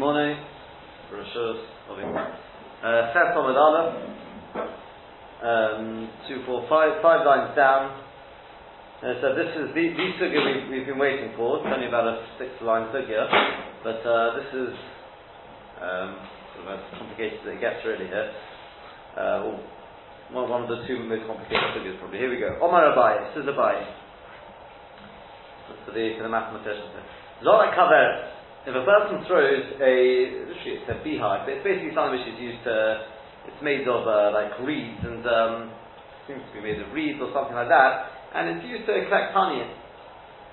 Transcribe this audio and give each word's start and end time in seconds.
morning. 0.00 0.32
Rishos 1.12 1.60
uh, 1.92 3.12
Tomad 3.36 3.52
Aleph. 3.52 3.92
Um, 5.44 6.08
two, 6.26 6.40
four, 6.46 6.64
five, 6.70 7.02
five 7.02 7.26
lines 7.26 7.54
down. 7.54 8.00
Uh, 9.04 9.20
so 9.20 9.36
this 9.36 9.52
is 9.60 9.74
the, 9.76 9.92
the 9.92 10.06
sugya 10.16 10.40
we've, 10.40 10.70
we've 10.72 10.86
been 10.86 10.98
waiting 10.98 11.36
for. 11.36 11.58
It's 11.60 11.68
only 11.68 11.86
about 11.86 12.08
a 12.08 12.24
six-line 12.38 12.88
sugya, 12.96 13.28
but 13.84 14.00
uh, 14.00 14.40
this 14.40 14.48
is 14.56 14.72
um, 15.84 16.16
sort 16.56 16.64
of 16.64 16.80
as 16.80 16.84
complicated 16.96 17.40
as 17.44 17.56
it 17.56 17.60
gets 17.60 17.84
really 17.84 18.08
here. 18.08 18.32
Uh, 19.20 19.60
one, 20.32 20.48
one 20.48 20.62
of 20.62 20.68
the 20.72 20.80
two 20.88 21.04
most 21.04 21.28
complicated 21.28 21.76
sugyas 21.76 22.00
probably. 22.00 22.16
Here 22.16 22.30
we 22.30 22.40
go. 22.40 22.56
Omar 22.64 22.96
Abai. 22.96 23.36
This 23.36 23.44
is 23.44 23.50
Abai. 23.52 23.84
For 25.84 25.92
the, 25.92 26.16
for 26.16 26.22
the 26.22 26.32
mathematicians. 26.32 26.88
Zola 27.44 27.68
Kaver. 27.76 28.39
If 28.60 28.76
a 28.76 28.84
person 28.84 29.24
throws 29.24 29.64
a, 29.80 29.94
it's 30.52 30.84
a 30.92 31.00
beehive, 31.00 31.48
but 31.48 31.56
it's 31.56 31.64
basically 31.64 31.96
something 31.96 32.20
which 32.20 32.28
is 32.28 32.36
used 32.36 32.60
to, 32.68 33.08
it's 33.48 33.62
made 33.64 33.88
of 33.88 34.04
uh, 34.04 34.36
like 34.36 34.52
reeds 34.60 35.00
and 35.00 35.24
um, 35.24 35.72
seems 36.28 36.44
to 36.44 36.60
be 36.60 36.60
made 36.60 36.76
of 36.76 36.92
reeds 36.92 37.16
or 37.24 37.32
something 37.32 37.56
like 37.56 37.72
that, 37.72 38.12
and 38.36 38.52
it's 38.52 38.64
used 38.68 38.84
to 38.84 38.92
collect 39.08 39.32
honey. 39.32 39.64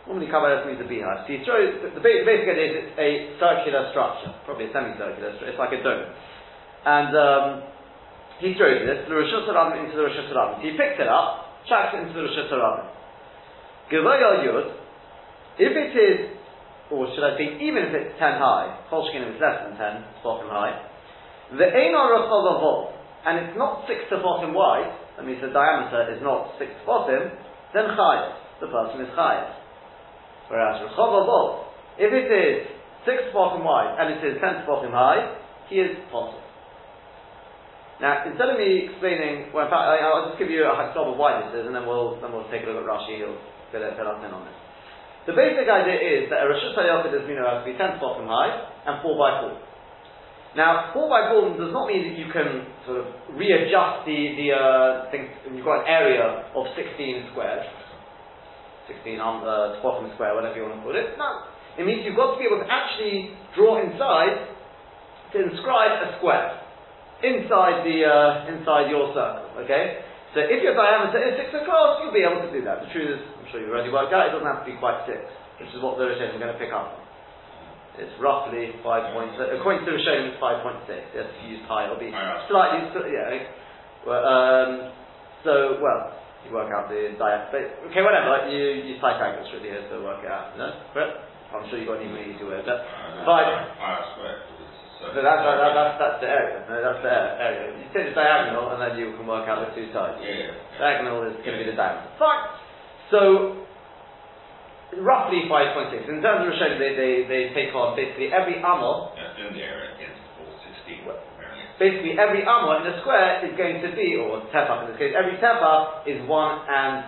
Normally 0.07 0.31
Kabbalah 0.31 0.63
means 0.63 0.79
a 0.79 0.88
beehive. 0.88 1.27
So 1.27 1.35
you 1.35 1.43
throw, 1.43 1.59
the, 1.59 1.99
the 1.99 2.03
basic 2.03 2.48
idea 2.48 2.67
is 2.71 2.75
it's 2.88 2.95
a 2.95 3.09
circular 3.43 3.91
structure, 3.91 4.31
probably 4.48 4.71
a 4.71 4.73
semicircular 4.73 5.35
structure, 5.35 5.51
it's 5.51 5.59
like 5.59 5.76
a 5.76 5.84
dome. 5.84 6.07
And 6.87 7.12
um, 7.12 7.48
he 8.39 8.55
throws 8.55 8.87
this, 8.87 9.03
the 9.03 9.20
Rosh 9.20 9.35
into 9.35 9.99
the 9.99 10.03
Rosh. 10.07 10.15
So 10.15 10.63
he 10.63 10.79
picks 10.79 10.95
it 10.95 11.12
up, 11.12 11.59
chucks 11.67 11.91
it 11.91 12.07
into 12.07 12.15
the 12.15 12.23
Rosh 12.23 12.39
Hashanah. 12.39 12.95
Yud, 13.91 14.67
if 15.59 15.73
it 15.76 15.91
is 15.91 16.37
or 16.91 17.08
should 17.12 17.23
I 17.23 17.36
say, 17.36 17.59
even 17.59 17.84
if 17.84 17.91
it's 17.91 18.16
10 18.16 18.40
high, 18.40 18.88
Kolshkin 18.88 19.27
if 19.27 19.36
it's 19.36 19.44
less 19.44 19.68
than 19.68 19.76
10 19.76 20.23
bottom 20.23 20.48
high, 20.48 20.76
the 21.52 21.68
Einar 21.68 22.16
Rachol 22.16 22.96
and 23.27 23.44
it's 23.44 23.57
not 23.60 23.84
6 23.88 23.99
to 24.12 24.24
bottom 24.24 24.55
wide, 24.55 24.88
that 25.20 25.26
means 25.26 25.44
the 25.44 25.52
diameter 25.52 26.16
is 26.16 26.24
not 26.24 26.55
6 26.60 26.63
to 26.63 26.84
bottom, 26.88 27.32
then 27.76 27.91
Chayat, 27.91 28.63
the 28.63 28.68
person 28.71 29.04
is 29.04 29.12
Chayat. 29.16 29.52
Whereas 30.48 30.79
Rachol 30.88 31.68
if 31.99 32.12
it 32.13 32.27
is 32.32 32.68
6 33.04 33.32
to 33.32 33.34
bottom 33.34 33.63
wide 33.68 33.99
and 33.99 34.16
it 34.16 34.22
is 34.24 34.40
10 34.40 34.63
to 34.63 34.63
bottom 34.63 34.91
high, 34.91 35.35
he 35.68 35.84
is 35.84 35.91
possible. 36.07 36.48
Now, 37.99 38.29
instead 38.29 38.54
of 38.54 38.62
me 38.62 38.94
explaining, 38.94 39.49
well, 39.49 39.66
in 39.66 39.72
fact, 39.74 39.90
I'll 39.90 40.29
just 40.29 40.38
give 40.38 40.54
you 40.54 40.70
a 40.70 40.70
example 40.70 41.13
of 41.13 41.18
why 41.18 41.41
this 41.41 41.57
is, 41.57 41.66
and 41.66 41.74
then 41.74 41.90
we'll 41.90 42.22
then 42.22 42.29
we'll 42.29 42.46
take 42.54 42.62
a 42.62 42.70
look 42.70 42.85
at 42.85 42.85
Rashi. 42.85 43.18
He'll 43.18 43.41
fill, 43.74 43.82
fill 43.82 44.10
us 44.13 44.22
in 44.22 44.29
on 44.29 44.46
this. 44.46 44.66
The 45.27 45.35
basic 45.35 45.67
idea 45.67 45.99
is 45.99 46.31
that 46.31 46.39
a 46.39 46.47
Rosh 46.47 46.63
Hashanah 46.71 47.11
mean 47.27 47.35
it 47.35 47.43
has 47.43 47.59
to 47.59 47.67
be 47.67 47.75
10 47.75 47.99
bottom 47.99 48.31
high 48.31 48.47
and 48.87 49.03
4 49.03 49.11
by 49.20 49.43
4. 49.43 49.59
Now, 50.55 50.95
4 50.95 51.03
by 51.11 51.27
4 51.35 51.59
does 51.59 51.75
not 51.75 51.91
mean 51.91 52.07
that 52.07 52.15
you 52.15 52.31
can 52.31 52.63
sort 52.87 53.03
of 53.03 53.11
readjust 53.35 54.07
the, 54.07 54.39
the 54.39 54.48
uh, 54.55 55.11
you've 55.51 55.67
got 55.67 55.83
an 55.83 55.87
area 55.91 56.48
of 56.55 56.71
16 56.79 57.35
squares, 57.35 57.67
16 58.87 59.20
on 59.20 59.43
the 59.43 59.83
bottom 59.83 60.07
square, 60.15 60.31
whatever 60.31 60.55
you 60.55 60.63
want 60.63 60.79
to 60.79 60.81
call 60.87 60.95
it. 60.95 61.20
No. 61.20 61.43
It 61.75 61.83
means 61.83 62.07
you've 62.07 62.15
got 62.15 62.33
to 62.33 62.39
be 62.39 62.48
able 62.48 62.63
to 62.63 62.70
actually 62.71 63.35
draw 63.51 63.83
inside 63.83 64.47
to 65.35 65.44
inscribe 65.44 66.07
a 66.07 66.17
square 66.23 66.63
inside 67.19 67.83
the 67.83 68.07
uh, 68.07 68.55
inside 68.55 68.88
your 68.88 69.11
circle. 69.11 69.59
Okay, 69.67 70.07
so 70.31 70.39
if 70.39 70.63
your 70.63 70.73
diameter 70.73 71.19
is 71.19 71.35
six 71.35 71.51
across, 71.51 72.00
you'll 72.00 72.16
be 72.16 72.23
able 72.23 72.47
to 72.47 72.51
do 72.55 72.63
that. 72.63 72.88
The 72.88 72.89
truth 72.95 73.19
is, 73.19 73.22
sure 73.51 73.62
you've 73.62 73.73
already 73.73 73.91
worked 73.91 74.13
out, 74.13 74.29
it 74.29 74.34
doesn't 74.34 74.47
have 74.47 74.63
to 74.66 74.69
be 74.69 74.78
quite 74.78 75.03
six, 75.07 75.22
which 75.62 75.72
is 75.73 75.79
what 75.81 75.97
the 75.97 76.06
Rishonim 76.06 76.35
are 76.38 76.44
going 76.44 76.53
to 76.56 76.62
pick 76.62 76.72
up. 76.73 77.00
It's 77.97 78.13
roughly 78.22 78.78
five 78.85 79.09
point. 79.17 79.34
According 79.35 79.81
to 79.81 79.89
the 79.89 79.97
Rishonim, 79.97 80.29
it's 80.34 80.41
five 80.41 80.62
point 80.62 80.78
six. 80.85 81.01
Yes, 81.17 81.25
if 81.25 81.38
you 81.41 81.57
use 81.57 81.63
high, 81.66 81.89
it'll 81.89 81.97
be 81.97 82.13
slightly. 82.45 82.85
Yeah. 83.09 83.50
Well, 84.06 84.22
um, 84.22 84.72
so 85.41 85.81
well, 85.81 86.13
you 86.45 86.53
work 86.53 86.69
out 86.69 86.94
the 86.94 87.17
diameter. 87.17 87.73
Okay, 87.89 88.05
whatever. 88.05 88.53
You 88.53 88.85
use 88.85 89.01
Pythagoras 89.01 89.49
really 89.57 89.73
here 89.73 89.81
to 89.89 89.97
work 90.05 90.22
it 90.22 90.29
out. 90.29 90.53
No, 90.61 90.77
but 90.93 91.25
I'm 91.57 91.66
sure 91.73 91.81
you've 91.81 91.89
got 91.89 91.97
an 91.97 92.05
even 92.05 92.22
easier 92.22 92.45
way. 92.45 92.61
But 92.61 92.85
five. 93.25 93.49
So 94.97 95.13
that's, 95.13 95.45
that, 95.45 95.57
that, 95.61 95.73
that's, 95.77 95.95
that's 96.01 96.19
the 96.25 96.29
area. 96.29 96.66
No, 96.66 96.73
that's 96.81 97.01
the 97.05 97.13
area. 97.13 97.69
You 97.77 97.85
take 97.93 98.09
the 98.09 98.17
diagonal 98.17 98.73
and 98.73 98.81
then 98.81 98.97
you 98.97 99.13
can 99.13 99.29
work 99.29 99.45
out 99.45 99.61
the 99.61 99.69
two 99.77 99.93
sides. 99.93 100.17
Yeah. 100.25 100.57
Diagonal 100.81 101.22
is 101.29 101.38
going 101.45 101.53
to 101.53 101.61
be 101.61 101.69
the 101.69 101.77
diameter. 101.77 102.09
Fine. 102.17 102.45
So, 103.12 103.63
roughly 105.00 105.47
5.6. 105.47 106.09
In 106.09 106.19
terms 106.19 106.44
of 106.44 106.51
Rishonim, 106.51 106.79
they, 106.79 106.94
they, 106.95 107.13
they 107.28 107.44
take 107.56 107.75
on 107.75 107.95
basically 107.95 108.31
every 108.31 108.59
amor. 108.59 109.16
Yeah, 109.16 109.47
in 109.47 109.56
the 109.56 109.63
area 109.63 109.95
against 109.95 110.19
416. 110.88 111.07
Basically, 111.79 112.17
every 112.17 112.41
amor 112.44 112.81
in 112.81 112.90
a 112.90 112.96
square 113.06 113.46
is 113.46 113.53
going 113.56 113.79
to 113.85 113.94
be, 113.94 114.17
or 114.17 114.44
tefach 114.50 114.88
in 114.88 114.91
this 114.91 115.00
case, 115.00 115.13
every 115.13 115.38
tefach 115.38 116.09
is 116.09 116.19
one 116.25 116.66
and 116.66 117.06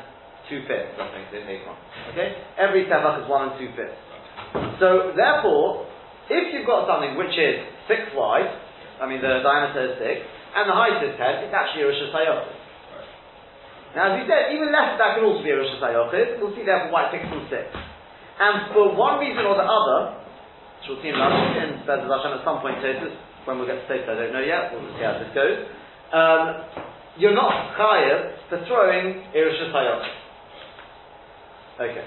two 0.47 0.61
fifths. 0.69 0.93
I 0.95 1.09
think 1.09 1.33
they 1.33 1.41
take 1.43 1.65
on. 1.65 1.75
Okay? 2.13 2.37
Every 2.55 2.85
tefach 2.85 3.25
is 3.25 3.27
one 3.27 3.49
and 3.49 3.55
two 3.57 3.73
fifths. 3.73 3.97
So, 4.77 5.11
therefore, 5.17 5.89
if 6.29 6.53
you've 6.53 6.69
got 6.69 6.85
something 6.85 7.17
which 7.17 7.33
is 7.33 7.65
six 7.89 8.13
wide, 8.13 8.47
I 9.01 9.09
mean 9.09 9.19
the 9.19 9.41
diameter 9.41 9.89
is 9.89 9.95
six, 9.97 10.21
and 10.53 10.69
the 10.69 10.77
height 10.77 11.01
is 11.01 11.17
ten, 11.17 11.41
it's 11.41 11.55
actually 11.55 11.83
a 11.83 11.87
Rosh 11.89 12.01
Hashanah. 12.13 12.58
Now, 13.95 14.13
as 14.13 14.21
we 14.21 14.29
said, 14.29 14.53
even 14.53 14.69
less 14.69 15.01
that 15.01 15.17
can 15.17 15.25
also 15.25 15.41
be 15.41 15.49
a 15.49 15.57
Rosh 15.57 15.73
Hashanah. 15.81 16.37
We'll 16.37 16.53
see 16.53 16.61
therefore 16.61 16.93
why 16.93 17.09
six 17.09 17.25
and 17.25 17.45
six. 17.49 17.65
And 18.39 18.71
for 18.73 18.93
one 18.93 19.17
reason 19.17 19.41
or 19.43 19.57
the 19.57 19.65
other, 19.65 20.21
which 20.79 20.93
we'll 20.93 21.01
see 21.01 21.09
in 21.09 21.17
and 21.17 21.81
Bezaz 21.83 22.07
Hashem 22.07 22.39
at 22.39 22.43
some 22.45 22.61
point, 22.61 22.77
Tosis, 22.79 23.17
when 23.43 23.57
we'll 23.57 23.67
get 23.67 23.81
to 23.81 23.87
Tosis, 23.89 24.07
I 24.07 24.15
don't 24.15 24.33
know 24.33 24.45
yet, 24.45 24.71
we'll 24.71 24.85
see 24.93 25.03
how 25.03 25.17
this 25.17 25.33
goes. 25.33 25.65
Um, 26.13 26.45
you're 27.17 27.35
not 27.35 27.75
chayav 27.75 28.37
for 28.47 28.63
throwing 28.69 29.25
Hashanah. 29.33 30.05
Okay. 31.81 32.05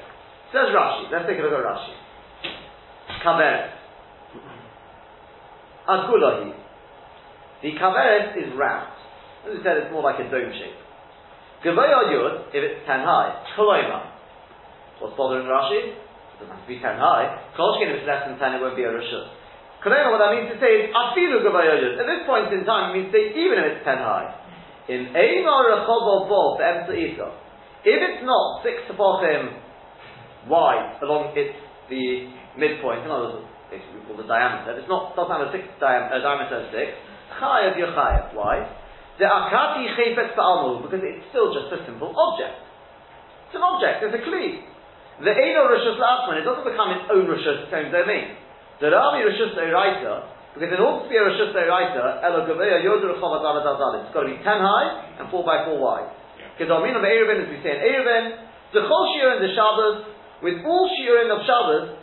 Says 0.52 0.68
Rashi. 0.70 1.10
Let's 1.10 1.26
take 1.26 1.38
a 1.38 1.42
look 1.42 1.52
at 1.52 1.64
Rashi. 1.64 1.94
Kaveret. 3.24 3.70
Agulahi. 5.88 6.54
The 7.62 7.72
kaveret 7.78 8.36
is 8.36 8.52
round. 8.56 8.92
As 9.46 9.56
we 9.56 9.62
said, 9.62 9.76
it's 9.78 9.92
more 9.92 10.02
like 10.02 10.20
a 10.20 10.30
dome 10.30 10.52
shape. 10.52 10.76
Gavaya 11.62 12.10
yud, 12.10 12.50
if 12.50 12.60
it's 12.62 12.82
ten 12.86 13.06
high. 13.06 13.42
Koloima. 13.54 14.10
What's 14.98 15.16
bothering 15.16 15.46
Rashi? 15.46 15.94
It 15.94 16.36
doesn't 16.42 16.50
have 16.50 16.62
to 16.62 16.70
be 16.70 16.82
ten 16.82 16.98
high. 16.98 17.54
Kolshkin, 17.54 17.90
if 17.90 18.02
it's 18.02 18.08
less 18.08 18.26
than 18.26 18.38
ten, 18.38 18.58
it 18.58 18.60
won't 18.60 18.74
be 18.74 18.82
a 18.82 18.90
rishut. 18.90 19.30
Koloima, 19.82 20.10
what 20.10 20.22
that 20.22 20.34
means 20.34 20.50
to 20.50 20.58
say 20.58 20.82
is, 20.82 20.84
afilu 20.90 21.42
gavaya 21.46 21.78
yud. 21.78 22.02
At 22.02 22.06
this 22.06 22.22
point 22.26 22.50
in 22.50 22.66
time, 22.66 22.90
it 22.90 22.92
means 22.98 23.08
to 23.10 23.18
say, 23.18 23.24
even 23.38 23.62
if 23.62 23.78
it's 23.78 23.84
ten 23.86 24.02
high. 24.02 24.42
In 24.90 25.14
Eimar 25.14 25.86
Rechobol 25.86 26.26
Bol, 26.26 26.58
the 26.58 26.94
Isa. 26.98 27.30
If 27.84 27.98
it's 27.98 28.22
not 28.26 28.62
six 28.62 28.82
to 28.90 28.94
tefachim 28.94 29.58
wide 30.46 30.98
along 31.02 31.34
its 31.34 31.54
the 31.90 32.30
midpoint, 32.58 33.06
in 33.06 33.10
other 33.10 33.42
words, 33.42 33.46
basically 33.70 34.02
we 34.02 34.06
call 34.06 34.18
the 34.18 34.26
diameter. 34.26 34.78
It's 34.78 34.90
not 34.90 35.14
doesn't 35.14 35.30
have 35.30 35.46
a 35.46 35.50
six 35.50 35.66
diam- 35.82 36.10
a 36.10 36.18
diameter 36.22 36.62
of 36.62 36.66
six. 36.70 36.94
Chayav 37.38 37.74
yochayav. 37.78 38.34
Why? 38.34 38.66
The 39.18 39.26
akati 39.28 39.92
chayfetz 39.96 40.32
ba'almu 40.36 40.88
because 40.88 41.02
it's 41.04 41.26
still 41.28 41.52
just 41.52 41.68
a 41.72 41.84
simple 41.84 42.12
object. 42.16 42.56
It's 43.48 43.56
an 43.56 43.64
object. 43.64 44.08
It's 44.08 44.16
a 44.16 44.22
kli. 44.24 44.64
The 45.20 45.32
eno 45.32 45.68
rishus 45.68 46.00
la'atman 46.00 46.40
it 46.40 46.44
doesn't 46.48 46.64
become 46.64 46.90
its 46.96 47.06
own 47.12 47.28
rishus, 47.28 47.68
its 47.68 47.74
own 47.74 47.92
domain. 47.92 48.36
The 48.80 48.88
ravi 48.88 49.28
rishus 49.28 49.52
oraita 49.56 50.32
because 50.52 50.68
in 50.68 50.80
order 50.84 51.04
to 51.04 51.08
be 51.08 51.16
a 51.16 51.24
rishus 51.24 51.52
oraita, 51.56 52.24
elo 52.24 52.44
gaveya 52.44 52.84
yodur 52.84 53.16
chovat 53.16 53.44
It's 54.04 54.12
got 54.12 54.24
to 54.24 54.32
be 54.32 54.36
ten 54.44 54.60
high 54.60 55.20
and 55.20 55.30
four 55.30 55.44
by 55.44 55.64
four 55.64 55.80
wide. 55.80 56.12
Because 56.56 56.68
Amina 56.68 57.00
Be'erevin, 57.00 57.44
as 57.44 57.48
we 57.48 57.56
say 57.64 57.72
in 57.72 57.80
Erevin, 57.80 58.36
the 58.76 58.80
chol 58.84 59.04
shiur 59.16 59.40
and 59.40 59.42
the 59.44 59.52
Shabbos, 59.56 60.04
with 60.42 60.60
all 60.66 60.90
shiurim 60.92 61.32
of 61.32 61.40
Shabbos, 61.48 61.96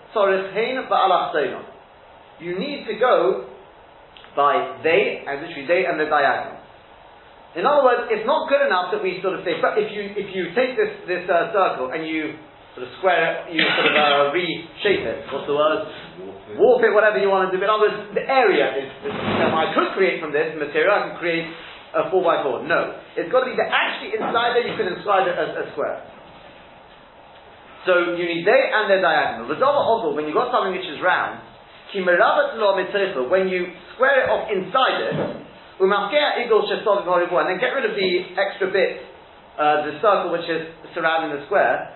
you 2.40 2.58
need 2.58 2.88
to 2.88 2.94
go 3.00 3.50
by 4.36 4.80
they, 4.82 5.24
and 5.28 5.42
literally 5.42 5.68
they 5.68 5.86
and 5.86 6.00
the 6.00 6.06
diagonal. 6.06 6.59
In 7.58 7.66
other 7.66 7.82
words, 7.82 8.06
it's 8.14 8.30
not 8.30 8.46
good 8.46 8.62
enough 8.62 8.94
that 8.94 9.02
we 9.02 9.18
sort 9.26 9.34
of 9.34 9.42
say, 9.42 9.58
but 9.58 9.74
if 9.82 9.90
you 9.90 10.14
if 10.14 10.30
you 10.38 10.54
take 10.54 10.78
this 10.78 10.94
this 11.10 11.26
uh, 11.26 11.50
circle 11.50 11.90
and 11.90 12.06
you 12.06 12.38
sort 12.78 12.86
of 12.86 12.94
square 13.02 13.50
it, 13.50 13.58
you 13.58 13.66
sort 13.66 13.90
of 13.90 13.96
uh, 13.98 14.30
reshape 14.30 15.02
it. 15.02 15.26
What's 15.34 15.50
the 15.50 15.58
word? 15.58 15.90
Warp 16.62 16.86
it, 16.86 16.94
whatever 16.94 17.18
you 17.18 17.26
want 17.26 17.50
to 17.50 17.52
do. 17.54 17.58
But 17.58 17.70
in 17.70 17.74
other 17.74 17.90
words, 17.90 17.98
the 18.14 18.26
area 18.26 18.70
is. 18.78 18.90
is 19.02 19.14
I 19.14 19.74
could 19.74 19.98
create 19.98 20.22
from 20.22 20.30
this 20.30 20.54
material. 20.54 20.94
I 20.94 21.02
can 21.10 21.18
create 21.18 21.50
a 21.98 22.14
four 22.14 22.22
by 22.22 22.46
four. 22.46 22.62
No, 22.70 23.02
it's 23.18 23.34
got 23.34 23.42
to 23.42 23.50
be 23.50 23.58
that 23.58 23.74
actually 23.74 24.14
inside 24.14 24.54
there 24.54 24.70
you 24.70 24.78
can 24.78 24.94
inscribe 24.94 25.26
it 25.26 25.34
as 25.34 25.50
a 25.58 25.74
square. 25.74 26.06
So 27.90 28.14
you 28.14 28.30
need 28.30 28.46
they 28.46 28.62
and 28.70 28.86
their 28.92 29.02
diagonal. 29.02 29.50
The 29.50 29.58
double 29.58 29.82
oval, 29.82 30.14
when 30.14 30.30
you've 30.30 30.38
got 30.38 30.54
something 30.54 30.76
which 30.76 30.86
is 30.86 31.02
round, 31.02 31.42
when 31.98 33.50
you 33.50 33.74
square 33.98 34.18
it 34.22 34.28
off 34.30 34.46
inside 34.54 34.98
it, 35.10 35.16
and 35.80 37.48
then 37.48 37.60
get 37.60 37.72
rid 37.72 37.86
of 37.88 37.96
the 37.96 38.12
extra 38.36 38.68
bit, 38.68 39.00
uh, 39.56 39.88
the 39.88 39.96
circle 40.04 40.32
which 40.32 40.48
is 40.50 40.68
surrounding 40.94 41.40
the 41.40 41.46
square, 41.48 41.96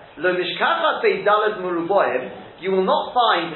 you 2.60 2.70
will 2.70 2.84
not 2.84 3.12
find 3.12 3.54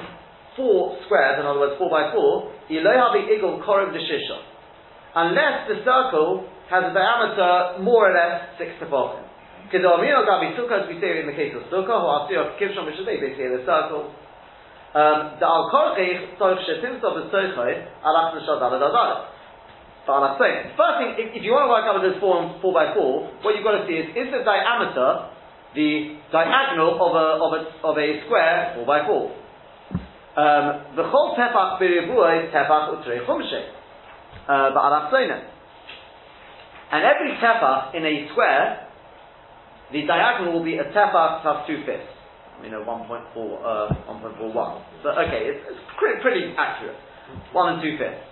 four 0.56 0.98
squares, 1.06 1.40
in 1.40 1.46
other 1.46 1.60
words, 1.60 1.78
four 1.78 1.88
by 1.88 2.12
four, 2.12 2.52
Elohavi 2.68 3.30
Igel 3.30 3.62
Korov 3.64 3.94
Deshisha. 3.94 4.42
Unless 5.14 5.68
the 5.68 5.80
circle 5.86 6.44
has 6.68 6.84
a 6.84 6.92
diameter 6.92 7.80
more 7.80 8.10
or 8.10 8.14
less 8.14 8.58
six 8.58 8.72
tefachim. 8.76 9.24
Kedomino 9.72 10.24
Gabi 10.28 10.56
Sukkah, 10.56 10.84
as 10.84 10.88
we 10.88 11.00
say 11.00 11.20
in 11.20 11.26
the 11.26 11.32
case 11.32 11.54
of 11.56 11.62
Sukkah, 11.72 12.00
who 12.00 12.08
Asir 12.28 12.56
Kivshon 12.60 12.84
Mishabei, 12.84 13.20
basically 13.20 13.48
the 13.56 13.64
circle. 13.64 14.12
Um, 14.92 15.36
the 15.40 15.46
Al 15.46 15.70
Korchich, 15.72 16.36
Tzorch 16.36 16.64
Shetim 16.64 17.00
Sof 17.00 17.16
Tzorchoi, 17.32 17.86
Alach 18.04 18.36
Nishad 18.36 18.60
Alad 20.08 20.40
Adalet. 20.40 20.72
First 20.74 20.96
thing, 20.98 21.10
if, 21.20 21.36
if, 21.36 21.42
you 21.44 21.52
want 21.52 21.68
to 21.68 21.72
work 21.72 21.84
out 21.84 22.00
this 22.00 22.16
four, 22.18 22.40
four 22.64 22.72
by 22.72 22.96
four, 22.96 23.28
what 23.44 23.54
you've 23.54 23.64
got 23.64 23.76
to 23.80 23.84
see 23.84 24.00
is, 24.00 24.08
is 24.16 24.28
the 24.32 24.40
diameter 24.42 25.36
the 25.76 26.16
diagonal 26.32 26.96
of 26.96 27.12
a, 27.12 27.26
of 27.44 27.50
a, 27.52 27.60
of 27.84 27.94
a 28.00 28.08
square 28.24 28.72
four 28.74 28.86
by 28.88 29.04
four? 29.04 29.36
Um, 30.38 30.96
the 30.96 31.04
whole 31.04 31.36
tefach 31.36 31.76
b'rivuah 31.76 32.46
is 32.46 32.54
tefach 32.54 32.96
utrei 32.96 33.26
chumshe. 33.28 33.62
Uh, 34.48 34.72
and 36.90 37.04
every 37.04 37.36
tefach 37.36 37.94
in 37.94 38.04
a 38.06 38.28
square, 38.32 38.88
the 39.92 40.06
diagonal 40.06 40.54
will 40.54 40.64
be 40.64 40.78
a 40.78 40.84
tefach 40.84 41.42
plus 41.42 41.66
two 41.66 41.84
fifths. 41.84 42.16
You 42.64 42.70
know, 42.70 42.82
1.4, 42.82 43.06
uh, 43.36 43.94
1.41. 44.10 44.82
So, 45.04 45.10
okay, 45.10 45.46
it's, 45.46 45.62
it's 45.70 45.78
pretty, 45.96 46.20
pretty 46.22 46.54
accurate. 46.58 46.96
One 47.52 47.74
and 47.74 47.82
two 47.82 47.96
fifths 47.98 48.27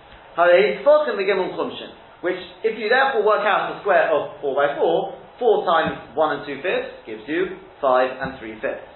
which 2.21 2.37
if 2.61 2.77
you 2.77 2.89
therefore 2.89 3.25
work 3.25 3.45
out 3.45 3.73
the 3.73 3.81
square 3.81 4.09
of 4.13 4.37
4 4.41 4.53
by 4.53 4.77
4, 4.77 5.17
4 5.41 5.65
times 5.65 5.93
1 6.13 6.35
and 6.37 6.41
2 6.45 6.61
fifths 6.61 6.93
gives 7.05 7.25
you 7.25 7.57
5 7.81 8.21
and 8.21 8.39
3 8.39 8.61
fifths. 8.61 8.89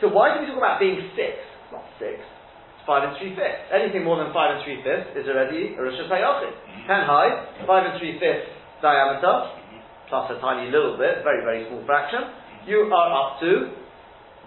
So 0.00 0.08
why 0.08 0.32
do 0.32 0.44
we 0.44 0.48
talk 0.48 0.56
about 0.56 0.80
being 0.80 0.96
6? 0.96 1.12
It's 1.12 1.72
not 1.72 1.84
6. 2.00 2.08
It's 2.08 2.84
5 2.88 3.04
and 3.04 3.14
3 3.20 3.36
fifths. 3.36 3.64
Anything 3.68 4.04
more 4.04 4.16
than 4.16 4.32
5 4.32 4.36
and 4.36 4.60
3 4.64 4.80
fifths 4.80 5.10
is 5.20 5.28
already 5.28 5.76
a 5.76 5.80
Rosh 5.80 6.00
Hashanah. 6.00 6.88
Mm-hmm. 6.88 6.88
10 6.88 7.04
high, 7.04 7.30
5 7.68 7.68
and 7.68 7.94
3 8.00 8.16
fifths 8.16 8.48
diameter, 8.80 9.28
mm-hmm. 9.28 9.80
plus 10.08 10.32
a 10.32 10.40
tiny 10.40 10.72
little 10.72 10.96
bit, 10.96 11.20
very, 11.20 11.44
very 11.44 11.68
small 11.68 11.84
fraction, 11.84 12.24
mm-hmm. 12.24 12.64
you 12.64 12.88
are 12.88 13.10
up 13.12 13.40
to 13.44 13.76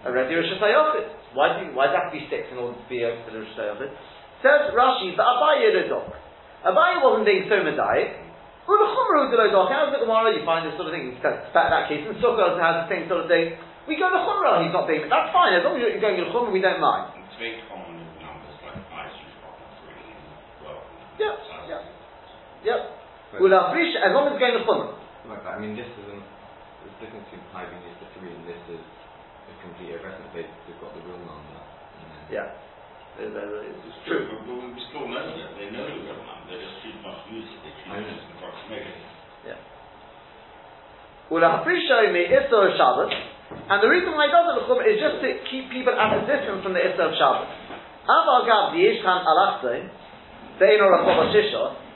already 0.09 0.33
Rosh 0.33 0.53
Hashanah. 0.57 1.37
Why, 1.37 1.57
do 1.57 1.69
you, 1.69 1.73
why 1.77 1.89
does 1.89 1.97
that 1.97 2.09
have 2.09 2.13
to 2.13 2.17
be 2.17 2.25
6 2.29 2.53
in 2.53 2.57
order 2.57 2.77
to 2.77 2.85
be 2.89 3.05
a 3.05 3.13
Rosh 3.29 3.53
Hashanah? 3.53 4.12
Says 4.43 4.75
Rashi, 4.75 5.15
but 5.15 5.23
Abaye 5.23 5.71
Lodok. 5.71 6.11
Abaye 6.67 6.99
wasn't 6.99 7.23
being 7.23 7.47
so 7.47 7.63
medaic. 7.63 8.19
Well, 8.67 8.79
the 8.79 8.91
Chumra 8.91 9.31
Lodok, 9.31 9.71
how's 9.71 9.95
the 9.95 10.03
Gemara 10.03 10.35
you 10.35 10.43
find 10.43 10.67
this 10.67 10.75
sort 10.75 10.91
of 10.91 10.95
thing? 10.95 11.15
That, 11.23 11.51
that 11.55 11.87
case, 11.87 12.03
and 12.03 12.19
Sukkot 12.19 12.59
has 12.59 12.83
the 12.83 12.87
same 12.91 13.07
sort 13.07 13.23
of 13.23 13.31
thing. 13.31 13.55
We 13.87 13.95
go 13.95 14.11
to 14.11 14.19
Chumra, 14.19 14.67
he's 14.67 14.75
not 14.75 14.83
being, 14.83 15.07
that's 15.07 15.31
fine, 15.31 15.55
as 15.55 15.63
long 15.63 15.79
as 15.79 15.87
you're 15.87 16.03
going 16.03 16.19
to 16.19 16.27
Chumra, 16.27 16.51
we 16.51 16.59
don't 16.59 16.83
mind. 16.83 17.23
It's 17.23 17.39
very 17.39 17.59
common 17.71 18.03
in 18.03 18.07
numbers 18.19 18.55
like 18.67 18.79
ice, 18.91 19.15
well, 20.59 20.79
yep, 21.19 21.35
yep, 21.71 21.81
yep. 22.67 22.79
We'll 23.39 23.55
Afrish, 23.55 23.95
as 23.95 24.11
long 24.11 24.27
as 24.27 24.35
it's 24.35 24.43
going 24.43 24.59
to 24.59 24.63
Chumra. 24.67 24.91
Like 25.27 25.43
I 25.47 25.55
mean, 25.55 25.79
this 25.79 25.87
isn't, 25.87 26.23
there's 26.83 26.91
a 26.91 26.99
difference 26.99 27.27
between 27.31 27.47
pi 27.55 27.63
being 27.67 27.83
used 27.87 27.99
to 28.03 28.07
three 28.19 28.27
and 28.27 28.43
this 28.43 28.59
is 28.75 28.83
a 28.83 29.53
complete 29.63 29.95
irreverent. 29.95 30.35
They, 30.35 30.43
they've 30.67 30.79
got 30.83 30.91
the 30.91 31.03
real 31.07 31.19
number. 31.23 31.63
Yeah. 32.27 32.51
It's 33.19 33.99
true. 34.09 34.25
But, 34.25 34.41
but 34.49 34.57
we 34.57 34.81
still 34.89 35.05
know 35.05 35.21
that. 35.21 35.53
They 35.57 35.69
know 35.69 35.85
the 35.85 36.01
real 36.01 36.17
number. 36.17 36.49
They 36.49 36.57
just 36.57 36.81
choose 36.81 36.97
not 37.05 37.21
to 37.21 37.29
use 37.29 37.45
it. 37.45 37.59
They 37.61 37.73
choose 37.85 37.93
it 37.93 38.09
as 38.09 38.21
an 38.25 38.31
approximation. 38.41 38.97
Yeah. 39.45 39.61
And 43.69 43.77
the 43.81 43.89
reason 43.89 44.11
why 44.17 44.25
he 44.27 44.33
does 44.33 44.65
it 44.65 44.65
is 44.89 44.97
just 44.97 45.21
to 45.21 45.29
keep 45.49 45.69
people 45.69 45.93
at 45.93 46.17
a 46.17 46.25
distance 46.25 46.65
from 46.65 46.73
the 46.73 46.81
Issa 46.81 47.03
of 47.05 47.13
Shabbos. 47.17 47.47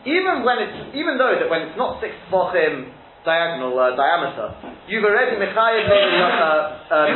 Even 0.06 0.46
when 0.46 0.58
it's, 0.64 0.96
even 0.96 1.18
though 1.18 1.36
that 1.36 1.50
when 1.50 1.62
it's 1.68 1.78
not 1.78 2.00
six 2.00 2.14
tefachim 2.32 2.94
diagonal 3.26 3.76
uh, 3.76 3.92
diameter, 3.98 4.56
you've 4.88 5.04
already 5.04 5.36
mechayev, 5.36 5.84
uh, 5.90 6.96
um, 6.96 7.12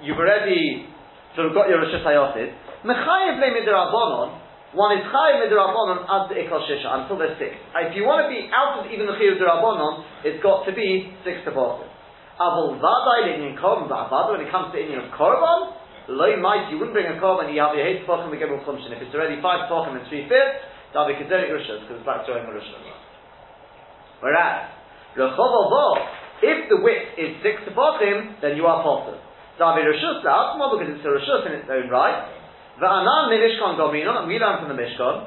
you've 0.00 0.16
already 0.16 0.88
sort 1.34 1.48
of 1.48 1.54
got 1.54 1.68
your 1.68 1.82
Rosh 1.82 1.92
Hashanah 1.92 2.65
Mechayev 2.84 3.40
le 3.40 3.48
midrabanon, 3.56 4.40
one 4.74 4.98
is 4.98 5.04
chayev 5.08 5.48
midrabanon 5.48 6.04
ad 6.04 6.28
ikal 6.36 6.60
shisha, 6.68 6.88
until 7.00 7.16
they're 7.16 7.38
six. 7.40 7.56
Uh, 7.72 7.88
if 7.88 7.96
you 7.96 8.04
want 8.04 8.26
to 8.26 8.28
be 8.28 8.50
out 8.52 8.82
of 8.82 8.90
even 8.92 9.06
the 9.06 9.16
chayev 9.16 9.40
midrabanon, 9.40 10.04
it's 10.24 10.42
got 10.42 10.66
to 10.66 10.72
be 10.76 11.14
six 11.24 11.40
tefachim. 11.48 11.88
Avol 12.36 12.76
vaday 12.76 13.40
in 13.40 13.56
korban, 13.56 13.88
but 13.88 14.28
when 14.28 14.44
it 14.44 14.52
comes 14.52 14.68
to 14.74 14.76
Indian 14.76 15.08
of 15.08 15.10
korban, 15.16 15.72
low 16.12 16.36
might, 16.36 16.68
you 16.68 16.76
wouldn't 16.76 16.92
bring 16.92 17.08
a 17.08 17.16
korban, 17.16 17.48
you 17.48 17.60
have 17.64 17.72
your 17.72 17.86
eight 17.86 18.04
tefachim 18.04 18.28
the 18.28 18.36
gimel 18.36 18.60
chumshin. 18.68 18.92
If 18.92 19.00
it's 19.00 19.14
already 19.16 19.40
five 19.40 19.72
tefachim 19.72 19.96
and 19.96 20.04
three 20.12 20.28
fifths, 20.28 20.60
that'll 20.92 21.08
be 21.08 21.16
considered 21.16 21.48
rishas, 21.48 21.88
because 21.88 22.04
it's 22.04 22.06
like 22.06 22.28
throwing 22.28 22.44
a 22.44 22.52
rishas. 22.52 22.84
Whereas, 24.20 24.68
if 25.16 26.68
the 26.68 26.76
width 26.84 27.16
is 27.16 27.40
six 27.40 27.64
to 27.64 27.72
tefachim, 27.72 28.44
then 28.44 28.52
you 28.60 28.68
are. 28.68 28.84
That'll 29.56 29.72
be 29.72 29.88
rishus 29.88 30.20
because 30.20 30.84
it's 30.84 31.00
a 31.00 31.08
rishus 31.08 31.46
in 31.48 31.52
its 31.64 31.68
own 31.72 31.88
right, 31.88 32.35
Dominon, 32.76 34.20
and 34.20 34.28
we 34.28 34.38
learn 34.38 34.60
from 34.60 34.68
the 34.68 34.76
Mishkan, 34.76 35.26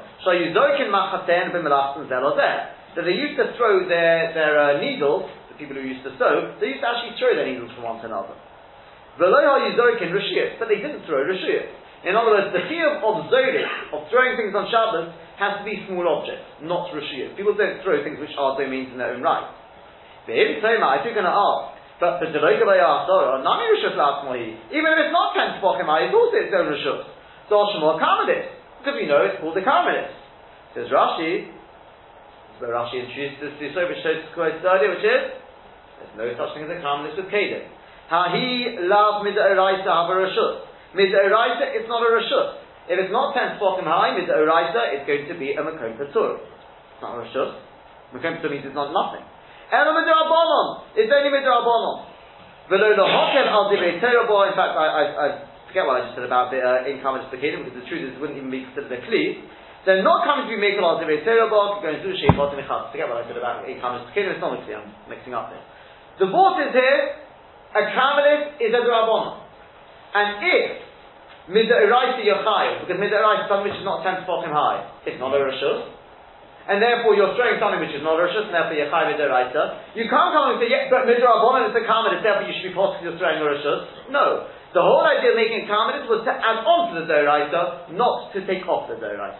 zelozeh. 2.06 2.56
So 2.94 3.02
they 3.02 3.14
used 3.14 3.38
to 3.38 3.54
throw 3.54 3.86
their, 3.86 4.34
their 4.34 4.54
uh, 4.58 4.80
needles, 4.82 5.30
the 5.50 5.58
people 5.58 5.78
who 5.78 5.86
used 5.86 6.02
to 6.02 6.14
sew, 6.18 6.58
they 6.58 6.74
used 6.74 6.82
to 6.82 6.88
actually 6.90 7.14
throw 7.18 7.34
their 7.34 7.46
needles 7.46 7.70
from 7.74 7.86
one 7.86 7.98
to 8.02 8.06
another. 8.10 8.34
V'loha 9.18 9.66
yuzokin 9.70 10.10
rishiyot, 10.10 10.58
but 10.58 10.66
they 10.66 10.82
didn't 10.82 11.06
throw 11.06 11.22
rishiyot. 11.26 11.70
In 12.06 12.16
other 12.16 12.32
words, 12.32 12.50
the 12.54 12.64
chiyuv 12.66 13.02
of 13.02 13.28
zodik, 13.28 13.66
of 13.92 14.08
throwing 14.10 14.34
things 14.38 14.54
on 14.54 14.66
Shabbos, 14.70 15.12
has 15.38 15.60
to 15.60 15.64
be 15.66 15.84
small 15.86 16.06
objects, 16.06 16.46
not 16.62 16.90
rishiyot. 16.94 17.36
People 17.36 17.54
don't 17.54 17.82
throw 17.82 18.02
things 18.02 18.18
which 18.18 18.34
are 18.38 18.58
domains 18.58 18.90
in 18.90 18.98
their 18.98 19.14
own 19.14 19.22
right. 19.22 19.50
But 20.26 20.34
Toma, 20.62 21.02
if 21.02 21.06
you're 21.06 21.18
going 21.18 21.26
to 21.26 21.34
ask, 21.34 21.80
but 22.00 22.16
the 22.24 22.32
Deloga 22.32 22.64
Nami 23.44 23.64
Rishus 23.76 23.92
Even 24.72 24.88
if 24.88 24.98
it's 25.04 25.12
not 25.12 25.36
10 25.36 25.60
Spokim, 25.60 25.84
it's 25.84 26.16
also 26.16 26.36
its 26.40 26.54
own 26.56 26.72
Rishus. 26.72 27.19
Doshim 27.50 27.82
or 27.82 27.98
Karmelis. 27.98 28.46
Because 28.78 28.96
we 28.96 29.10
know 29.10 29.26
it's 29.26 29.42
called 29.42 29.58
a 29.58 29.64
Karmelis. 29.66 30.14
Says 30.72 30.86
Rashi, 30.88 31.50
where 32.62 32.70
Rashi 32.70 33.02
introduced 33.02 33.42
this 33.42 33.52
to 33.58 33.82
which 33.90 34.00
shows 34.06 34.22
quoted 34.32 34.62
earlier, 34.62 34.94
which 34.94 35.04
is 35.04 35.22
there's 36.00 36.14
no 36.16 36.46
such 36.46 36.56
thing 36.56 36.64
as 36.64 36.72
a 36.72 36.80
Karmelis 36.80 37.18
with 37.18 37.28
Kedim. 37.28 37.66
How 38.08 38.30
he 38.32 38.78
loved 38.80 39.26
Midairaisa 39.26 39.86
have 39.86 40.08
a 40.10 40.16
Rashut. 40.16 40.66
Midairaisa, 40.94 41.76
it's 41.78 41.88
not 41.90 42.02
a 42.02 42.10
Rashut. 42.10 42.48
If 42.90 42.96
it's 42.98 43.12
not 43.12 43.36
10 43.36 43.60
spotim 43.60 43.86
high, 43.86 44.16
Midairaisa, 44.18 44.96
it's 44.96 45.06
going 45.06 45.28
to 45.28 45.36
be 45.38 45.52
a 45.54 45.62
Makom 45.62 45.94
Patur. 45.94 46.42
It's 46.42 47.02
not 47.02 47.18
a 47.18 47.26
Rashut. 47.26 47.58
Makom 48.14 48.40
Patur 48.40 48.50
means 48.50 48.64
it's 48.66 48.74
not 48.74 48.90
nothing. 48.90 49.22
Elo 49.70 49.94
Midarabonon, 49.94 50.98
it's 50.98 51.12
only 51.12 51.30
Midarabonon. 51.30 52.10
Below 52.70 52.90
the 52.94 53.06
Hokel 53.06 53.46
al 53.46 53.70
Divrei 53.70 53.94
In 53.94 54.00
fact, 54.00 54.74
I, 54.74 54.86
I, 54.86 55.02
I 55.14 55.26
forget 55.70 55.86
what 55.86 56.02
I 56.02 56.10
just 56.10 56.18
said 56.18 56.26
about 56.26 56.50
the 56.50 56.58
uh, 56.58 56.90
income 56.90 57.22
and 57.22 57.30
because 57.30 57.78
the 57.78 57.86
truth 57.86 58.02
is 58.02 58.18
it 58.18 58.20
wouldn't 58.20 58.36
even 58.36 58.50
be 58.50 58.66
considered 58.66 58.90
a 58.90 59.00
kli. 59.06 59.46
They're 59.86 60.04
not 60.04 60.28
coming 60.28 60.50
to 60.50 60.52
be 60.52 60.60
making 60.60 60.82
al 60.82 61.00
zivei 61.00 61.24
terabok, 61.24 61.80
going 61.80 62.02
through 62.04 62.18
sheikot 62.18 62.52
and 62.52 62.66
Forget 62.66 63.08
what 63.08 63.22
I 63.22 63.24
said 63.24 63.38
about 63.38 63.64
income 63.64 64.02
and 64.02 64.10
it's 64.12 64.42
not 64.42 64.58
a 64.58 64.60
kli, 64.66 64.76
I'm 64.76 64.90
mixing 65.08 65.32
up 65.32 65.54
this. 65.54 65.62
The 66.20 66.28
vote 66.28 66.60
is 66.60 66.76
here, 66.76 67.16
a 67.72 67.82
Karmelis 67.96 68.60
is 68.60 68.74
a 68.74 68.82
drabon. 68.84 69.40
And 70.12 70.28
if 70.42 70.64
midaraisa 71.48 72.20
yochai, 72.20 72.84
because 72.84 72.98
midaraisa 73.00 73.46
is 73.46 73.48
something 73.48 73.72
which 73.72 73.78
is 73.78 73.86
not 73.86 74.04
10 74.04 74.26
spotim 74.26 74.52
high, 74.52 74.84
it's 75.06 75.16
not 75.16 75.32
a 75.32 75.40
rishus, 75.40 75.96
and 76.68 76.82
therefore 76.82 77.16
you're 77.16 77.32
throwing 77.38 77.56
something 77.56 77.80
which 77.80 77.96
is 77.96 78.04
not 78.04 78.20
a 78.20 78.26
rishus, 78.28 78.50
and 78.50 78.54
therefore 78.54 78.76
you're 78.76 78.90
midaraisa, 78.90 79.96
you 79.96 80.04
can't 80.10 80.30
come 80.36 80.52
and 80.52 80.58
say, 80.60 80.68
yeah, 80.68 80.92
but 80.92 81.08
midarabon 81.08 81.70
is 81.70 81.74
a 81.78 81.82
Karmelis, 81.88 82.20
therefore 82.20 82.44
you 82.44 82.54
should 82.58 82.68
be 82.68 82.76
possibly 82.76 83.16
throwing 83.16 83.40
a 83.40 83.46
rishus. 83.48 84.12
No. 84.12 84.50
The 84.70 84.82
whole 84.82 85.02
idea 85.02 85.34
of 85.34 85.36
making 85.36 85.66
a 85.66 86.06
was 86.06 86.22
to 86.22 86.30
add 86.30 86.62
on 86.62 86.94
to 86.94 87.02
the 87.02 87.06
Doraita, 87.10 87.90
not 87.98 88.30
to 88.34 88.46
take 88.46 88.62
off 88.70 88.86
the 88.86 88.94
Doraita. 89.02 89.34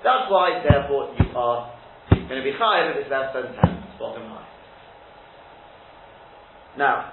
That's 0.00 0.28
why, 0.32 0.64
therefore, 0.64 1.12
you 1.20 1.28
are 1.36 1.68
going 2.12 2.40
to 2.40 2.44
be 2.44 2.56
higher 2.56 2.92
if 2.92 3.04
it's 3.04 3.12
less 3.12 3.28
than 3.36 3.52
10, 3.52 4.00
bottom 4.00 4.24
high. 4.28 4.48
Now, 6.80 7.12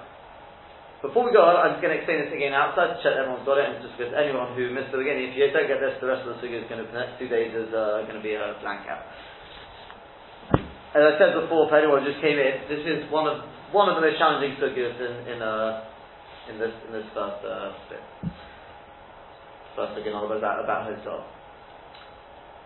before 1.04 1.28
we 1.28 1.32
go 1.36 1.44
on, 1.44 1.60
I'm 1.60 1.76
just 1.76 1.82
going 1.84 1.92
to 1.92 2.00
explain 2.00 2.24
this 2.24 2.32
again 2.32 2.56
outside 2.56 2.94
to 2.94 2.96
check 3.04 3.20
everyone's 3.20 3.44
got 3.44 3.60
it, 3.60 3.68
and 3.68 3.84
just 3.84 4.00
because 4.00 4.16
anyone 4.16 4.56
who 4.56 4.72
missed 4.72 4.88
the 4.94 5.00
beginning, 5.00 5.28
if 5.28 5.36
you 5.36 5.44
don't 5.52 5.68
get 5.68 5.82
this, 5.82 5.98
the 6.00 6.08
rest 6.08 6.24
of 6.24 6.36
the 6.36 6.38
sugi 6.40 6.56
is 6.56 6.68
going 6.72 6.80
to, 6.80 6.88
the 6.88 6.96
next 6.96 7.20
two 7.20 7.28
days 7.28 7.52
is 7.52 7.68
uh, 7.74 8.06
going 8.08 8.16
to 8.16 8.24
be 8.24 8.32
a 8.32 8.56
blank 8.64 8.88
out. 8.88 9.04
As 10.96 11.04
I 11.04 11.12
said 11.20 11.36
before, 11.36 11.68
for 11.68 11.76
anyone 11.76 12.04
who 12.04 12.12
just 12.12 12.20
came 12.24 12.36
in, 12.36 12.64
this 12.68 12.84
is 12.84 13.08
one 13.12 13.28
of 13.28 13.44
one 13.72 13.88
of 13.88 13.96
the 13.96 14.04
most 14.04 14.20
challenging 14.20 14.52
sugyas 14.60 14.94
in, 15.00 15.32
in 15.32 15.38
uh, 15.40 15.91
in 16.50 16.58
this 16.58 16.74
in 16.88 16.90
this 16.96 17.06
first 17.14 17.44
uh, 17.44 17.76
bit. 17.86 18.02
First 19.76 19.94
again, 20.00 20.14
all 20.16 20.26
about 20.26 20.64
about 20.64 20.90
himself. 20.90 21.26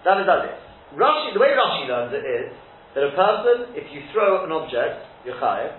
That 0.04 0.22
is 0.22 0.26
that. 0.30 0.46
Rashi, 0.94 1.34
the 1.34 1.42
way 1.42 1.50
Rashi 1.50 1.90
learns 1.90 2.14
it 2.14 2.22
is 2.22 2.54
that 2.94 3.02
a 3.02 3.12
person, 3.12 3.74
if 3.74 3.90
you 3.90 4.06
throw 4.14 4.46
an 4.46 4.54
object, 4.54 5.02
Yechayev, 5.26 5.74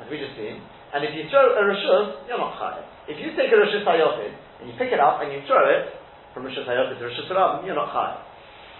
as 0.00 0.06
we 0.10 0.16
just 0.16 0.34
seen, 0.34 0.64
And 0.96 1.04
if 1.04 1.12
you 1.12 1.28
throw 1.28 1.52
a 1.52 1.62
rishus, 1.66 2.24
you're 2.24 2.40
not 2.40 2.56
chayav. 2.56 2.84
If 3.04 3.20
you 3.20 3.36
take 3.36 3.52
a 3.52 3.58
rishus 3.58 3.84
hayochid 3.84 4.32
and 4.62 4.70
you 4.70 4.74
pick 4.80 4.94
it 4.94 5.00
up 5.00 5.20
and 5.20 5.28
you 5.28 5.44
throw 5.44 5.60
it 5.68 5.92
from 6.32 6.48
rishus 6.48 6.64
hayochid 6.64 6.96
to 6.96 7.04
rishus 7.04 7.28
rabin, 7.28 7.66
you're 7.66 7.76
not 7.76 7.92
chayav. 7.92 8.24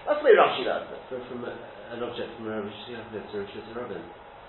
That's 0.07 0.23
the 0.23 0.25
way 0.25 0.33
Rashi 0.33 0.65
learns 0.65 0.89
it. 0.89 1.01
So 1.13 1.19
from 1.29 1.45
an 1.45 1.99
object 2.01 2.31
from 2.39 2.47
a 2.47 2.63
Rosh 2.63 2.73
Hashanah 2.89 3.31
to 3.31 3.35
Rosh 3.37 3.53
Hashanah. 3.53 4.01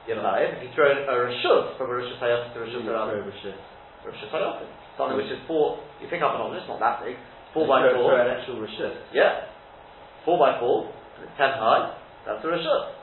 You're 0.07 0.23
chayav. 0.23 0.57
If 0.57 0.61
you 0.65 0.71
throw 0.73 0.87
a 0.87 1.15
rishus 1.29 1.77
from 1.77 1.91
a 1.91 1.95
rishus 1.99 2.19
hayochid 2.23 2.55
to 2.55 2.59
rishus 2.63 2.87
rabin, 2.87 3.29
Rosh 4.09 4.19
rishus. 4.25 4.67
Something 4.97 5.17
which 5.21 5.31
is 5.31 5.39
four, 5.47 5.79
you 6.01 6.09
pick 6.11 6.25
up 6.25 6.35
an 6.35 6.43
object, 6.43 6.65
it's 6.67 6.71
not 6.73 6.81
that 6.83 7.05
big, 7.05 7.15
four 7.55 7.69
by 7.69 7.85
For 7.87 8.01
four. 8.01 8.19
an 8.19 8.33
actual 8.33 8.59
Rosh 8.65 8.75
Yeah. 9.13 9.47
Four 10.27 10.41
by 10.41 10.59
four, 10.59 10.91
and 11.21 11.29
it's 11.29 11.37
ten 11.39 11.53
high, 11.55 11.95
that's 12.27 12.43
a 12.43 12.49
rishus. 12.49 12.99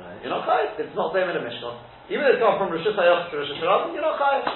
Right. 0.00 0.16
You're 0.24 0.32
not 0.32 0.48
chayav. 0.48 0.80
It's 0.80 0.96
not 0.96 1.12
same 1.12 1.28
in 1.28 1.36
a 1.36 1.44
Mishnah. 1.44 2.08
Even 2.08 2.24
if 2.24 2.36
it's 2.36 2.42
gone 2.42 2.56
from 2.56 2.72
Rishus 2.72 2.96
Hayoch 2.96 3.28
to 3.28 3.36
Rishus 3.36 3.60
Rabin, 3.60 3.92
you're 3.92 4.00
not 4.00 4.16
chayav. 4.16 4.48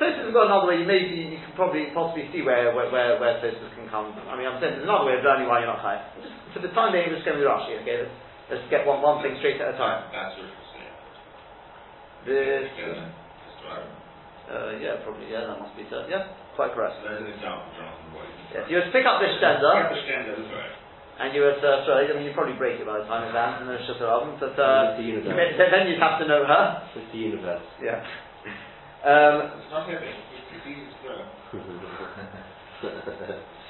Tosis 0.00 0.24
has 0.24 0.32
got 0.32 0.48
another 0.48 0.64
way. 0.72 0.80
You 0.80 0.88
maybe 0.88 1.36
you 1.36 1.36
can 1.44 1.52
probably 1.52 1.92
possibly 1.92 2.24
see 2.32 2.40
where 2.40 2.72
where 2.72 2.88
where, 2.88 3.20
where 3.20 3.36
Tosis 3.44 3.68
can 3.76 3.84
come. 3.92 4.16
from. 4.16 4.24
I 4.32 4.40
mean, 4.40 4.48
I'm 4.48 4.56
saying 4.56 4.80
there's 4.80 4.88
another 4.88 5.04
way 5.04 5.20
of 5.20 5.24
learning 5.28 5.44
why 5.44 5.60
you're 5.60 5.68
not 5.68 5.84
chayav. 5.84 6.08
Just 6.24 6.32
for 6.56 6.64
the 6.64 6.72
time 6.72 6.96
being, 6.96 7.12
we're 7.12 7.20
just 7.20 7.28
going 7.28 7.36
to 7.36 7.44
do 7.44 7.52
Rashi. 7.52 7.76
Okay, 7.84 8.00
let's, 8.00 8.14
let's 8.48 8.64
get 8.72 8.88
one 8.88 9.04
one 9.04 9.20
thing 9.20 9.36
straight 9.44 9.60
at 9.60 9.74
a 9.74 9.76
time. 9.76 10.08
That's 10.08 10.40
what 10.40 10.48
you're 10.48 10.68
saying. 10.72 10.96
This, 12.24 12.64
Together, 12.80 13.12
that's 13.12 13.60
right. 13.68 13.99
Uh, 14.50 14.74
yeah, 14.82 14.98
probably 15.06 15.30
yeah, 15.30 15.46
that 15.46 15.58
must 15.62 15.72
be 15.78 15.86
so. 15.86 16.04
Yeah, 16.10 16.34
quite 16.58 16.74
correct. 16.74 16.98
So 17.00 17.06
there's 17.06 17.22
an 17.22 17.30
example, 17.30 17.70
Jonathan 17.78 18.10
Boyd. 18.10 18.26
Yeah, 18.50 18.66
if 18.66 18.66
you 18.68 18.76
were 18.82 18.86
to 18.90 18.94
pick 18.94 19.06
up 19.06 19.22
this 19.22 19.32
You 19.34 19.38
stanza 19.38 19.62
understand 19.70 20.26
that, 20.26 20.42
that's 20.50 20.78
and 21.20 21.28
you 21.36 21.44
were 21.44 21.52
to 21.52 21.70
throw 21.84 22.00
it, 22.00 22.08
I 22.08 22.16
mean, 22.16 22.24
you'd 22.24 22.34
probably 22.34 22.56
break 22.56 22.80
it 22.80 22.86
by 22.88 22.96
the 22.98 23.04
time 23.04 23.28
it 23.28 23.36
lands 23.36 23.60
in 23.60 23.68
the 23.68 23.76
Rishus 23.76 24.00
Rabin, 24.00 24.40
but 24.40 24.56
uh, 24.56 24.96
It's 24.96 25.04
the 25.04 25.06
universe. 25.06 25.36
then 25.60 25.68
then 25.70 25.84
you'd 25.86 26.00
have 26.00 26.16
to 26.18 26.26
know 26.26 26.42
her. 26.48 26.64
It's 26.96 27.12
the 27.12 27.20
universe. 27.20 27.62
Yeah. 27.78 28.00
Um, 29.04 29.52
It's 29.60 29.70
not 29.70 29.84
heavy, 29.86 30.08
it's 30.10 30.64
easy 30.66 30.88
to 30.88 30.96
throw. 31.04 31.20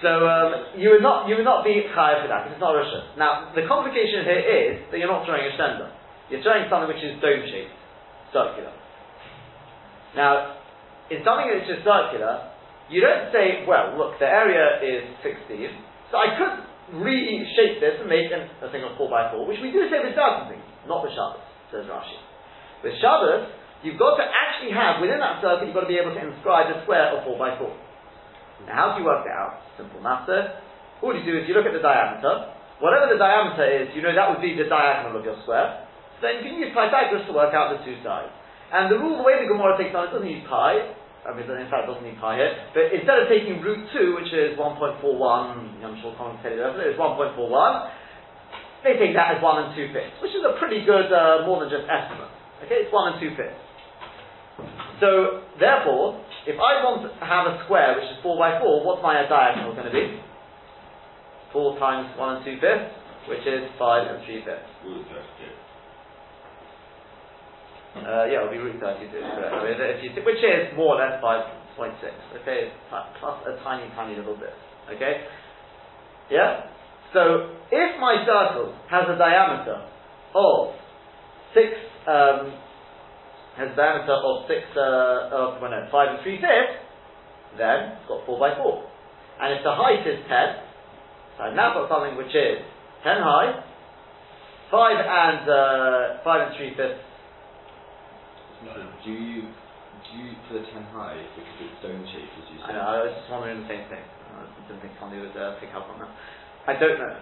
So 0.00 0.08
um, 0.24 0.80
you 0.80 0.88
would 0.96 1.02
not 1.04 1.28
you 1.28 1.36
would 1.36 1.44
not 1.44 1.60
be 1.66 1.84
chayav 1.92 2.24
for 2.24 2.28
that 2.32 2.46
because 2.48 2.56
it's 2.56 2.62
not 2.64 2.72
rishon. 2.72 3.18
Now 3.20 3.52
the 3.52 3.66
complication 3.68 4.24
here 4.24 4.40
is 4.40 4.72
that 4.88 4.96
you're 4.96 5.10
not 5.12 5.26
throwing 5.28 5.44
a 5.44 5.52
sender. 5.60 5.92
You're 6.32 6.40
throwing 6.40 6.70
something 6.70 6.88
which 6.88 7.02
is 7.04 7.20
dome 7.20 7.42
shaped, 7.50 7.74
circular. 8.32 8.72
Now, 10.16 10.59
in 11.10 11.26
something 11.26 11.50
that's 11.50 11.66
just 11.66 11.82
circular, 11.82 12.50
you 12.86 13.02
don't 13.02 13.30
say, 13.34 13.66
well, 13.66 13.98
look, 13.98 14.18
the 14.18 14.26
area 14.26 14.82
is 14.82 15.14
16, 15.22 16.10
so 16.10 16.18
I 16.18 16.34
could 16.34 16.54
reshape 16.98 17.78
this 17.78 18.02
and 18.02 18.10
make 18.10 18.34
an, 18.34 18.50
a 18.62 18.68
thing 18.74 18.82
of 18.82 18.98
4x4, 18.98 19.46
which 19.46 19.62
we 19.62 19.70
do 19.70 19.86
say 19.86 20.02
with 20.02 20.18
certain 20.18 20.50
things, 20.50 20.66
not 20.90 21.06
with 21.06 21.14
Shabbos, 21.14 21.42
says 21.70 21.86
Rashi. 21.86 22.18
With 22.82 22.98
Shabbos, 22.98 23.46
you've 23.86 23.98
got 23.98 24.18
to 24.18 24.26
actually 24.26 24.74
have, 24.74 24.98
within 24.98 25.22
that 25.22 25.38
circle, 25.38 25.70
you've 25.70 25.76
got 25.76 25.86
to 25.86 25.92
be 25.92 26.02
able 26.02 26.14
to 26.14 26.22
inscribe 26.22 26.66
a 26.74 26.82
square 26.82 27.14
of 27.14 27.26
4x4. 27.26 28.66
Now, 28.66 28.74
how 28.74 28.86
do 28.94 29.02
you 29.02 29.06
work 29.06 29.22
that 29.24 29.36
out? 29.38 29.62
Simple 29.78 30.02
matter. 30.02 30.58
All 31.00 31.14
you 31.14 31.24
do 31.24 31.32
is 31.38 31.48
you 31.48 31.54
look 31.56 31.64
at 31.64 31.72
the 31.72 31.80
diameter. 31.80 32.52
Whatever 32.82 33.12
the 33.12 33.20
diameter 33.20 33.64
is, 33.64 33.88
you 33.96 34.02
know 34.02 34.12
that 34.12 34.28
would 34.28 34.42
be 34.42 34.52
the 34.52 34.68
diagonal 34.68 35.16
of 35.16 35.24
your 35.24 35.38
square. 35.46 35.86
So 36.20 36.28
then 36.28 36.40
you 36.40 36.44
can 36.44 36.54
use 36.60 36.72
Pythagoras 36.76 37.24
to 37.28 37.32
work 37.32 37.56
out 37.56 37.72
the 37.72 37.80
two 37.84 37.96
sides. 38.04 38.32
And 38.72 38.92
the 38.92 39.00
rule, 39.00 39.16
the 39.16 39.24
way 39.24 39.40
the 39.40 39.48
Gemara 39.48 39.80
takes 39.80 39.96
on 39.96 40.08
it, 40.08 40.12
doesn't 40.12 40.28
use 40.28 40.44
pi. 40.44 40.99
I 41.20 41.36
mean, 41.36 41.44
in 41.44 41.68
fact, 41.68 41.84
it 41.84 41.92
doesn't 41.92 42.06
need 42.06 42.16
here. 42.16 42.52
But 42.72 42.96
instead 42.96 43.20
of 43.20 43.28
taking 43.28 43.60
root 43.60 43.84
2, 43.92 44.16
which 44.16 44.32
is 44.32 44.56
1.41, 44.56 45.04
I'm 45.84 45.96
sure 46.00 46.16
tell 46.16 46.48
you 46.48 46.64
that, 46.64 46.80
it's 46.80 46.96
1.41, 46.96 47.36
they 48.80 48.96
take 48.96 49.12
that 49.12 49.36
as 49.36 49.38
1 49.44 49.44
and 49.44 49.70
2 49.76 49.92
fifths, 49.92 50.16
which 50.24 50.32
is 50.32 50.40
a 50.40 50.56
pretty 50.56 50.80
good, 50.88 51.12
uh, 51.12 51.44
more 51.44 51.60
than 51.60 51.68
just 51.68 51.84
estimate. 51.84 52.32
Okay, 52.64 52.88
it's 52.88 52.92
1 52.92 53.12
and 53.12 53.16
2 53.20 53.36
fifths. 53.36 53.64
So, 55.04 55.44
therefore, 55.60 56.24
if 56.48 56.56
I 56.56 56.80
want 56.84 57.04
to 57.04 57.12
have 57.20 57.44
a 57.52 57.60
square 57.68 58.00
which 58.00 58.08
is 58.08 58.16
4 58.24 58.40
by 58.40 58.56
4, 58.56 58.84
what's 58.84 59.04
my 59.04 59.20
diagonal 59.28 59.76
going 59.76 59.88
to 59.88 59.92
be? 59.92 60.24
4 61.52 61.76
times 61.76 62.16
1 62.16 62.36
and 62.36 62.44
2 62.48 62.56
fifths, 62.64 62.96
which 63.28 63.44
is 63.44 63.68
5 63.76 64.08
and 64.08 64.24
3 64.24 64.40
fifths. 64.48 64.72
Uh, 67.90 68.22
yeah, 68.30 68.38
it'll 68.38 68.54
be 68.54 68.58
root 68.62 68.78
32, 68.78 69.10
correct. 69.10 69.50
I 69.50 69.66
mean, 69.66 70.14
which 70.22 70.38
is 70.38 70.70
more 70.78 70.94
or 70.94 71.02
less 71.02 71.18
5.6, 71.18 71.90
okay, 72.38 72.70
plus 72.86 73.38
a 73.50 73.58
tiny, 73.64 73.90
tiny 73.98 74.14
little 74.14 74.38
bit, 74.38 74.54
okay? 74.94 75.26
Yeah? 76.30 76.70
So, 77.12 77.50
if 77.72 77.90
my 77.98 78.22
circle 78.22 78.78
has 78.86 79.10
a 79.10 79.18
diameter 79.18 79.82
of 80.38 80.70
6, 81.50 81.66
um, 82.06 82.54
has 83.58 83.74
a 83.74 83.76
diameter 83.76 84.14
of 84.14 84.46
6, 84.46 84.54
uh, 84.54 85.34
of, 85.34 85.46
well, 85.58 85.74
no, 85.74 85.82
5 85.90 86.08
and 86.14 86.22
3 86.22 86.38
fifths, 86.38 86.78
then 87.58 87.98
it's 87.98 88.06
got 88.06 88.22
4 88.22 88.38
by 88.38 88.54
4. 88.54 88.86
And 89.42 89.58
if 89.58 89.66
the 89.66 89.74
height 89.74 90.06
is 90.06 90.22
10, 90.30 90.62
so 91.36 91.42
I've 91.42 91.58
now 91.58 91.74
got 91.74 91.90
something 91.90 92.14
which 92.14 92.30
is 92.30 92.62
10 93.02 93.18
high, 93.18 93.66
5 94.70 94.78
and, 94.78 95.42
uh, 95.50 96.22
5 96.22 96.46
and 96.46 96.54
3 96.54 96.70
fifths 96.78 97.09
do 98.60 99.10
you 99.12 99.48
do 99.48 100.10
you 100.16 100.36
for 100.48 100.60
the 100.60 100.64
ten 100.70 100.84
high 100.92 101.16
because 101.36 101.58
it's 101.60 101.78
dome 101.80 102.04
shaped 102.12 102.32
as 102.40 102.46
you 102.52 102.58
I 102.60 102.66
said? 102.68 102.74
know, 102.76 102.84
I 102.84 102.96
was 103.04 103.12
just 103.16 103.28
wondering 103.32 103.64
the 103.64 103.68
same 103.68 103.84
thing. 103.88 104.04
I 104.04 104.46
didn't 104.68 104.80
think 104.84 104.94
somebody 105.00 105.20
would 105.20 105.36
uh, 105.36 105.56
pick 105.60 105.72
up 105.72 105.88
on 105.88 106.00
that. 106.00 106.12
I 106.68 106.76
don't 106.76 106.96
know. 107.00 107.14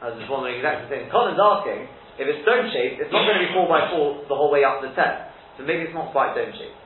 I 0.00 0.04
was 0.10 0.16
just 0.16 0.32
wondering 0.32 0.56
exactly 0.56 0.88
the 0.88 0.92
same. 0.96 1.04
Colin's 1.12 1.36
asking, 1.36 1.84
if 2.16 2.24
it's 2.24 2.40
dome 2.48 2.72
shaped, 2.72 3.04
it's 3.04 3.12
not 3.12 3.28
going 3.28 3.36
to 3.36 3.44
be 3.44 3.52
4 3.52 3.68
by 3.68 3.92
4 3.92 4.32
the 4.32 4.36
whole 4.36 4.48
way 4.48 4.64
up 4.64 4.80
the 4.80 4.88
10. 4.96 4.96
So 5.60 5.68
maybe 5.68 5.84
it's 5.84 5.96
not 5.96 6.08
quite 6.16 6.32
dome 6.32 6.56
shaped. 6.56 6.76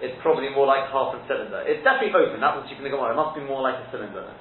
It's 0.00 0.16
probably 0.24 0.48
more 0.48 0.64
like 0.64 0.88
half 0.88 1.12
a 1.12 1.20
cylinder. 1.28 1.60
It's 1.68 1.84
definitely 1.84 2.16
open, 2.16 2.40
that 2.40 2.56
was 2.56 2.64
you 2.72 2.74
can 2.78 2.86
think 2.88 2.96
of 2.96 3.04
It 3.04 3.18
must 3.18 3.36
be 3.36 3.44
more 3.44 3.60
like 3.60 3.76
a 3.78 3.86
cylinder 3.92 4.24
then. 4.24 4.38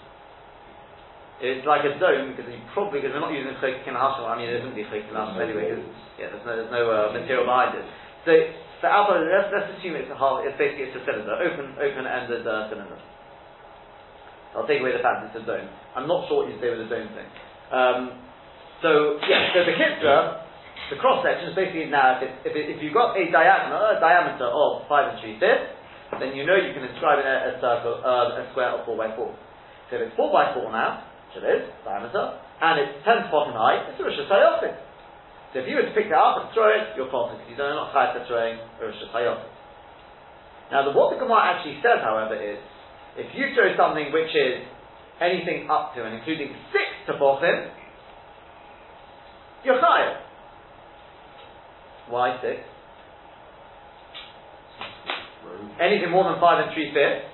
It's 1.42 1.66
like 1.66 1.82
a 1.82 1.98
dome 1.98 2.38
because 2.38 2.46
you 2.46 2.62
probably, 2.70 3.02
because 3.02 3.18
we're 3.18 3.26
not 3.26 3.34
using 3.34 3.58
chayk 3.58 3.82
in 3.90 3.98
I 3.98 4.38
mean, 4.38 4.46
it 4.46 4.62
wouldn't 4.62 4.78
be 4.78 4.86
chayk 4.86 5.10
in 5.10 5.18
anyway, 5.18 5.74
yeah, 6.22 6.30
there's 6.30 6.46
no, 6.46 6.54
there's 6.54 6.70
no 6.70 6.86
uh, 6.86 7.10
material 7.18 7.50
behind 7.50 7.74
it. 7.82 7.86
So, 8.30 8.32
so 8.78 8.86
outside, 8.86 9.26
let's, 9.26 9.50
let's 9.50 9.74
assume 9.74 9.98
it's 9.98 10.14
a 10.14 10.18
half, 10.22 10.46
it's 10.46 10.54
basically 10.62 10.94
it's 10.94 11.02
a 11.02 11.02
cylinder, 11.02 11.34
open, 11.34 11.82
open-ended 11.82 12.46
uh, 12.46 12.70
cylinder. 12.70 13.02
I'll 14.54 14.70
take 14.70 14.86
away 14.86 14.94
the 14.94 15.02
fact 15.02 15.34
it's 15.34 15.42
a 15.42 15.42
dome. 15.42 15.66
I'm 15.98 16.06
not 16.06 16.30
sure 16.30 16.46
what 16.46 16.54
you 16.54 16.62
say 16.62 16.70
with 16.70 16.86
the 16.86 16.90
dome 16.94 17.10
thing. 17.18 17.30
Um, 17.74 18.22
so, 18.86 19.18
yeah, 19.26 19.50
so 19.58 19.66
the 19.66 19.74
kitzra, 19.74 20.46
the 20.94 21.02
cross 21.02 21.26
section 21.26 21.50
is 21.50 21.58
basically 21.58 21.90
now, 21.90 22.22
if, 22.22 22.30
it, 22.30 22.32
if, 22.46 22.54
it, 22.54 22.66
if 22.78 22.78
you've 22.86 22.94
got 22.94 23.18
a 23.18 23.26
diagonal, 23.34 23.82
a 23.82 23.98
diameter 23.98 24.46
of 24.46 24.86
5 24.86 24.94
and 24.94 25.18
3 25.26 25.42
fifths, 25.42 25.74
then 26.22 26.38
you 26.38 26.46
know 26.46 26.54
you 26.54 26.70
can 26.78 26.86
inscribe 26.86 27.18
in 27.18 27.26
a, 27.26 27.38
a 27.50 27.54
circle, 27.58 27.98
um, 28.06 28.38
a 28.38 28.46
square 28.54 28.78
of 28.78 28.86
4 28.86 28.94
by 28.94 29.10
4. 29.18 29.26
So 29.90 29.92
if 29.98 30.02
it's 30.06 30.18
4 30.20 30.30
by 30.30 30.54
4 30.54 30.70
now, 30.70 31.11
it 31.38 31.46
is, 31.46 31.62
diameter, 31.84 32.40
and 32.62 32.76
it's 32.78 33.02
10 33.04 33.32
spot 33.32 33.50
high, 33.56 33.90
it's 33.90 33.98
a 33.98 34.04
Rosh 34.04 34.20
Hashanah. 34.22 34.78
So 35.52 35.60
if 35.60 35.68
you 35.68 35.76
were 35.76 35.84
to 35.84 35.96
pick 35.98 36.08
that 36.08 36.22
up 36.22 36.46
and 36.46 36.48
throw 36.56 36.72
it, 36.72 36.96
you're 36.96 37.12
possible 37.12 37.36
because 37.36 37.52
you 37.52 37.60
don't 37.60 37.76
not 37.76 37.92
chayav 37.92 38.16
for 38.16 38.24
throwing 38.30 38.56
a 38.56 38.80
Rosh 38.80 39.02
Hashanah. 39.12 39.52
Now, 40.72 40.88
the, 40.88 40.96
what 40.96 41.12
the 41.12 41.20
Gemara 41.20 41.58
actually 41.58 41.84
says, 41.84 42.00
however, 42.00 42.40
is 42.40 42.56
if 43.20 43.28
you 43.36 43.52
throw 43.52 43.76
something 43.76 44.16
which 44.16 44.32
is 44.32 44.64
anything 45.20 45.68
up 45.68 45.92
to 45.96 46.08
and 46.08 46.16
including 46.16 46.56
six 46.72 46.88
to 47.12 47.20
tefachim, 47.20 47.76
you're 49.68 49.82
chayav. 49.82 50.24
Why 52.08 52.40
six? 52.40 52.64
Anything 55.80 56.12
more 56.12 56.24
than 56.24 56.40
five 56.40 56.64
and 56.64 56.72
three 56.74 56.96
fifths 56.96 57.28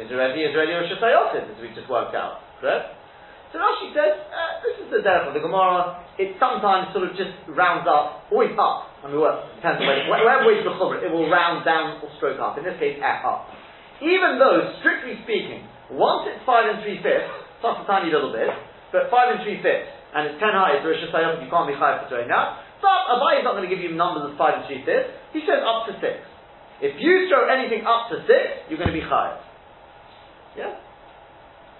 is 0.00 0.08
already 0.08 0.40
is 0.40 0.56
already 0.56 0.72
Rosh 0.72 0.88
Hashanah, 0.96 1.52
as 1.52 1.60
we 1.60 1.68
just 1.76 1.90
worked 1.90 2.16
out. 2.16 2.40
Correct? 2.60 2.99
So 3.50 3.58
Rashi 3.58 3.90
says, 3.90 4.14
uh, 4.30 4.62
this 4.62 4.78
is 4.78 4.88
the 4.94 5.02
derech 5.02 5.26
of 5.26 5.34
the 5.34 5.42
Gemara. 5.42 6.06
It 6.22 6.38
sometimes 6.38 6.94
sort 6.94 7.10
of 7.10 7.18
just 7.18 7.34
rounds 7.50 7.82
up, 7.90 8.30
always 8.30 8.54
up. 8.54 8.94
I 9.02 9.10
mean, 9.10 9.18
well, 9.18 9.42
depends 9.58 9.82
on 9.82 9.90
wherever 9.90 10.46
way 10.46 10.62
the 10.62 10.70
chumrah, 10.70 11.02
it 11.02 11.10
will 11.10 11.26
round 11.26 11.66
down 11.66 11.98
or 11.98 12.14
stroke 12.22 12.38
up. 12.38 12.54
In 12.60 12.62
this 12.62 12.78
case, 12.78 13.02
at 13.02 13.26
up. 13.26 13.50
Even 13.98 14.38
though, 14.38 14.78
strictly 14.78 15.18
speaking, 15.26 15.66
once 15.90 16.30
it's 16.30 16.38
five 16.46 16.70
and 16.70 16.78
three 16.86 17.02
fifths, 17.02 17.26
plus 17.58 17.82
a 17.82 17.84
tiny 17.90 18.14
little 18.14 18.30
bit, 18.30 18.46
but 18.94 19.10
five 19.10 19.34
and 19.34 19.42
three 19.42 19.58
fifths, 19.58 19.90
and 20.14 20.30
it's 20.30 20.38
ten 20.38 20.54
high, 20.54 20.78
so 20.78 20.86
Rosh 20.86 21.02
Hashanah, 21.10 21.42
you 21.42 21.50
can't 21.50 21.66
be 21.66 21.74
high 21.74 21.98
for 21.98 22.06
doing 22.06 22.30
that. 22.30 22.62
But 22.78 23.18
Abai 23.18 23.42
is 23.42 23.44
not 23.44 23.58
going 23.58 23.66
to 23.66 23.72
give 23.72 23.82
you 23.82 23.92
numbers 23.98 24.30
of 24.30 24.38
five 24.38 24.62
and 24.62 24.64
three 24.70 24.86
fifths. 24.86 25.10
He 25.34 25.42
says 25.42 25.58
up 25.66 25.90
to 25.90 25.98
six. 25.98 26.22
If 26.80 26.96
you 27.02 27.26
throw 27.26 27.50
anything 27.50 27.82
up 27.82 28.08
to 28.14 28.22
six, 28.24 28.70
you're 28.70 28.78
going 28.80 28.94
to 28.94 28.96
be 28.96 29.04
high. 29.04 29.36
Yeah? 30.56 30.80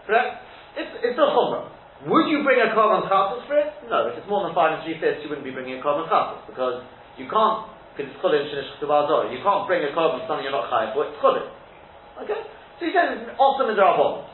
Correct? 0.04 0.49
It's, 0.78 0.92
it's 1.02 1.18
a 1.18 1.28
chumrah. 1.30 1.70
Would 2.06 2.26
you 2.32 2.40
bring 2.42 2.60
a 2.62 2.72
carbon 2.72 3.04
chatos 3.10 3.44
for 3.44 3.60
it? 3.60 3.68
No. 3.90 4.08
If 4.08 4.20
it's 4.20 4.28
more 4.30 4.46
than 4.46 4.56
five 4.56 4.78
and 4.78 4.80
three 4.86 4.96
fifths, 4.96 5.20
you 5.20 5.28
wouldn't 5.28 5.44
be 5.44 5.52
bringing 5.52 5.76
a 5.76 5.82
carbon 5.82 6.08
chatos 6.08 6.46
because 6.48 6.84
you 7.20 7.28
can't, 7.28 7.68
because 7.98 8.32
it's 8.32 8.72
chulin. 8.80 9.28
You 9.28 9.40
can't 9.44 9.64
bring 9.68 9.84
a 9.84 9.92
carbon 9.92 10.24
something 10.24 10.44
you're 10.46 10.56
not 10.56 10.72
high 10.72 10.94
for. 10.96 11.04
It's 11.10 11.18
chulin. 11.20 11.44
Okay? 12.24 12.40
So 12.80 12.88
he 12.88 12.92
says 12.96 13.20
it's 13.20 13.36
awesome 13.36 13.68
in 13.68 13.76
the 13.76 13.84
Rabban. 13.84 14.24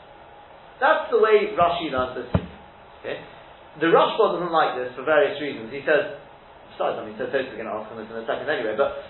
That's 0.79 1.11
the 1.11 1.19
way 1.19 1.51
Rashi 1.57 1.91
learns 1.91 2.15
this. 2.15 2.29
Okay? 3.03 3.19
The 3.81 3.93
Rashba 3.93 4.39
doesn't 4.39 4.53
like 4.53 4.79
this 4.79 4.95
for 4.97 5.05
various 5.05 5.37
reasons. 5.37 5.69
He 5.69 5.85
says, 5.85 6.17
besides, 6.73 6.97
I 6.97 7.05
mean, 7.05 7.13
so 7.19 7.29
Tosis 7.29 7.53
going 7.53 7.69
to 7.69 7.77
ask 7.77 7.91
him 7.93 8.01
this 8.01 8.09
in 8.09 8.17
a 8.17 8.25
second 8.25 8.49
anyway, 8.49 8.73
but 8.73 9.05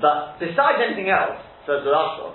But 0.00 0.42
besides 0.42 0.82
anything 0.82 1.08
else, 1.08 1.38
says 1.64 1.80
the 1.86 1.92
Rashba, 1.94 2.34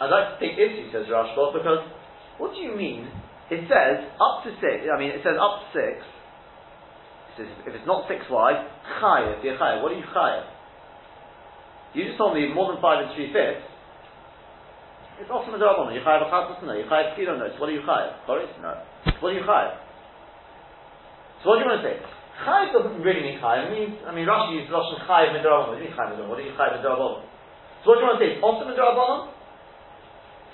I'd 0.00 0.12
like 0.12 0.36
to 0.36 0.38
take 0.40 0.60
issue, 0.60 0.92
says 0.92 1.08
Rashba, 1.08 1.56
because 1.56 1.88
what 2.36 2.52
do 2.52 2.60
you 2.60 2.76
mean? 2.76 3.08
It 3.48 3.64
says 3.70 4.04
up 4.20 4.44
to 4.44 4.50
six. 4.60 4.84
I 4.90 4.98
mean, 4.98 5.14
it 5.14 5.22
says 5.24 5.40
up 5.40 5.62
to 5.62 5.66
six. 5.72 6.02
It 6.02 7.34
says 7.40 7.48
if 7.64 7.72
it's 7.72 7.88
not 7.88 8.04
six 8.10 8.26
wide, 8.28 8.60
chayav, 9.00 9.40
you're 9.40 9.56
chayav. 9.56 9.80
What 9.80 9.92
are 9.92 10.00
you 10.00 10.08
chayav? 10.10 10.50
You 11.94 12.04
just 12.04 12.18
told 12.18 12.36
me 12.36 12.52
more 12.52 12.72
than 12.74 12.82
five 12.82 13.06
and 13.06 13.14
three 13.16 13.32
fifths. 13.32 13.64
It's 15.16 15.32
also 15.32 15.48
midrabanon. 15.48 15.96
You 15.96 16.04
chayav 16.04 16.26
a 16.26 16.28
chatas? 16.28 16.60
No. 16.60 16.76
You 16.76 16.84
chayav 16.84 17.16
kilo? 17.16 17.38
No. 17.40 17.48
So 17.54 17.56
what 17.56 17.72
are 17.72 17.76
you 17.78 17.86
chayav? 17.86 18.26
Choris? 18.28 18.52
No. 18.60 18.76
What 19.24 19.32
are 19.32 19.38
you 19.38 19.46
chayav? 19.48 19.80
So 21.40 21.48
what 21.48 21.56
do 21.56 21.64
you 21.64 21.70
want 21.72 21.80
to 21.80 21.88
say? 21.88 21.96
Chayav 22.44 22.76
doesn't 22.76 23.00
really 23.00 23.24
mean 23.24 23.40
chayav. 23.40 23.70
It 23.70 23.72
means, 23.72 23.96
I 24.04 24.12
mean, 24.12 24.28
Rashi 24.28 24.60
uses 24.60 24.68
Rashi 24.68 25.00
chayav 25.08 25.32
midrabanon. 25.32 25.72
What 25.72 25.80
do 25.80 25.86
you 25.86 25.88
mean 25.88 25.96
midrabanon? 25.96 26.28
What 26.28 26.36
do 26.36 26.44
you 26.44 26.52
chayav 26.52 26.84
midrabanon? 26.84 27.24
So 27.80 27.94
what 27.94 27.96
do 27.96 28.00
you 28.02 28.08
want 28.10 28.18
to 28.18 28.22
say? 28.26 28.30
It's 28.36 28.44
also 28.44 28.68
midrabanon? 28.68 29.35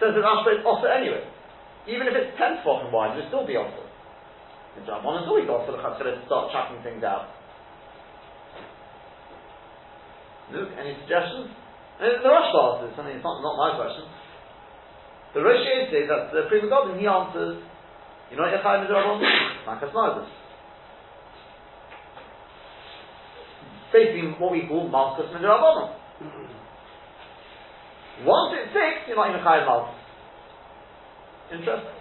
That 0.03 0.19
Rashba 0.19 0.59
is 0.59 0.67
also 0.67 0.91
anyway. 0.91 1.23
Even 1.87 2.11
if 2.11 2.15
it's 2.19 2.35
ten 2.35 2.59
tefachim 2.59 2.91
wide, 2.91 3.15
it 3.15 3.23
would 3.23 3.31
still 3.31 3.47
be 3.47 3.55
also. 3.55 3.87
The 4.75 4.83
Drabbon 4.83 5.23
is 5.23 5.31
always 5.31 5.47
Chatzkelah 5.47 6.19
to 6.19 6.23
start 6.27 6.51
tracking 6.51 6.83
things 6.83 7.07
out. 7.07 7.31
Luke, 10.51 10.75
any 10.75 10.99
suggestions? 11.07 11.55
The 12.03 12.19
Rosh 12.19 12.51
answers, 12.51 12.99
I 12.99 13.07
mean, 13.07 13.23
it's 13.23 13.23
not, 13.23 13.39
not 13.47 13.55
my 13.55 13.79
question. 13.79 14.11
The 15.39 15.41
Rosh 15.47 15.63
says 15.95 16.11
that 16.11 16.35
the 16.35 16.51
Prima 16.51 16.67
Godin, 16.67 16.99
he 16.99 17.07
answers, 17.07 17.63
you 18.31 18.37
know 18.37 18.43
what 18.43 18.59
Yechayim 18.59 18.83
is 18.83 18.91
Rabban? 18.91 19.23
Makas 19.71 19.95
Nardas. 19.95 20.27
Basically, 23.93 24.35
what 24.35 24.51
we 24.51 24.67
call 24.67 24.89
Malchus 24.89 25.31
Midrabanon. 25.31 25.95
Once 28.25 28.55
it's 28.59 28.71
six, 28.73 29.07
you're 29.07 29.19
not 29.19 29.31
even 29.31 29.43
chayav 29.43 29.67
malchus. 29.67 29.99
Interesting. 31.53 31.97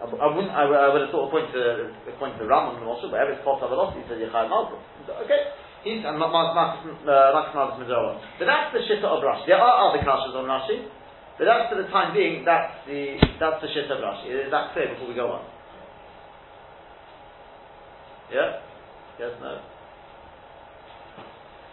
I, 0.00 0.04
I 0.04 0.28
wouldn't. 0.32 0.52
I, 0.52 0.64
I 0.64 0.88
would 0.92 1.02
have 1.04 1.12
thought 1.12 1.32
point 1.32 1.52
to 1.52 1.92
point 2.16 2.36
to 2.36 2.44
the 2.44 2.48
Ram 2.48 2.76
and 2.76 2.84
Moshe, 2.84 3.04
wherever 3.10 3.32
it's 3.32 3.44
called 3.44 3.60
Velocity, 3.60 4.04
says 4.08 4.20
you're 4.20 4.32
chayav 4.32 4.48
malchus. 4.48 4.80
Okay. 5.08 5.42
He's 5.80 6.04
and 6.04 6.20
Max 6.20 6.28
Malchus 6.28 6.92
uh, 7.08 7.32
Midrabanon. 7.80 8.20
But 8.36 8.44
that's 8.44 8.68
the 8.76 8.84
shitta 8.84 9.08
of 9.08 9.24
Rashi. 9.24 9.48
There 9.48 9.56
are 9.56 9.88
other 9.88 10.04
kashas 10.04 10.36
on 10.36 10.44
Rashi. 10.44 10.84
But 11.40 11.48
that's 11.48 11.72
for 11.72 11.80
the 11.80 11.88
time 11.88 12.12
being, 12.12 12.44
that's 12.44 12.84
the 12.84 13.16
that's 13.40 13.64
the 13.64 13.68
shitta 13.72 13.96
of 13.96 14.04
Rashi. 14.04 14.28
Is 14.28 14.52
that 14.52 14.76
clear 14.76 14.92
before 14.92 15.08
we 15.08 15.14
go 15.14 15.32
on? 15.32 15.44
Yeah? 18.28 18.60
Yes, 19.18 19.32
no? 19.40 19.60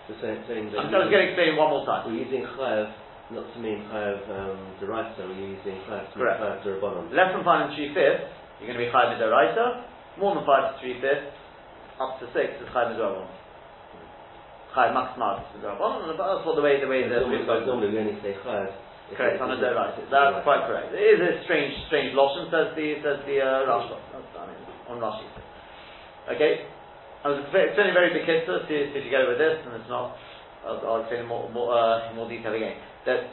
So 0.07 0.15
saying, 0.23 0.71
that 0.71 0.79
I'm 0.79 0.87
just 0.87 1.11
going 1.11 1.19
to 1.19 1.27
explain 1.35 1.59
one 1.59 1.67
more 1.75 1.83
time. 1.83 2.07
we're 2.07 2.23
using 2.23 2.47
chayav 2.55 2.95
not 3.35 3.43
to 3.43 3.57
mean 3.59 3.83
chayav 3.91 4.23
um, 4.31 4.55
deraisa, 4.79 5.19
we're 5.27 5.51
using 5.59 5.83
chayav 5.83 6.07
to 6.07 6.15
Correct. 6.15 6.39
chayav 6.39 6.63
derabanan. 6.63 7.11
Less 7.11 7.35
than 7.35 7.43
five 7.43 7.67
and 7.67 7.75
three 7.75 7.91
fifths, 7.91 8.31
you're 8.63 8.71
going 8.71 8.79
to 8.79 8.83
be 8.87 8.91
chayav 8.91 9.19
midoraisa. 9.19 9.83
More 10.15 10.31
than 10.39 10.47
five 10.47 10.71
to 10.71 10.73
three 10.79 10.95
fifths, 11.03 11.35
up 11.99 12.15
to 12.23 12.25
six 12.31 12.55
is 12.55 12.71
chayav 12.71 12.95
midorabanan. 12.95 13.27
Chayav 14.71 14.95
max 14.95 15.07
max 15.19 15.43
midorabanan. 15.59 16.07
And 16.07 16.15
that's 16.15 16.43
what 16.47 16.55
the 16.55 16.63
way 16.63 16.79
the 16.79 16.87
way 16.87 17.03
the 17.03 17.27
Normally, 17.27 17.43
normally 17.67 17.89
we 17.91 17.99
only 17.99 18.15
say 18.23 18.31
chayav. 18.47 18.71
correct 19.11 19.43
on 19.43 19.51
a 19.51 19.59
if 19.59 19.59
it's- 19.59 19.75
doraisa. 19.75 19.91
if 19.91 20.07
it's 20.07 20.11
That's 20.11 20.39
deraisa. 20.39 20.47
quite 20.47 20.63
correct. 20.71 20.87
It 20.95 21.03
is 21.03 21.19
a 21.19 21.31
strange 21.43 21.75
strange 21.91 22.15
lotion 22.15 22.47
says 22.47 22.71
the 22.79 22.87
says 23.03 23.19
the 23.27 23.43
uh, 23.43 23.67
Rashi. 23.67 23.91
I 23.91 24.47
mean 24.47 24.61
on 24.87 25.03
Rashi. 25.03 25.27
Okay. 26.31 26.63
I 27.27 27.35
was 27.35 27.43
explaining 27.43 27.91
very 27.91 28.15
big 28.15 28.23
kitzah, 28.23 28.71
see, 28.71 28.87
if 28.87 29.03
you 29.03 29.11
get 29.11 29.27
over 29.27 29.35
this, 29.35 29.59
and 29.67 29.75
it's 29.75 29.91
not. 29.91 30.15
I'll, 30.63 30.79
I'll 30.87 30.99
explain 31.03 31.27
in 31.27 31.27
more, 31.27 31.51
more, 31.51 31.75
uh, 31.75 32.15
more 32.15 32.23
detail 32.23 32.55
again. 32.55 32.79
That 33.03 33.27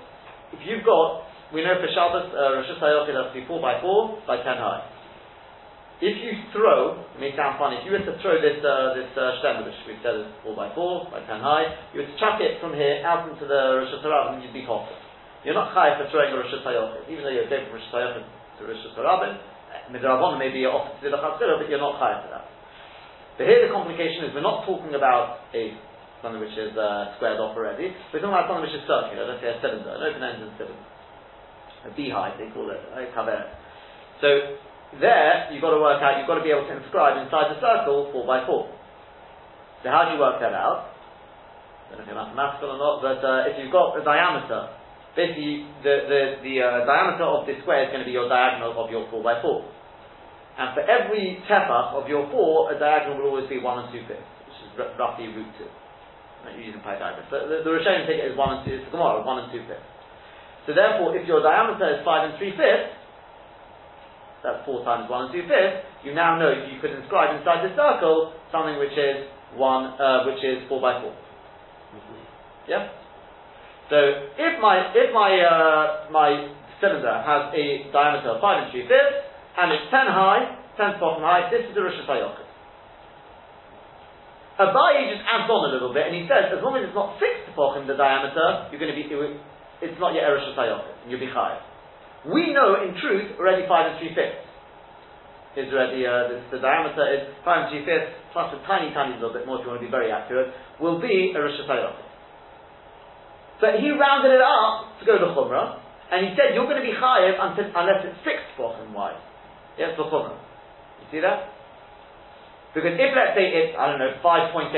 if 0.51 0.67
you've 0.67 0.83
got, 0.83 1.31
we 1.55 1.63
know 1.63 1.79
for 1.79 1.87
Shabbos, 1.87 2.35
uh, 2.35 2.59
Rosh 2.59 2.75
Hashanah 2.75 3.15
has 3.15 3.31
to 3.31 3.39
be 3.39 3.47
4 3.47 3.63
by 3.63 3.79
4 3.79 4.27
by 4.27 4.43
10 4.43 4.59
high. 4.59 4.83
If 6.03 6.19
you 6.27 6.35
throw, 6.51 7.07
it 7.07 7.23
may 7.23 7.31
sound 7.39 7.55
funny, 7.55 7.79
if 7.79 7.87
you 7.87 7.95
were 7.95 8.03
to 8.03 8.19
throw 8.19 8.35
this, 8.43 8.59
uh, 8.67 8.99
this 8.99 9.15
uh, 9.15 9.39
shtem, 9.39 9.63
which 9.63 9.79
we've 9.87 10.03
said 10.03 10.27
is 10.27 10.31
4 10.43 10.59
by 10.59 10.75
4 10.75 11.15
by 11.15 11.23
10 11.23 11.39
high, 11.39 11.95
you 11.95 12.03
would 12.03 12.11
chuck 12.19 12.43
it 12.43 12.59
from 12.59 12.75
here 12.75 12.99
out 13.07 13.31
into 13.31 13.47
the 13.47 13.79
Rosh 13.79 13.95
Hashanah, 13.95 14.35
and 14.35 14.43
you'd 14.43 14.51
be 14.51 14.67
confident. 14.67 14.99
You're 15.47 15.55
not 15.55 15.71
high 15.71 15.95
for 15.95 16.11
throwing 16.11 16.35
a 16.35 16.37
Rosh 16.43 16.51
Hashanah, 16.51 17.07
even 17.07 17.23
though 17.23 17.31
you're 17.31 17.47
going 17.47 17.71
from 17.71 17.79
Rosh 17.79 17.95
Hashanah 17.95 18.27
to 18.59 18.63
Rosh 18.67 18.83
Hashanah, 18.91 19.55
Midrabon 19.95 20.43
maybe 20.43 20.67
you're 20.67 20.75
off 20.75 20.99
to 20.99 21.07
the 21.07 21.15
Chatzirah, 21.15 21.63
but 21.63 21.71
you're 21.71 21.79
not 21.79 21.95
high 22.03 22.19
for 22.19 22.31
that. 22.35 22.51
But 23.37 23.51
here 23.51 23.67
the 23.67 23.73
complication 23.75 24.25
is 24.25 24.31
we're 24.31 24.47
not 24.47 24.63
talking 24.63 24.95
about 24.95 25.43
a 25.51 25.75
something 26.23 26.41
which 26.41 26.57
is 26.57 26.73
uh, 26.73 27.13
squared 27.21 27.37
off 27.37 27.53
already. 27.53 27.93
We're 28.09 28.25
talking 28.25 28.33
about 28.33 28.49
something 28.49 28.65
which 28.65 28.73
is 28.73 28.87
circular. 28.89 29.29
Let's 29.29 29.45
say 29.45 29.53
a 29.53 29.59
cylinder, 29.61 29.93
an 29.93 30.03
open-ended 30.09 30.57
cylinder, 30.57 30.87
a 31.85 31.91
beehive 31.93 32.41
they 32.41 32.49
call 32.55 32.73
it, 32.73 32.81
a 32.81 33.13
kaver. 33.13 33.53
So 34.25 34.57
there 35.03 35.53
you've 35.53 35.61
got 35.61 35.77
to 35.77 35.83
work 35.83 36.01
out. 36.01 36.17
You've 36.17 36.31
got 36.31 36.41
to 36.41 36.47
be 36.47 36.55
able 36.55 36.65
to 36.71 36.75
inscribe 36.81 37.21
inside 37.21 37.53
the 37.53 37.61
circle 37.61 38.09
four 38.15 38.25
by 38.25 38.47
four. 38.49 38.73
So 39.85 39.93
how 39.93 40.09
do 40.09 40.17
you 40.17 40.21
work 40.23 40.41
that 40.41 40.57
out? 40.57 40.97
I 41.93 42.01
don't 42.01 42.01
know 42.01 42.03
if 42.03 42.09
you're 42.09 42.17
mathematical 42.17 42.73
or 42.73 42.81
not, 42.81 43.05
but 43.05 43.21
uh, 43.21 43.51
if 43.53 43.61
you've 43.61 43.75
got 43.75 43.93
a 43.99 44.03
diameter, 44.07 44.73
basically 45.13 45.69
the 45.85 45.95
the, 46.09 46.21
the 46.41 46.55
uh, 46.63 46.89
diameter 46.89 47.27
of 47.29 47.45
this 47.45 47.61
square 47.61 47.85
is 47.85 47.93
going 47.93 48.01
to 48.01 48.09
be 48.09 48.17
your 48.17 48.33
diagonal 48.33 48.73
of 48.79 48.89
your 48.89 49.05
four 49.11 49.21
by 49.21 49.43
four. 49.45 49.69
And 50.55 50.71
for 50.71 50.87
every 50.87 51.43
tefach 51.51 51.99
of 51.99 52.07
your 52.07 52.31
four, 52.31 52.71
a 52.71 52.79
diagonal 52.79 53.19
will 53.19 53.35
always 53.35 53.51
be 53.51 53.59
one 53.59 53.83
and 53.83 53.89
two 53.91 54.07
fifths, 54.07 54.23
which 54.47 54.59
is 54.63 54.71
r- 54.79 54.95
roughly 54.95 55.27
root 55.27 55.51
two. 55.59 55.67
Right, 56.47 56.55
using 56.61 56.79
Pythagoras. 56.79 57.27
So 57.27 57.49
the, 57.51 57.67
the 57.67 57.73
Rishonim 57.75 58.07
take 58.07 58.23
it 58.23 58.31
as 58.31 58.39
one 58.39 58.55
and 58.55 58.61
two, 58.63 58.79
it's 58.79 58.87
the 58.87 58.95
Gemara, 58.95 59.25
one 59.27 59.43
and 59.43 59.51
two 59.51 59.67
fifths. 59.67 59.89
So 60.69 60.77
therefore, 60.77 61.17
if 61.19 61.27
your 61.27 61.43
diameter 61.43 61.89
is 61.91 62.07
five 62.07 62.31
and 62.31 62.39
three 62.39 62.55
fifths, 62.55 62.95
that's 64.47 64.61
four 64.69 64.85
times 64.85 65.11
one 65.11 65.27
and 65.27 65.31
two 65.35 65.43
fifths, 65.49 65.89
you 66.07 66.15
now 66.15 66.39
know 66.39 66.53
you 66.53 66.79
could 66.79 66.93
inscribe 66.95 67.35
inside 67.35 67.65
the 67.65 67.73
circle 67.75 68.37
something 68.53 68.79
which 68.79 68.95
is 68.95 69.27
one, 69.57 69.97
uh, 69.99 70.29
which 70.29 70.45
is 70.45 70.63
four 70.69 70.79
by 70.79 71.01
four. 71.01 71.17
Yeah? 72.69 72.93
So 73.89 73.97
if 74.39 74.61
my, 74.61 74.93
if 74.95 75.11
my, 75.11 75.33
uh, 75.41 76.13
my 76.13 76.53
cylinder 76.81 77.25
has 77.25 77.51
a 77.57 77.65
diameter 77.91 78.37
of 78.37 78.41
five 78.45 78.65
and 78.65 78.73
three 78.73 78.85
fifths, 78.85 79.24
and 79.55 79.71
it's 79.71 79.87
10 79.91 80.11
high, 80.11 80.59
10 80.77 80.99
bottom 80.99 81.23
high, 81.23 81.47
this 81.51 81.63
is 81.67 81.75
the 81.75 81.83
Rosh 81.83 81.95
Hashanah. 82.03 82.45
Abaye 84.55 85.11
just 85.11 85.27
adds 85.27 85.51
on 85.51 85.67
a 85.67 85.73
little 85.75 85.91
bit, 85.91 86.07
and 86.07 86.15
he 86.15 86.31
says, 86.31 86.55
as 86.55 86.63
long 86.63 86.79
as 86.79 86.87
it's 86.87 86.95
not 86.95 87.19
6 87.19 87.27
tefachim 87.51 87.91
the 87.91 87.99
diameter, 87.99 88.71
you're 88.71 88.79
going 88.79 88.95
to 88.95 88.99
be, 88.99 89.11
it's 89.83 89.99
not 89.99 90.15
yet 90.15 90.31
Hashanah, 90.31 91.03
and 91.03 91.07
you'll 91.11 91.23
be 91.23 91.31
high. 91.31 91.59
We 92.23 92.55
know, 92.55 92.79
in 92.83 92.95
truth, 93.03 93.35
already 93.35 93.67
5 93.67 93.71
and 93.71 93.97
3 93.99 94.15
fifths. 94.15 94.47
Is 95.55 95.71
already, 95.71 96.03
uh, 96.03 96.51
the, 96.51 96.59
diameter 96.59 97.03
is 97.15 97.31
5 97.43 97.47
and 97.47 97.71
3 97.71 97.87
fifths, 97.87 98.11
plus 98.35 98.51
a 98.55 98.59
tiny, 98.67 98.91
tiny 98.95 99.19
little 99.19 99.35
bit 99.35 99.47
more 99.47 99.59
if 99.59 99.67
you 99.67 99.71
want 99.71 99.83
to 99.83 99.87
be 99.87 99.91
very 99.91 100.11
accurate, 100.11 100.55
will 100.79 100.99
be 101.03 101.35
Hashanah. 101.35 101.95
But 103.59 103.79
he 103.79 103.91
rounded 103.91 104.35
it 104.35 104.43
up 104.43 104.99
to 104.99 105.03
go 105.07 105.19
to 105.19 105.31
Chumrah, 105.35 105.83
and 106.15 106.27
he 106.27 106.35
said, 106.39 106.55
you're 106.55 106.67
going 106.71 106.79
to 106.79 106.87
be 106.87 106.95
until, 106.95 107.71
unless 107.75 108.07
it's 108.07 108.19
6 108.23 108.35
tefachim 108.55 108.95
wide. 108.95 109.19
Yes, 109.79 109.99
for 109.99 110.07
Chumrah. 110.07 110.39
You 111.03 111.07
see 111.11 111.21
that? 111.21 111.51
Because 112.75 112.99
if, 112.99 113.11
let's 113.15 113.35
say, 113.39 113.47
it's, 113.55 113.73
I 113.79 113.91
don't 113.91 114.03
know, 114.03 114.19
5.8, 114.19 114.75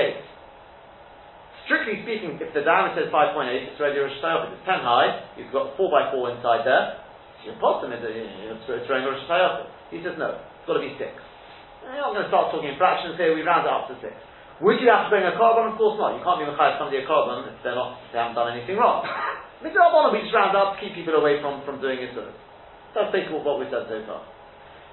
strictly 1.64 2.04
speaking, 2.04 2.37
if 2.37 2.52
the 2.52 2.61
diameter 2.61 3.09
is 3.09 3.11
5.8, 3.12 3.48
it's 3.48 3.80
already 3.80 4.00
Rosh 4.00 4.16
Hashanah. 4.20 4.52
If 4.52 4.61
it's 4.61 4.68
10 4.68 4.85
high, 4.85 5.09
you've 5.40 5.52
got 5.52 5.76
4 5.80 5.88
by 5.88 6.12
4 6.12 6.37
inside 6.37 6.68
there, 6.68 7.00
it's 7.40 7.56
is 7.56 7.56
it's 7.56 8.87
throwing 8.87 9.04
Rosh 9.09 9.24
Hashanah. 9.24 9.94
He 9.94 10.04
says, 10.04 10.18
no, 10.20 10.37
it's 10.37 10.66
got 10.68 10.76
to 10.76 10.85
be 10.85 10.92
6. 10.98 11.00
You're 11.00 12.02
not 12.02 12.12
going 12.12 12.26
to 12.26 12.32
start 12.32 12.52
talking 12.52 12.68
in 12.72 12.76
fractions 12.76 13.16
here, 13.16 13.32
we 13.32 13.46
round 13.46 13.64
it 13.64 13.72
up 13.72 13.88
to 13.88 13.96
6. 13.96 14.12
Would 14.61 14.80
you 14.80 14.88
have 14.88 15.09
to 15.09 15.11
bring 15.12 15.24
a 15.24 15.37
carbon? 15.37 15.72
Of 15.72 15.76
course 15.76 16.00
not. 16.00 16.16
You 16.16 16.24
can't 16.24 16.40
be 16.40 16.48
Machayev 16.48 16.80
somebody 16.80 17.04
a 17.04 17.06
carbon 17.06 17.44
if 17.52 17.61
they're 17.61 17.76
not, 17.76 18.00
if 18.09 18.16
they 18.16 18.20
haven't 18.20 18.37
done 18.40 18.56
anything 18.56 18.80
wrong. 18.80 19.04
Mitzvah 19.64 20.12
we 20.12 20.24
just 20.24 20.32
round 20.32 20.56
up 20.56 20.76
to 20.76 20.80
keep 20.80 20.96
people 20.96 21.16
away 21.16 21.40
from, 21.40 21.64
from 21.64 21.80
doing 21.80 22.00
it. 22.00 22.12
That's 22.12 23.12
basically 23.12 23.40
what 23.40 23.61
we've 23.61 23.68
said 23.68 23.88
so 23.88 24.00
far. 24.09 24.36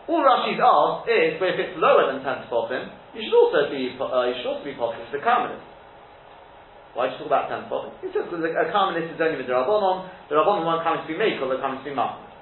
All 0.08 0.20
Rashi's 0.20 0.60
asked 0.60 1.08
is, 1.08 1.40
but 1.40 1.56
if 1.56 1.58
it's 1.64 1.76
lower 1.80 2.12
than 2.12 2.20
10 2.20 2.52
tefachim, 2.52 2.92
you 3.16 3.24
should 3.24 3.38
also 3.40 3.72
be, 3.72 3.96
uh, 3.96 4.28
you 4.28 4.36
should 4.42 4.52
also 4.52 4.66
be 4.68 4.76
possible 4.76 5.06
to 5.08 5.14
the 5.16 5.24
Karmelis. 5.24 5.64
Why 6.92 7.08
do 7.08 7.16
you 7.16 7.18
talk 7.24 7.32
about 7.32 7.48
10 7.48 7.72
tefachim? 7.72 7.92
He 8.04 8.12
says 8.12 8.28
because 8.28 8.44
a 8.44 8.68
Karmelis 8.68 9.08
is 9.08 9.20
only 9.22 9.40
with 9.40 9.48
the 9.48 9.56
Rabbanon, 9.56 10.12
the 10.28 10.36
Rabbanon 10.36 10.68
won't 10.68 10.84
come 10.84 11.00
to 11.00 11.08
be 11.08 11.16
Mekel, 11.16 11.48
they're 11.48 11.64
coming 11.64 11.80
to 11.80 11.88
be 11.88 11.96
Machmas. 11.96 12.36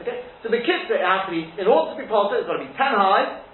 Okay? 0.00 0.24
So 0.40 0.48
the 0.48 0.64
kitzah, 0.64 0.96
it 0.96 1.04
has 1.04 1.28
to 1.28 1.32
be, 1.34 1.44
in 1.60 1.68
order 1.68 1.92
to 1.92 1.98
be 2.00 2.08
possible, 2.08 2.40
it's 2.40 2.48
got 2.48 2.56
to 2.56 2.64
be 2.64 2.72
10 2.72 2.76
high, 2.78 3.44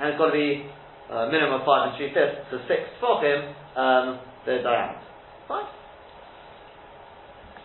and 0.00 0.04
it's 0.08 0.18
got 0.18 0.32
to 0.32 0.36
be 0.38 0.64
a 1.12 1.28
minimum 1.28 1.60
of 1.60 1.68
5 1.68 1.92
and 1.92 1.94
3 2.00 2.16
fifths, 2.16 2.40
so 2.48 2.56
6 2.56 2.72
tefachim, 3.04 3.52
um, 3.76 4.06
the 4.48 4.64
diameter. 4.64 5.04
Fine? 5.44 5.68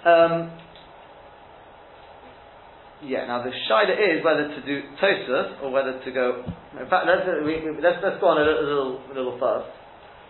Um, 0.03 0.51
yeah, 3.05 3.25
now 3.29 3.45
the 3.45 3.53
shaila 3.53 3.93
is 3.93 4.25
whether 4.25 4.49
to 4.49 4.59
do 4.65 4.81
Tosas 5.01 5.61
or 5.61 5.71
whether 5.71 6.01
to 6.03 6.09
go. 6.11 6.43
In 6.75 6.89
fact, 6.89 7.05
let's, 7.07 7.23
we, 7.45 7.61
we, 7.61 7.77
let's, 7.79 8.01
let's 8.03 8.19
go 8.19 8.33
on 8.33 8.41
a 8.41 8.45
little, 8.45 8.61
a 8.61 8.67
little, 8.67 8.93
a 9.05 9.13
little 9.13 9.37
first. 9.39 9.69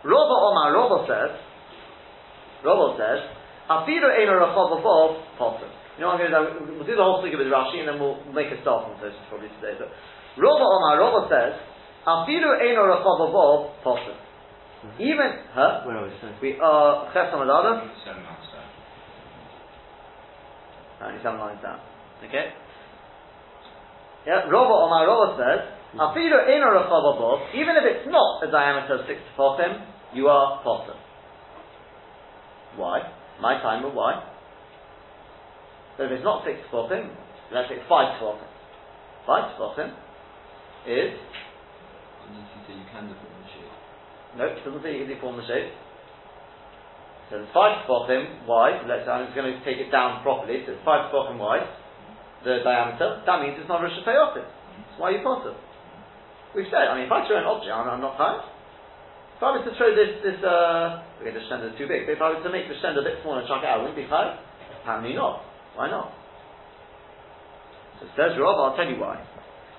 Robo 0.06 0.36
Omar, 0.52 0.76
Robo 0.76 1.08
says, 1.10 1.34
Robo 2.62 2.94
says, 3.00 3.26
Afiru 3.66 4.14
Eino 4.14 4.38
Rachov 4.38 4.78
Abov, 4.78 5.24
Potter. 5.40 5.72
You 5.98 6.06
know 6.06 6.14
what 6.14 6.22
I'm 6.22 6.30
going 6.30 6.36
to 6.36 6.70
do? 6.70 6.76
We'll 6.78 6.86
do 6.86 6.96
the 6.96 7.02
whole 7.02 7.24
thing 7.24 7.34
with 7.34 7.48
Rashi 7.50 7.82
and 7.82 7.88
then 7.90 7.98
we'll 7.98 8.20
make 8.30 8.52
a 8.54 8.62
start 8.62 8.86
on 8.86 9.00
this 9.02 9.16
probably 9.32 9.50
today. 9.58 9.74
But 9.80 9.90
Robo 10.38 10.62
Omar, 10.62 11.00
Robo 11.02 11.26
says, 11.32 11.58
Afiru 12.06 12.62
Eino 12.62 12.86
Rachov 12.86 13.32
Abov, 13.32 13.82
Potter. 13.82 14.14
Even, 15.02 15.32
huh? 15.58 15.82
Where 15.90 15.98
are 15.98 16.06
we? 16.06 16.14
Sorry. 16.22 16.38
We 16.42 16.60
are 16.62 17.10
Chesam 17.10 17.42
Adada, 17.42 17.90
Seven 18.06 18.22
months 18.22 18.46
down. 18.54 18.70
only 21.10 21.20
seven 21.24 21.40
lines 21.40 21.62
down. 21.64 21.80
Okay? 22.22 22.54
Yeah, 24.26 24.50
Robo 24.50 24.90
Omar 24.90 25.06
Robo 25.06 25.38
says, 25.38 25.76
Afiru 25.96 26.50
Eino 26.50 26.74
Rachov 26.74 27.16
Abov, 27.16 27.54
even 27.54 27.78
if 27.78 27.84
it's 27.86 28.08
not 28.10 28.44
a 28.44 28.52
diameter 28.52 29.00
of 29.00 29.08
six 29.08 29.22
tefachim, 29.38 29.86
you 30.14 30.28
are 30.28 30.62
Potter. 30.64 30.98
Why? 32.76 33.02
My 33.40 33.62
time, 33.62 33.84
but 33.84 33.94
why? 33.94 34.24
So 35.98 36.04
if 36.04 36.12
it's 36.12 36.24
not 36.24 36.44
six 36.44 36.60
tefachim, 36.72 37.14
let's 37.54 37.70
say 37.70 37.80
five 37.88 38.20
tefachim. 38.20 38.50
Five 39.26 39.56
tefachim 39.56 39.94
is 40.90 41.16
And 42.28 42.36
you 42.36 42.44
say 42.68 42.74
you 42.76 42.88
can 42.92 43.08
deform 43.08 43.36
the 43.40 43.48
shape. 43.54 43.74
no, 44.38 44.44
it 44.52 44.60
doesn't 44.66 44.84
say 44.84 44.92
you 44.98 45.06
can 45.08 45.16
deform 45.16 45.38
the 45.38 45.48
shape. 45.48 45.72
So 47.30 47.40
it's 47.40 47.54
five 47.54 47.88
tefachim 47.88 48.44
wide. 48.50 48.84
Let's 48.90 49.08
I'm 49.08 49.30
just 49.30 49.36
going 49.36 49.54
to 49.54 49.64
take 49.64 49.80
it 49.80 49.92
down 49.92 50.22
properly. 50.24 50.66
So 50.66 50.74
it's 50.74 50.84
five 50.84 51.14
tefachim 51.14 51.40
wide, 51.40 51.64
the 52.46 52.62
diameter. 52.62 53.26
That 53.26 53.42
means 53.42 53.58
it's 53.58 53.68
not 53.68 53.82
a 53.82 53.90
Rosh 53.90 53.98
Hashanah. 54.06 54.38
That's 54.38 54.98
why 55.02 55.18
you 55.18 55.26
potter. 55.26 55.58
We've 56.54 56.70
said. 56.70 56.88
I 56.88 56.96
mean, 56.96 57.10
if 57.10 57.12
I 57.12 57.26
throw 57.28 57.42
an 57.42 57.50
object, 57.50 57.74
I'm, 57.74 57.90
I'm 57.90 58.00
not 58.00 58.16
tired. 58.16 58.46
If 59.36 59.44
I 59.44 59.52
was 59.52 59.68
to 59.68 59.76
throw 59.76 59.92
this, 59.92 60.24
this, 60.24 60.40
uh, 60.40 61.04
okay, 61.20 61.36
the 61.36 61.44
shtender 61.44 61.68
is 61.68 61.76
too 61.76 61.92
big, 61.92 62.08
but 62.08 62.16
if 62.16 62.24
I 62.24 62.32
was 62.32 62.40
to 62.48 62.52
make 62.54 62.72
the 62.72 62.78
shtender 62.80 63.04
a 63.04 63.08
bit 63.10 63.20
smaller 63.20 63.44
and 63.44 63.50
chuck 63.52 63.60
it 63.60 63.68
out, 63.68 63.84
wouldn't 63.84 64.00
be 64.00 64.08
high? 64.08 64.40
Apparently 64.80 65.12
not. 65.12 65.44
Why 65.76 65.92
not? 65.92 66.16
So 68.00 68.08
says 68.16 68.40
Rob, 68.40 68.56
I'll 68.56 68.80
tell 68.80 68.88
you 68.88 68.96
why. 68.96 69.20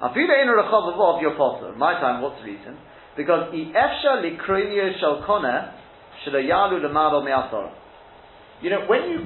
Afila 0.04 0.34
in 0.44 0.52
Rechov 0.52 0.92
of 0.92 1.24
your 1.24 1.40
potter. 1.40 1.72
My 1.72 1.96
time, 1.96 2.20
what's 2.20 2.36
the 2.44 2.52
reason? 2.52 2.76
Because 3.16 3.48
i 3.48 3.72
efsha 3.72 4.20
likronio 4.20 4.92
shel 5.00 5.24
kona 5.24 5.72
shelayalu 6.20 6.84
lemalo 6.84 7.24
me'asor. 7.24 7.72
You 8.60 8.68
know, 8.68 8.84
when 8.84 9.08
you 9.08 9.24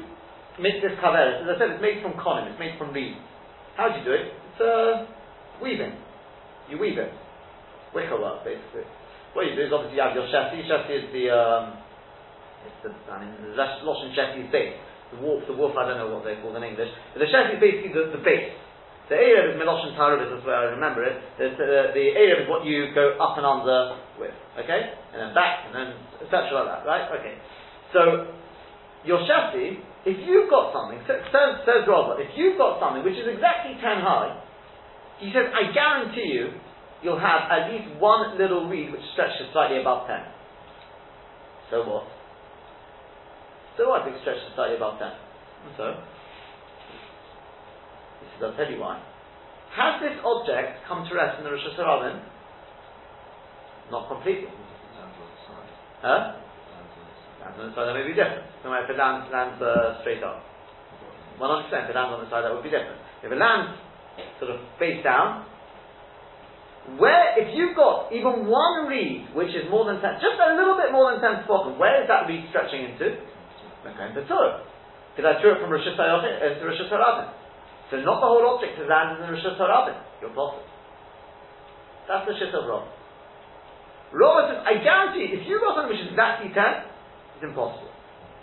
make 0.62 0.79
this 0.79 0.94
kaveris, 1.03 1.42
as 1.42 1.57
I 1.57 1.59
said, 1.59 1.70
it's 1.74 1.83
made 1.83 2.03
from 2.03 2.14
conim, 2.14 2.50
it's 2.50 2.59
made 2.59 2.79
from 2.79 2.94
reed. 2.94 3.18
How 3.76 3.92
do 3.92 3.98
you 3.98 4.04
do 4.04 4.12
it? 4.12 4.33
It's 4.33 4.61
uh, 4.61 5.06
weaving. 5.62 5.94
You 6.68 6.78
weave 6.78 6.98
it. 6.98 7.12
Wicker 7.94 8.20
work, 8.20 8.44
basically. 8.44 8.87
What 9.35 9.46
you 9.46 9.54
do 9.54 9.62
is 9.66 9.72
obviously 9.72 9.98
you 9.98 10.04
have 10.04 10.14
your 10.14 10.26
chassis. 10.30 10.66
Chassis 10.66 10.94
is 10.94 11.06
the, 11.14 11.30
um, 11.30 11.78
it's 12.66 12.80
the, 12.83 12.90
I 13.11 13.22
mean, 13.22 13.35
the 13.42 13.54
Loshen 13.56 14.14
chassis 14.14 14.46
is 14.46 14.50
base. 14.50 14.74
The 15.14 15.18
wolf, 15.18 15.42
the 15.46 15.54
wolf, 15.54 15.74
I 15.74 15.90
don't 15.90 15.98
know 15.98 16.11
what 16.14 16.22
they're 16.22 16.38
called 16.38 16.54
in 16.54 16.62
English. 16.62 16.90
But 17.14 17.26
the 17.26 17.30
chassis 17.30 17.59
is 17.59 17.62
basically 17.62 17.94
the, 17.94 18.14
the 18.14 18.22
base. 18.22 18.54
The 19.11 19.18
Arab 19.18 19.59
is 19.59 19.59
Meloshen 19.59 19.98
Tarabis, 19.98 20.30
that's 20.30 20.46
where 20.46 20.54
I 20.54 20.70
remember 20.70 21.02
it. 21.02 21.18
The, 21.35 21.50
the, 21.59 21.90
the 21.90 22.04
is 22.14 22.46
what 22.46 22.62
you 22.62 22.94
go 22.94 23.18
up 23.18 23.35
and 23.35 23.42
under 23.42 23.98
with, 24.22 24.30
okay? 24.54 24.94
And 25.11 25.18
then 25.18 25.35
back, 25.35 25.66
and 25.66 25.74
then 25.74 25.88
etc. 26.22 26.46
like 26.54 26.70
that, 26.70 26.83
right? 26.87 27.11
Okay. 27.18 27.35
So, 27.90 28.30
your 29.04 29.24
chassis, 29.26 29.80
if 30.04 30.16
you've 30.24 30.48
got 30.48 30.72
something, 30.72 31.00
says, 31.06 31.24
says, 31.64 31.84
Robert, 31.88 32.20
if 32.20 32.32
you've 32.36 32.56
got 32.56 32.80
something 32.80 33.04
which 33.04 33.16
is 33.16 33.28
exactly 33.28 33.76
10 33.76 33.82
high, 34.00 34.36
he 35.20 35.28
says, 35.32 35.52
I 35.52 35.72
guarantee 35.72 36.32
you, 36.32 36.56
you'll 37.02 37.20
have 37.20 37.48
at 37.52 37.72
least 37.72 38.00
one 38.00 38.36
little 38.36 38.68
reed 38.68 38.92
which 38.92 39.04
stretches 39.12 39.52
slightly 39.52 39.80
above 39.80 40.08
10. 40.08 40.16
So 41.70 41.84
what? 41.84 42.04
So 43.76 43.88
what 43.88 44.08
if 44.08 44.16
it 44.16 44.20
stretches 44.20 44.52
slightly 44.54 44.76
above 44.76 44.98
10? 44.98 45.08
And 45.08 45.72
so? 45.76 45.86
He 48.20 48.26
says, 48.36 48.52
I'll 48.52 48.56
tell 48.56 48.70
you 48.70 48.80
why. 48.80 49.00
Has 49.76 50.02
this 50.02 50.16
object 50.24 50.82
come 50.88 51.06
to 51.08 51.12
rest 51.14 51.38
in 51.38 51.44
the 51.44 51.52
Rosh 51.52 51.64
Hashanah? 51.76 52.20
Not 53.90 54.08
completely. 54.08 54.50
Lands 54.50 55.16
on 55.16 55.28
the 55.28 55.40
side. 55.46 55.72
Huh? 56.02 56.49
Lands 57.40 57.57
on 57.57 57.64
the 57.68 57.74
side. 57.74 57.88
The 57.88 57.92
that 57.92 57.98
may 58.00 58.07
be 58.07 58.16
different. 58.16 58.44
So 58.61 58.72
if 58.72 58.88
it 58.88 58.96
lands, 59.00 59.29
lands 59.33 59.57
uh, 59.61 60.00
straight 60.05 60.20
up. 60.20 60.44
100%, 61.40 61.72
if 61.72 61.88
it 61.88 61.96
lands 61.96 62.12
on 62.12 62.20
the 62.20 62.29
side, 62.29 62.44
that 62.44 62.53
would 62.53 62.64
be 62.64 62.72
different. 62.72 63.00
If 63.24 63.33
it 63.33 63.40
lands 63.40 63.81
sort 64.37 64.53
of 64.53 64.61
face 64.76 65.00
down, 65.00 65.48
where, 67.00 67.37
if 67.40 67.53
you've 67.57 67.76
got 67.76 68.12
even 68.12 68.48
one 68.48 68.88
reed, 68.88 69.33
which 69.33 69.53
is 69.53 69.68
more 69.72 69.88
than 69.88 70.00
10, 70.00 70.20
just 70.20 70.37
a 70.37 70.57
little 70.57 70.76
bit 70.76 70.92
more 70.92 71.12
than 71.12 71.20
10 71.20 71.44
spoken, 71.48 71.81
where 71.81 72.03
is 72.03 72.09
that 72.09 72.29
reed 72.29 72.44
stretching 72.53 72.92
into? 72.92 73.20
To 73.81 74.22
Torah. 74.29 74.64
Because 75.16 75.24
I 75.24 75.40
threw 75.40 75.57
it 75.57 75.61
from 75.64 75.72
Rosh 75.72 75.88
Hashanah 75.88 76.29
into 76.44 76.64
Rosh 76.68 76.81
Hashanah. 76.85 77.33
So 77.88 78.05
not 78.05 78.20
the 78.20 78.29
whole 78.29 78.44
object 78.53 78.76
has 78.76 78.88
landed 78.88 79.24
in 79.24 79.33
Rosh 79.33 79.44
Hashanah. 79.44 80.20
You're 80.20 80.37
possible. 80.37 80.68
That's 82.11 82.26
the 82.26 82.35
shit 82.37 82.53
of 82.53 82.66
Rob. 82.66 82.90
Robert 84.11 84.50
says, 84.50 84.61
I 84.66 84.83
guarantee, 84.83 85.31
if 85.31 85.46
you've 85.46 85.62
got 85.62 85.79
something 85.79 85.94
which 85.94 86.03
is 86.03 86.11
exactly 86.11 86.50
10, 86.50 86.89
it's 87.40 87.48
impossible. 87.48 87.88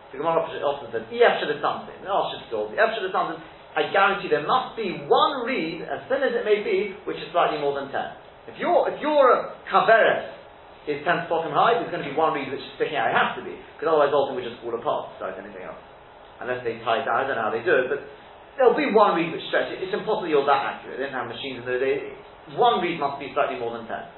The 0.10 0.18
Gemara 0.18 0.42
often 0.42 0.90
says, 0.90 1.06
EF 1.06 1.34
should 1.38 1.54
have 1.54 1.62
something. 1.62 1.94
No, 2.02 2.34
should 2.34 2.50
still 2.50 2.66
be. 2.66 2.82
F 2.82 2.98
should 2.98 3.06
have 3.06 3.14
something. 3.14 3.38
I 3.78 3.94
guarantee 3.94 4.26
there 4.34 4.42
must 4.42 4.74
be 4.74 5.06
one 5.06 5.46
reed, 5.46 5.86
as 5.86 6.02
thin 6.10 6.26
as 6.26 6.34
it 6.34 6.42
may 6.42 6.66
be, 6.66 6.98
which 7.06 7.22
is 7.22 7.30
slightly 7.30 7.62
more 7.62 7.78
than 7.78 7.94
10. 7.94 8.50
If 8.50 8.58
your 8.58 8.90
if 8.90 8.98
your 8.98 9.54
kaveres 9.70 10.34
is 10.90 11.06
10 11.06 11.30
spoken 11.30 11.54
high, 11.54 11.78
there's 11.78 11.94
going 11.94 12.02
to 12.02 12.10
be 12.10 12.18
one 12.18 12.34
reed 12.34 12.50
which 12.50 12.64
is 12.64 12.74
sticking 12.80 12.98
out. 12.98 13.14
It 13.14 13.20
has 13.20 13.38
to 13.38 13.46
be, 13.46 13.54
because 13.78 13.94
otherwise 13.94 14.10
the 14.10 14.18
whole 14.18 14.34
would 14.34 14.42
just 14.42 14.58
fall 14.66 14.74
apart, 14.74 15.14
besides 15.14 15.38
anything 15.38 15.62
else. 15.62 15.78
Unless 16.42 16.66
they 16.66 16.82
tie 16.82 17.04
it 17.04 17.06
down, 17.06 17.22
I 17.22 17.30
don't 17.30 17.38
know 17.38 17.52
how 17.52 17.54
they 17.54 17.62
do 17.62 17.86
it, 17.86 17.86
but 17.94 18.02
there'll 18.58 18.74
be 18.74 18.90
one 18.90 19.14
reed 19.14 19.30
which 19.30 19.46
stretches. 19.54 19.78
It's 19.78 19.94
impossible 19.94 20.26
you're 20.26 20.48
that 20.50 20.82
accurate. 20.82 20.98
They 20.98 21.06
didn't 21.06 21.20
have 21.20 21.30
machines 21.30 21.62
in 21.62 21.66
those 21.70 21.84
days. 21.84 22.18
One 22.58 22.82
reed 22.82 22.98
must 22.98 23.22
be 23.22 23.30
slightly 23.36 23.62
more 23.62 23.78
than 23.78 23.86
10. 23.86 24.17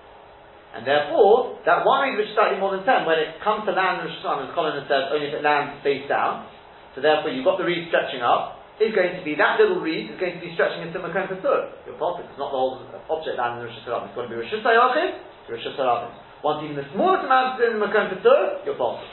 And 0.70 0.86
therefore, 0.86 1.58
that 1.66 1.82
one 1.82 2.06
reed 2.06 2.22
which 2.22 2.30
is 2.30 2.38
slightly 2.38 2.62
more 2.62 2.78
than 2.78 2.86
10, 2.86 3.10
when 3.10 3.18
it 3.18 3.42
comes 3.42 3.66
to 3.66 3.74
land 3.74 4.06
Rosh 4.06 4.14
Hashanah, 4.22 4.50
as 4.50 4.54
Colin 4.54 4.78
said, 4.86 5.10
only 5.10 5.34
if 5.34 5.34
it 5.34 5.42
lands 5.42 5.82
face 5.82 6.06
down, 6.06 6.46
so 6.94 7.02
therefore 7.02 7.34
you've 7.34 7.46
got 7.46 7.58
the 7.58 7.66
reed 7.66 7.90
stretching 7.90 8.22
up, 8.22 8.62
is 8.80 8.96
going 8.96 9.18
to 9.18 9.24
be, 9.26 9.36
that 9.36 9.60
little 9.60 9.84
reed 9.84 10.14
is 10.14 10.18
going 10.22 10.40
to 10.40 10.42
be 10.42 10.54
stretching 10.56 10.88
into 10.88 11.04
Makom 11.04 11.28
Patur. 11.28 11.74
Your 11.84 12.00
possible, 12.00 12.24
it's 12.24 12.40
not 12.40 12.54
the 12.54 12.60
whole 12.60 12.80
object 13.12 13.36
landing 13.36 13.66
in 13.66 13.68
Rosh 13.68 13.82
Hashanah. 13.84 14.08
It's 14.08 14.16
going 14.16 14.30
to 14.30 14.32
be 14.32 14.40
Rosh 14.40 14.54
Hashanah 14.56 15.52
Rosh 15.52 15.66
Hashanah. 15.68 16.46
Once 16.46 16.64
even 16.64 16.80
the 16.80 16.88
smallest 16.96 17.28
amount 17.28 17.60
is 17.60 17.76
in 17.76 17.82
Makom 17.82 18.08
Patur, 18.14 18.64
you're 18.64 18.80
possible. 18.80 19.04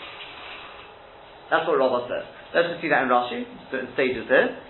That's 1.50 1.66
what 1.66 1.78
Rabbah 1.78 2.06
says. 2.06 2.26
Let's 2.54 2.68
just 2.74 2.80
see 2.82 2.90
that 2.90 3.02
in 3.02 3.10
Rashi, 3.10 3.42
certain 3.70 3.90
stages 3.94 4.26
here. 4.28 4.60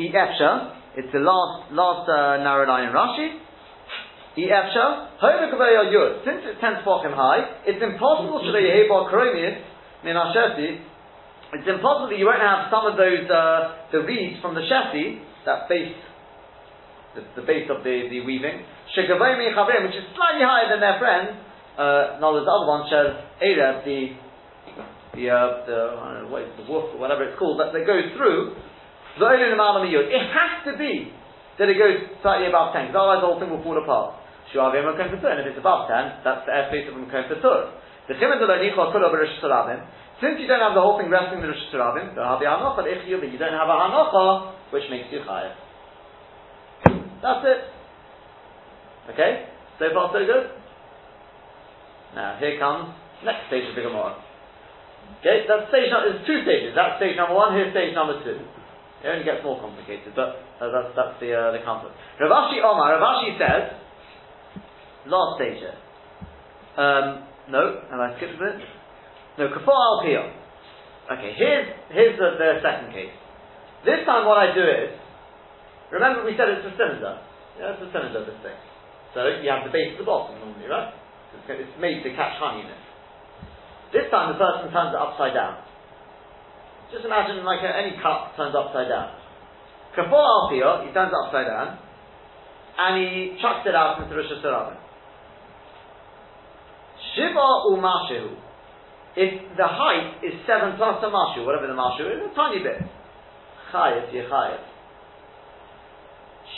Efsha, 0.00 0.96
it's 0.96 1.12
the 1.12 1.20
last, 1.20 1.72
last 1.72 2.08
uh, 2.08 2.40
narrow 2.40 2.64
line 2.64 2.88
in 2.88 2.92
Rashi. 2.96 3.49
Since 6.22 6.46
it's 6.46 6.60
10 6.60 6.86
spoken 6.86 7.10
high, 7.10 7.66
it's 7.66 7.82
impossible 7.82 8.38
should 8.46 8.54
a 8.54 8.62
Yeheba 8.62 9.10
Kromis, 9.10 9.58
Min 10.04 10.14
Ashesi, 10.14 10.78
it's 11.50 11.66
impossible 11.66 12.14
that 12.14 12.18
you 12.18 12.30
won't 12.30 12.38
have 12.38 12.70
some 12.70 12.86
of 12.86 12.94
those, 12.94 13.26
uh, 13.26 13.90
the 13.90 14.06
reeds 14.06 14.38
from 14.38 14.54
the 14.54 14.62
chassis, 14.70 15.18
that 15.42 15.66
base, 15.66 15.98
the, 17.18 17.26
the 17.34 17.42
base 17.42 17.66
of 17.66 17.82
the, 17.82 18.06
the 18.06 18.22
weaving, 18.22 18.62
which 19.82 19.98
is 19.98 20.06
slightly 20.14 20.46
higher 20.46 20.70
than 20.70 20.78
their 20.78 20.94
friend, 21.02 21.34
uh, 21.74 22.22
now 22.22 22.30
there's 22.38 22.46
the 22.46 22.54
other 22.54 22.70
one, 22.70 22.86
says 22.86 23.18
the, 23.82 24.14
the, 25.18 25.26
uh, 25.26 25.66
the, 25.66 25.78
know, 26.22 26.30
what 26.30 26.46
is 26.46 26.54
the 26.54 26.70
wolf, 26.70 26.94
whatever 27.02 27.26
it's 27.26 27.34
called, 27.34 27.58
that, 27.58 27.74
that 27.74 27.82
goes 27.82 28.14
through, 28.14 28.54
It 30.06 30.22
has 30.30 30.70
to 30.70 30.78
be 30.78 31.10
that 31.58 31.66
it 31.66 31.74
goes 31.74 31.98
slightly 32.22 32.46
above 32.46 32.78
10, 32.78 32.94
because 32.94 32.94
otherwise 32.94 33.20
the 33.20 33.26
whole 33.26 33.40
thing 33.42 33.50
will 33.50 33.62
fall 33.66 33.74
apart. 33.74 34.19
Shuavim 34.52 34.86
Makom 34.86 35.14
Patur, 35.14 35.30
and 35.32 35.40
if 35.40 35.54
it's 35.54 35.58
above 35.58 35.88
10, 35.88 36.24
that's 36.26 36.46
the 36.46 36.52
airspace 36.52 36.88
of 36.88 36.94
Makom 36.94 37.30
Patur. 37.30 37.74
The 38.08 38.14
Chimad 38.14 38.42
Nichol 38.42 38.92
Kula 38.92 39.08
B'Rosh 39.10 39.38
since 40.20 40.36
you 40.36 40.44
don't 40.44 40.60
have 40.60 40.76
the 40.76 40.84
whole 40.84 41.00
thing 41.00 41.08
resting 41.08 41.40
in 41.40 41.48
the 41.48 41.48
Rosh 41.48 41.72
Hashanah, 41.72 42.12
don't 42.12 42.28
have 42.28 42.44
the 42.44 42.84
the 42.84 42.92
Ichiyuv, 42.92 43.24
you 43.24 43.40
don't 43.40 43.56
have 43.56 43.72
a 43.72 43.76
Hanocha, 43.88 44.52
which 44.68 44.84
makes 44.92 45.08
you 45.08 45.24
Chayav. 45.24 45.56
That's 47.24 47.44
it. 47.48 47.60
Okay? 49.16 49.48
So 49.80 49.88
far 49.96 50.12
so 50.12 50.20
good? 50.20 50.52
Now, 52.12 52.36
here 52.36 52.60
comes 52.60 52.92
next 53.24 53.48
stage 53.48 53.64
of 53.72 53.74
the 53.74 53.80
Gemara. 53.80 54.20
Okay, 55.24 55.48
that 55.48 55.72
stage 55.72 55.88
there's 55.88 56.20
two 56.28 56.44
stages. 56.44 56.76
That's 56.76 57.00
stage 57.00 57.16
number 57.16 57.32
one, 57.32 57.56
here's 57.56 57.72
stage 57.72 57.96
number 57.96 58.20
two. 58.20 58.44
It 59.00 59.08
only 59.08 59.24
gets 59.24 59.40
more 59.40 59.56
complicated, 59.56 60.12
but 60.12 60.44
uh, 60.60 60.68
that's, 60.68 60.92
that's 60.92 61.16
the, 61.24 61.32
uh, 61.32 61.56
the 61.56 61.64
concept. 61.64 61.96
Rav 62.20 62.28
Ashi 62.28 62.60
Omar, 62.60 63.00
Rav 63.00 63.24
Ashi 63.24 63.40
says, 63.40 63.72
last 65.10 65.36
stage 65.36 65.58
here. 65.58 65.78
Um, 66.78 67.26
no, 67.50 67.82
have 67.90 68.00
I 68.00 68.16
skipped 68.16 68.38
a 68.38 68.40
bit? 68.40 68.56
No, 69.38 69.50
Kafar 69.50 69.74
al 69.74 70.30
Okay, 71.10 71.34
here's, 71.34 71.66
here's 71.90 72.14
the, 72.14 72.38
the 72.38 72.62
second 72.62 72.94
case. 72.94 73.10
This 73.82 74.06
time 74.06 74.30
what 74.30 74.38
I 74.38 74.54
do 74.54 74.62
is, 74.62 74.94
remember 75.90 76.22
we 76.22 76.38
said 76.38 76.46
it's 76.54 76.70
a 76.70 76.74
cylinder. 76.78 77.18
Yeah, 77.58 77.74
it's 77.74 77.82
a 77.82 77.90
cylinder, 77.90 78.22
this 78.22 78.38
thing. 78.46 78.54
So 79.10 79.26
you 79.42 79.50
have 79.50 79.66
the 79.66 79.74
base 79.74 79.98
at 79.98 79.98
the 79.98 80.06
bottom 80.06 80.38
normally, 80.38 80.70
right? 80.70 80.94
It's, 81.50 81.74
made 81.82 82.06
to 82.06 82.10
catch 82.14 82.38
honey 82.38 82.62
in 82.62 82.70
it. 82.70 82.82
This 83.90 84.06
time 84.14 84.30
the 84.30 84.38
person 84.38 84.70
turns 84.70 84.94
it 84.94 85.00
upside 85.02 85.34
down. 85.34 85.66
Just 86.94 87.02
imagine 87.02 87.42
like 87.42 87.62
a, 87.66 87.70
any 87.70 87.98
cup 87.98 88.38
turns 88.38 88.54
upside 88.54 88.86
down. 88.86 89.18
Kafor 89.98 90.22
Alpio, 90.22 90.86
he 90.86 90.94
turns 90.94 91.10
it 91.10 91.18
upside 91.18 91.50
down, 91.50 91.78
and 92.78 92.92
he 93.02 93.34
chucks 93.42 93.66
it 93.66 93.74
out 93.74 93.98
into 93.98 94.14
Rosh 94.14 94.30
Hashanah. 94.30 94.89
Shiva 97.14 97.46
umashu. 97.70 98.36
If 99.16 99.56
the 99.56 99.66
height 99.66 100.22
is 100.22 100.34
seven 100.46 100.76
plus 100.76 101.02
a 101.02 101.10
mashu, 101.10 101.44
whatever 101.44 101.66
the 101.66 101.74
mashu 101.74 102.06
is, 102.06 102.30
a 102.30 102.34
tiny 102.34 102.62
bit. 102.62 102.78
Chayev, 103.72 104.12
yechayev. 104.14 104.62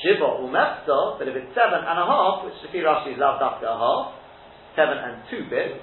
Shiva 0.03 0.43
umefta, 0.43 1.19
but 1.19 1.29
if 1.29 1.37
it's 1.37 1.55
seven 1.55 1.81
and 1.81 1.99
a 1.99 2.07
half, 2.07 2.45
which 2.45 2.55
the 2.61 2.79
Rashi 2.79 3.15
is 3.15 3.19
loved 3.19 3.43
after 3.43 3.67
a 3.67 3.77
half, 3.77 4.15
seven 4.75 4.99
and 4.99 5.23
two 5.31 5.49
bits, 5.49 5.79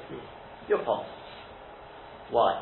you're 0.68 0.84
pot. 0.84 1.06
Why? 2.30 2.62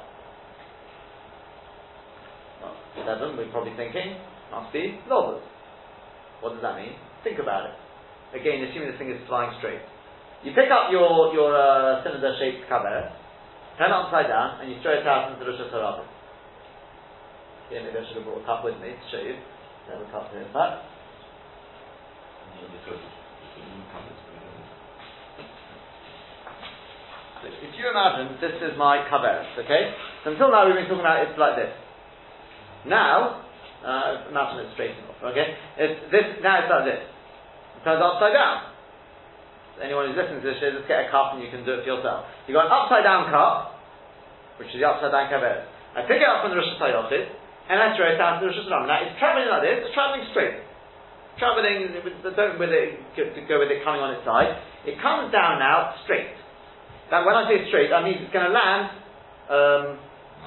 Well, 2.62 2.76
seven, 2.96 3.38
we're 3.38 3.52
probably 3.52 3.76
thinking, 3.76 4.15
must 4.52 4.72
be 4.72 5.00
lovers. 5.10 5.43
What 6.41 6.54
does 6.54 6.62
that 6.62 6.78
mean? 6.78 6.93
Think 7.24 7.39
about 7.39 7.65
it. 7.65 7.76
Again, 8.39 8.63
assuming 8.70 8.91
this 8.91 9.00
thing 9.00 9.10
is 9.10 9.20
flying 9.28 9.52
straight. 9.60 9.82
You 10.43 10.52
pick 10.54 10.69
up 10.69 10.91
your, 10.91 11.34
your 11.34 11.56
uh, 11.56 12.04
cylinder-shaped 12.04 12.69
cover, 12.69 13.10
turn 13.78 13.89
it 13.89 13.97
upside 13.97 14.30
down, 14.30 14.62
and 14.62 14.69
you 14.69 14.78
throw 14.82 14.93
it 14.93 15.08
out 15.08 15.34
into 15.34 15.43
the 15.43 15.52
Rosh 15.52 15.62
Hashanah. 15.62 16.06
Yeah, 17.71 17.84
maybe 17.84 17.97
I 18.00 18.06
should 18.08 18.21
have 18.21 18.26
brought 18.26 18.41
a 18.41 18.45
cup 18.45 18.63
with 18.63 18.78
me 18.80 18.95
to 18.95 19.06
show 19.12 19.19
you. 19.19 19.36
Have 19.89 20.04
a 20.04 20.12
cup 20.12 20.32
here, 20.32 20.43
if 27.47 27.71
you 27.78 27.89
imagine 27.89 28.36
this 28.41 28.58
is 28.60 28.78
my 28.78 29.06
kaveres, 29.08 29.47
okay? 29.63 29.93
So 30.23 30.32
until 30.32 30.52
now 30.52 30.65
we've 30.65 30.76
been 30.76 30.88
talking 30.89 31.00
about 31.00 31.28
it's 31.28 31.39
like 31.39 31.56
this. 31.56 31.71
Now, 32.86 33.43
uh, 33.86 34.28
imagine 34.30 34.65
it's 34.65 34.73
straight 34.73 34.97
enough, 34.97 35.19
okay? 35.32 35.56
It's 35.78 36.12
this 36.12 36.43
now 36.43 36.60
it's 36.63 36.71
like 36.71 36.86
this. 36.86 37.04
It 37.04 37.84
turns 37.84 38.02
upside 38.04 38.34
down. 38.34 38.77
Anyone 39.78 40.10
who's 40.10 40.18
listening 40.18 40.42
to 40.42 40.48
this, 40.48 40.58
just 40.58 40.90
get 40.90 41.06
a 41.06 41.08
cup 41.13 41.38
and 41.38 41.46
you 41.46 41.54
can 41.54 41.62
do 41.62 41.78
it 41.78 41.86
for 41.86 41.90
yourself. 41.94 42.26
You've 42.50 42.58
got 42.58 42.66
an 42.66 42.74
upside 42.74 43.06
down 43.06 43.30
cup, 43.30 43.78
which 44.58 44.74
is 44.74 44.82
the 44.82 44.88
upside 44.90 45.13
down 45.13 45.30
kaveres. 45.30 45.70
I 45.94 46.06
pick 46.10 46.18
it 46.18 46.26
up 46.26 46.42
from 46.42 46.54
the 46.54 46.58
Rosh 46.58 46.78
Hashanah 46.78 47.10
and 47.70 47.78
I 47.78 47.94
throw 47.94 48.10
it 48.10 48.18
down 48.18 48.42
to 48.42 48.46
the 48.46 48.50
Rosh 48.50 48.62
Hashanah. 48.66 48.90
Now 48.90 48.98
it's 49.06 49.18
traveling 49.22 49.50
like 49.50 49.63
this, 49.66 49.78
it's 49.86 49.94
traveling 49.94 50.26
straight. 50.34 50.58
Traveling, 51.38 51.94
don't 52.34 52.58
with 52.58 52.74
it, 52.74 52.98
go 53.46 53.62
with 53.62 53.70
it 53.70 53.86
coming 53.86 54.02
on 54.02 54.18
its 54.18 54.26
side. 54.26 54.58
It 54.90 54.98
comes 54.98 55.30
down 55.30 55.62
now 55.62 55.94
straight. 56.02 56.34
That 57.13 57.22
when 57.22 57.38
I 57.38 57.46
say 57.46 57.70
straight, 57.70 57.94
I 57.94 58.02
mean 58.02 58.18
it's 58.26 58.34
going 58.34 58.50
to 58.50 58.54
land 58.54 58.90
um, 59.54 59.86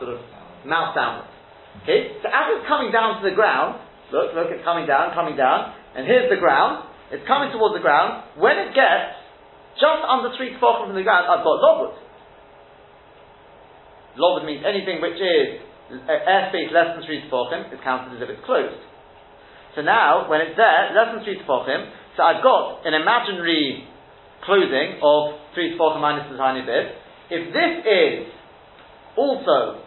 sort 0.03 0.11
of 0.19 0.21
mouth 0.67 0.91
downwards. 0.99 1.31
Okay? 1.87 2.19
So 2.19 2.27
as 2.27 2.59
it's 2.59 2.67
coming 2.67 2.91
down 2.91 3.23
to 3.23 3.23
the 3.23 3.35
ground, 3.39 3.79
look, 4.11 4.35
look, 4.35 4.51
it's 4.51 4.67
coming 4.67 4.91
down, 4.91 5.15
coming 5.15 5.39
down, 5.39 5.79
and 5.95 6.11
here's 6.11 6.27
the 6.27 6.43
ground, 6.43 6.91
it's 7.15 7.23
coming 7.27 7.55
towards 7.55 7.79
the 7.79 7.83
ground. 7.83 8.27
When 8.35 8.59
it 8.59 8.75
gets 8.75 9.20
just 9.79 10.03
under 10.07 10.35
three 10.37 10.57
tefachim 10.57 10.91
from 10.91 10.97
the 10.97 11.07
ground, 11.07 11.31
I've 11.31 11.45
got 11.45 11.59
lobud. 11.61 11.95
Lobud 14.19 14.45
means 14.47 14.65
anything 14.67 15.01
which 15.01 15.21
is 15.21 15.63
airspace 15.91 16.71
less 16.71 16.95
than 16.95 17.03
three 17.07 17.23
tefachim 17.27 17.73
is 17.73 17.79
counted 17.83 18.17
as 18.17 18.23
if 18.23 18.29
it's 18.31 18.45
closed. 18.47 18.83
So 19.75 19.83
now, 19.83 20.27
when 20.29 20.41
it's 20.43 20.59
there, 20.59 20.91
less 20.95 21.15
than 21.15 21.23
three 21.23 21.39
tefachim, 21.39 21.91
so 22.17 22.23
I've 22.23 22.43
got 22.43 22.83
an 22.87 22.95
imaginary 22.95 23.87
closing 24.43 24.99
of 25.03 25.39
three 25.55 25.79
tefachim 25.79 26.01
minus 26.01 26.27
the 26.31 26.37
tiny 26.37 26.67
bit. 26.67 26.99
If 27.31 27.55
this 27.55 27.73
is 27.87 28.15
also 29.15 29.83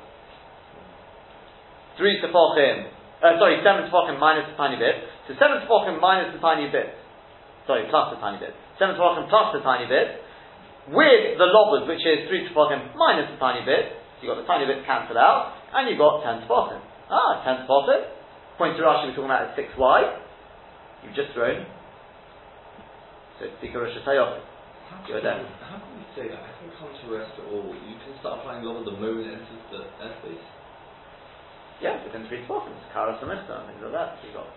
three 1.98 2.24
tefachim, 2.24 2.88
uh, 3.20 3.36
sorry, 3.40 3.60
seven 3.64 3.92
tefachim 3.92 4.20
minus 4.20 4.48
the 4.52 4.56
tiny 4.56 4.80
bit, 4.80 5.04
so 5.28 5.36
seven 5.36 5.68
tefachim 5.68 6.00
minus 6.00 6.32
the 6.32 6.40
tiny 6.40 6.72
bit, 6.72 6.96
sorry, 7.68 7.88
plus 7.90 8.16
the 8.16 8.20
tiny 8.20 8.40
bit, 8.40 8.56
seven 8.80 8.96
tefachim 8.96 9.30
plus 9.30 9.54
a 9.58 9.62
tiny 9.62 9.86
bit, 9.86 10.22
with 10.92 11.40
the 11.40 11.48
lobud, 11.48 11.88
which 11.88 12.04
is 12.04 12.28
three 12.28 12.44
tefachim 12.50 12.92
minus 12.96 13.32
a 13.32 13.38
tiny 13.40 13.64
bit, 13.64 13.96
so 14.20 14.28
you've 14.28 14.32
got 14.36 14.40
the 14.42 14.50
tiny 14.50 14.66
bit 14.68 14.84
cancelled 14.84 15.20
out, 15.20 15.56
and 15.74 15.88
you've 15.88 16.02
got 16.02 16.24
ten 16.24 16.44
tefachim. 16.44 16.82
Ah, 17.08 17.44
ten 17.46 17.64
tefachim. 17.64 18.10
Point 18.58 18.78
to 18.78 18.84
Rashi, 18.84 19.10
we're 19.10 19.18
talking 19.18 19.34
about 19.34 19.56
six 19.56 19.74
y. 19.78 20.22
You've 21.02 21.18
just 21.18 21.34
thrown. 21.34 21.66
So 23.40 23.50
it's 23.50 23.58
Dika 23.60 23.82
Rosh 23.82 23.98
You're 23.98 25.20
can, 25.20 25.26
there. 25.26 25.42
how 25.66 25.82
can 25.82 25.92
we 25.98 26.06
say 26.14 26.30
that? 26.30 26.38
I 26.38 26.52
think 26.62 26.70
contrast 26.78 27.02
to 27.02 27.18
rest 27.18 27.34
at 27.34 27.46
all, 27.50 27.74
you 27.74 27.98
can 28.06 28.14
start 28.22 28.40
applying 28.40 28.62
law 28.62 28.78
the 28.86 28.94
moon 28.94 29.26
enters 29.26 29.64
the 29.74 29.90
airspace. 30.00 30.46
Yeah, 31.82 31.98
within 32.06 32.30
three 32.30 32.46
tefachim. 32.46 32.72
Kara 32.94 33.18
Samista 33.18 33.66
and 33.66 33.74
things 33.74 33.82
like 33.84 33.96
that. 33.98 34.22
So 34.22 34.30
you've 34.30 34.38
got 34.38 34.48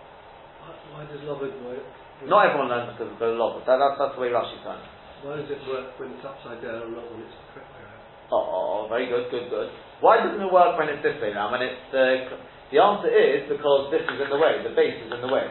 Why, 0.93 1.05
does 1.07 1.21
Lobod 1.23 1.53
work? 1.63 1.85
Not 2.25 2.49
everyone 2.49 2.73
learns 2.73 2.97
because 2.97 3.13
of 3.13 3.19
the 3.21 3.37
lobud. 3.37 3.61
That, 3.69 3.77
that's, 3.77 3.97
that's 4.01 4.15
the 4.17 4.21
way 4.21 4.33
Rashi's 4.33 4.65
done. 4.65 4.81
Why 5.21 5.37
does 5.37 5.49
it 5.49 5.61
work 5.69 5.93
when 6.01 6.17
it's 6.17 6.25
upside 6.25 6.65
down 6.65 6.89
and 6.89 6.93
not 6.97 7.05
when 7.13 7.21
it's 7.21 7.37
the 7.37 7.45
correct 7.53 7.69
way 7.77 7.85
around? 7.85 8.01
Oh, 8.33 8.89
very 8.89 9.05
good, 9.05 9.29
good, 9.29 9.53
good. 9.53 9.69
Why 10.01 10.21
doesn't 10.25 10.41
it 10.41 10.49
work 10.49 10.77
when 10.77 10.89
it's 10.89 11.05
this 11.05 11.17
way 11.21 11.33
now? 11.33 11.53
When 11.53 11.61
it's 11.61 11.89
uh, 11.93 12.37
the 12.73 12.81
answer 12.81 13.07
is 13.07 13.47
because 13.47 13.93
this 13.93 14.03
is 14.03 14.17
in 14.17 14.29
the 14.29 14.41
way. 14.41 14.65
The 14.65 14.73
base 14.75 14.97
is 14.99 15.09
in 15.13 15.21
the 15.21 15.31
way. 15.31 15.47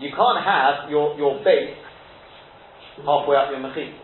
You 0.00 0.10
can't 0.10 0.42
have 0.42 0.90
your, 0.90 1.14
your 1.14 1.38
base 1.44 1.78
halfway 3.04 3.36
up 3.36 3.52
your 3.54 3.62
mechit. 3.62 3.94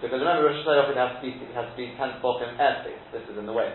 Because 0.00 0.20
remember, 0.20 0.48
Rosh 0.48 0.64
Hashanah 0.64 0.92
it 0.92 0.96
has 0.96 1.12
to 1.18 1.22
be 1.24 1.32
it 1.34 1.52
has 1.56 1.68
to 1.72 1.76
be 1.76 1.92
ten 1.96 2.16
spot 2.20 2.40
in 2.44 2.56
airspace. 2.56 3.00
This 3.12 3.24
is 3.32 3.36
in 3.38 3.46
the 3.46 3.52
way. 3.52 3.72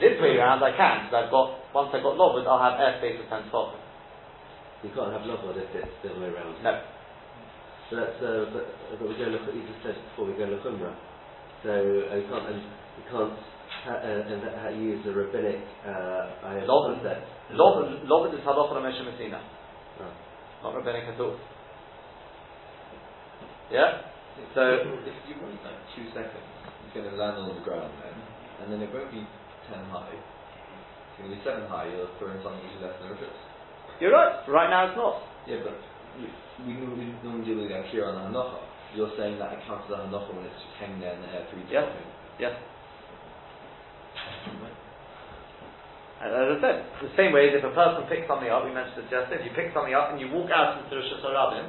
This 0.00 0.16
way 0.20 0.40
around, 0.40 0.64
I 0.64 0.72
can 0.72 1.04
because 1.06 1.28
I've 1.28 1.30
got 1.30 1.60
once 1.76 1.92
I've 1.92 2.02
got 2.02 2.16
lobud, 2.16 2.48
I'll 2.48 2.64
have 2.64 2.80
airspace 2.80 3.20
of 3.20 3.28
ten 3.28 3.44
spot. 3.48 3.76
You 4.80 4.90
can't 4.96 5.12
have 5.12 5.28
lobod 5.28 5.60
if 5.60 5.68
it's 5.76 5.96
the 6.00 6.16
other 6.16 6.20
way 6.20 6.32
around. 6.32 6.56
No. 6.64 6.72
So 7.92 8.00
that's, 8.00 8.16
uh, 8.24 8.48
but, 8.56 8.64
but 8.96 9.04
we 9.04 9.20
go 9.20 9.28
look 9.28 9.44
at, 9.44 9.52
you 9.52 9.68
just 9.68 9.84
said 9.84 9.92
before 9.92 10.24
we 10.24 10.32
go 10.32 10.48
look 10.48 10.64
umrah. 10.64 10.96
So 11.60 11.68
uh, 11.68 12.16
you 12.16 12.24
can't, 12.24 12.46
and 12.48 12.64
you 12.64 13.04
can't 13.04 13.36
ha, 13.84 14.00
uh, 14.00 14.32
and 14.32 14.40
that, 14.40 14.56
ha, 14.64 14.72
use 14.72 15.04
the 15.04 15.12
rabbinic 15.12 15.60
uh, 15.84 16.48
ayah 16.48 16.64
Lobud. 16.64 17.04
concept. 17.04 17.28
Lobud, 17.52 18.08
lobud 18.08 18.32
is 18.32 18.40
halacha 18.48 18.80
Moshe 18.80 19.04
miSinai, 19.04 19.44
not 20.64 20.72
rabbinic 20.72 21.04
at 21.04 21.20
all. 21.20 21.36
Yeah. 23.70 24.08
So 24.56 24.60
if 24.64 24.88
you 25.28 25.36
wait 25.36 25.60
like 25.60 25.80
two 25.92 26.08
seconds, 26.16 26.48
it's 26.88 26.94
going 26.96 27.04
to 27.04 27.16
land 27.16 27.36
on 27.36 27.52
the 27.52 27.60
ground 27.60 27.92
then, 28.00 28.16
and 28.64 28.72
then 28.72 28.80
it 28.80 28.88
won't 28.88 29.12
be 29.12 29.28
ten 29.72 29.88
high. 29.88 30.12
It's 30.12 31.16
going 31.16 31.32
to 31.32 31.36
be 31.36 31.40
seven 31.40 31.64
high. 31.72 31.88
You'll 31.88 32.12
throw 32.20 32.28
in 32.28 32.40
something 32.44 32.60
which 32.60 32.76
is 32.76 32.84
less 32.84 32.96
than 33.00 33.16
foot. 33.16 33.32
you're 34.00 34.12
right. 34.12 34.44
Right 34.44 34.68
now 34.68 34.92
it's 34.92 34.98
not. 35.00 35.24
Yeah, 35.48 35.64
but 35.64 35.76
we, 36.20 36.28
we 36.68 36.72
normally 37.24 37.44
deal 37.48 37.64
with 37.64 37.72
on 37.72 38.14
the 38.20 38.24
hanocha. 38.28 38.60
You're 38.92 39.12
saying 39.16 39.40
that 39.40 39.56
it 39.56 39.64
counts 39.64 39.88
as 39.88 39.96
a 39.96 40.04
hanocha 40.04 40.36
when 40.36 40.44
it's 40.44 40.60
just 40.60 40.76
hanging 40.76 41.00
there 41.00 41.16
in 41.16 41.24
the 41.24 41.30
air 41.32 41.48
three 41.48 41.64
Yeah. 41.72 42.52
And 46.22 46.30
as 46.30 46.48
I 46.54 46.56
said, 46.62 46.76
the 47.02 47.10
same 47.18 47.34
way 47.34 47.50
as 47.50 47.58
if 47.58 47.66
a 47.66 47.74
person 47.74 48.06
picks 48.06 48.30
something 48.30 48.46
up, 48.46 48.62
we 48.62 48.70
mentioned 48.70 49.02
it 49.02 49.10
just 49.10 49.34
if 49.34 49.42
you 49.42 49.50
pick 49.58 49.74
something 49.74 49.90
up 49.90 50.14
and 50.14 50.22
you 50.22 50.30
walk 50.30 50.54
out 50.54 50.78
into 50.78 50.94
the 50.94 51.02
Rosh 51.02 51.18
Hashanah, 51.18 51.66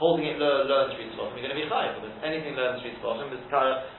holding 0.00 0.26
it 0.26 0.36
low, 0.40 0.64
low 0.66 0.88
in 0.88 0.96
three 0.96 1.08
spots, 1.14 1.32
you're 1.36 1.44
going 1.44 1.54
to 1.54 1.60
be 1.60 1.68
high 1.68 1.92
because 1.94 2.12
anything 2.24 2.56
low 2.56 2.74
in 2.74 2.82
three 2.82 2.96
spots, 2.98 3.22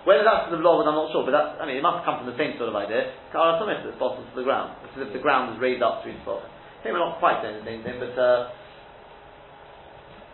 whether 0.04 0.24
that's 0.26 0.50
the 0.52 0.60
law, 0.60 0.82
I'm 0.82 0.94
not 0.94 1.14
sure, 1.14 1.24
but 1.24 1.34
that's, 1.34 1.58
I 1.62 1.66
mean, 1.66 1.80
it 1.80 1.86
must 1.86 2.04
come 2.04 2.22
from 2.22 2.28
the 2.28 2.38
same 2.40 2.58
sort 2.58 2.70
of 2.70 2.76
idea. 2.76 3.14
Kara 3.32 3.58
Summit 3.62 3.82
that's 3.86 3.98
bottom 3.98 4.26
to 4.26 4.36
the 4.36 4.46
ground. 4.46 4.76
It's 4.88 4.98
as 5.00 5.08
if 5.08 5.12
the 5.14 5.24
ground 5.24 5.54
is 5.54 5.58
raised 5.62 5.82
up 5.82 6.04
three 6.04 6.18
spots. 6.26 6.50
Maybe 6.84 7.00
we're 7.00 7.06
not 7.06 7.24
quite 7.24 7.40
saying 7.40 7.64
the 7.64 7.68
same 7.68 7.82
thing, 7.82 7.96
but 8.02 8.12
uh, 8.20 8.52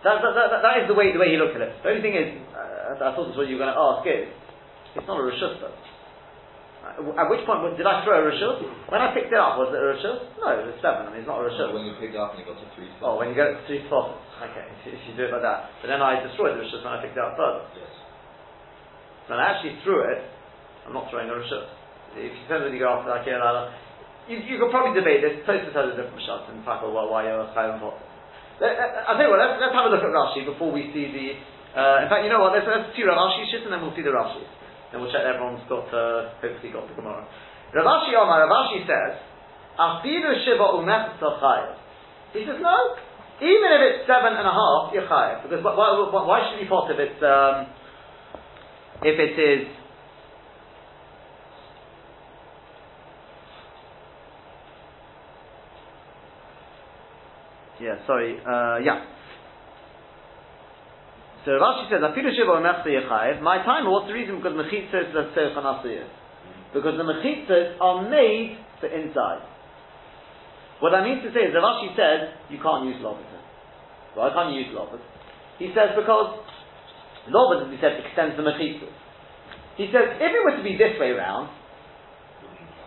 that, 0.02 0.24
that, 0.24 0.34
that, 0.34 0.62
that 0.64 0.76
is 0.82 0.86
the 0.90 0.98
way 0.98 1.12
the 1.12 1.22
way 1.22 1.30
he 1.30 1.38
looked 1.38 1.54
at 1.54 1.62
it. 1.62 1.76
The 1.84 1.90
only 1.94 2.02
thing 2.02 2.16
is, 2.18 2.28
uh, 2.56 2.98
I 2.98 3.14
thought 3.14 3.30
this 3.30 3.38
was 3.38 3.46
what 3.46 3.48
you 3.52 3.60
were 3.60 3.68
going 3.68 3.76
to 3.76 3.78
ask 3.78 4.02
is, 4.08 4.26
it's 4.98 5.06
not 5.06 5.22
a 5.22 5.26
rishus 5.28 5.62
though. 5.62 5.76
Uh, 6.80 7.20
At 7.20 7.28
which 7.28 7.44
point 7.44 7.60
did 7.76 7.84
I 7.84 8.00
throw 8.08 8.24
a 8.24 8.24
rishus? 8.24 8.64
When 8.88 9.04
I 9.04 9.12
picked 9.12 9.36
it 9.36 9.40
up, 9.40 9.60
was 9.60 9.68
it 9.76 9.80
a 9.80 9.88
rishus? 9.92 10.20
No, 10.40 10.48
it 10.56 10.64
was 10.64 10.80
seven. 10.80 11.08
I 11.08 11.10
mean, 11.12 11.28
it's 11.28 11.30
not 11.30 11.44
a 11.44 11.46
rishus. 11.52 11.76
when 11.76 11.84
you 11.84 11.94
picked 12.00 12.16
it 12.16 12.22
up 12.22 12.36
and 12.36 12.40
it 12.40 12.48
got 12.48 12.56
to 12.56 12.68
three 12.80 12.88
spots. 12.96 13.04
Oh, 13.04 13.20
when 13.20 13.32
you 13.32 13.36
get 13.36 13.52
to 13.52 13.60
three 13.68 13.84
spots. 13.92 14.16
Okay, 14.40 14.64
if 14.96 15.00
you, 15.08 15.14
do 15.20 15.28
it 15.28 15.36
like 15.36 15.44
that. 15.44 15.76
But 15.84 15.92
then 15.92 16.00
I 16.00 16.24
destroyed 16.24 16.56
the 16.56 16.64
rishus 16.64 16.80
when 16.80 16.96
I 16.96 17.04
picked 17.04 17.20
it 17.20 17.24
up 17.24 17.36
further. 17.36 17.68
Yes. 17.76 17.92
When 19.28 19.38
I 19.38 19.60
actually 19.60 19.76
threw 19.84 20.08
it, 20.08 20.24
I'm 20.88 20.96
not 20.96 21.12
throwing 21.12 21.28
a 21.28 21.36
rishus. 21.36 21.68
If 22.16 22.32
you 22.32 22.42
depends 22.48 22.66
whether 22.66 22.74
you 22.74 22.82
go 22.82 22.90
after 22.90 23.14
that, 23.14 23.28
you, 24.26 24.42
you 24.46 24.56
could 24.58 24.72
probably 24.74 24.98
debate 24.98 25.22
this. 25.22 25.44
Tosis 25.44 25.76
has 25.76 25.94
a 25.94 25.98
different 26.00 26.24
shot 26.26 26.48
in 26.50 26.64
fact, 26.66 26.82
why, 26.86 27.06
why 27.06 27.28
you're 27.28 27.44
chayim 27.54 27.82
pot. 27.84 27.98
Let, 28.62 28.76
let, 28.76 28.90
I'll 29.06 29.16
tell 29.18 29.28
you 29.28 29.32
what, 29.34 29.42
let's, 29.42 29.56
let's 29.62 29.76
have 29.76 29.88
a 29.88 29.92
look 29.92 30.04
at 30.04 30.12
Rashi 30.12 30.48
before 30.48 30.72
we 30.72 30.92
see 30.96 31.12
the. 31.12 31.28
Uh, 31.76 32.04
in 32.04 32.08
fact, 32.10 32.26
you 32.26 32.32
know 32.34 32.42
what? 32.42 32.56
Let's, 32.56 32.66
let's 32.66 32.92
see 32.96 33.06
Rashi 33.06 33.46
shit 33.52 33.68
and 33.68 33.72
then 33.72 33.82
we'll 33.82 33.96
see 33.96 34.04
the 34.04 34.16
Rashi. 34.16 34.42
Then 34.92 35.02
we'll 35.02 35.12
check 35.12 35.22
everyone's 35.22 35.62
got, 35.70 35.86
uh, 35.94 36.34
hopefully 36.42 36.74
got 36.74 36.90
the 36.90 36.96
Gemara. 36.98 37.28
Rav 37.74 37.86
Ashi 37.86 38.14
Omar, 38.18 38.42
Rav 38.42 38.54
Ashi 38.66 38.82
says, 38.90 39.22
Afiru 39.78 40.34
Shiva 40.46 40.66
Umetz 40.82 41.22
He 42.34 42.42
says, 42.46 42.58
no, 42.60 42.76
even 43.42 43.70
if 43.70 43.82
it's 43.86 44.08
seven 44.10 44.34
and 44.34 44.48
a 44.48 44.52
half, 44.52 44.92
you're 44.94 45.08
chayav. 45.08 45.44
Because 45.44 45.64
why, 45.64 45.78
why, 45.78 46.26
why 46.26 46.50
should 46.50 46.62
you 46.62 46.68
pot 46.68 46.90
if 46.90 46.98
it's, 46.98 47.22
um, 47.22 47.68
if 49.04 49.20
it 49.20 49.38
is, 49.40 49.68
yeah, 57.80 57.96
sorry, 58.08 58.40
uh, 58.42 58.80
yeah. 58.84 59.06
So 61.50 61.58
Rashi 61.58 61.90
says, 61.90 62.06
"Afilu 62.06 62.30
shiva 62.30 62.62
yechayev." 62.62 63.42
My 63.42 63.58
time. 63.66 63.90
What's 63.90 64.06
the 64.06 64.14
reason? 64.14 64.38
Because 64.38 64.54
mechitzas 64.54 65.10
are 65.18 65.34
tzerchanasiyah. 65.34 66.06
Because 66.78 66.94
the 66.94 67.02
mechitzas 67.02 67.74
are 67.82 68.06
made 68.06 68.56
for 68.80 68.86
inside. 68.86 69.42
What 70.78 70.94
I 70.94 71.02
mean 71.02 71.26
to 71.26 71.34
say 71.34 71.50
is, 71.50 71.52
the 71.52 71.58
Rashi 71.58 71.98
says 71.98 72.38
you 72.54 72.62
can't 72.62 72.86
use 72.86 73.02
lobet. 73.02 73.26
Why 74.14 74.30
can't 74.30 74.54
you 74.54 74.62
use 74.62 74.78
lobet? 74.78 75.02
He 75.58 75.74
says 75.74 75.98
because 75.98 76.38
lobet, 77.34 77.66
as 77.66 77.70
we 77.74 77.82
said, 77.82 77.98
extends 77.98 78.38
the 78.38 78.46
mechitzas. 78.46 78.94
He 79.74 79.90
says 79.90 80.22
if 80.22 80.30
it 80.30 80.42
were 80.46 80.54
to 80.54 80.62
be 80.62 80.78
this 80.78 81.02
way 81.02 81.18
around, 81.18 81.50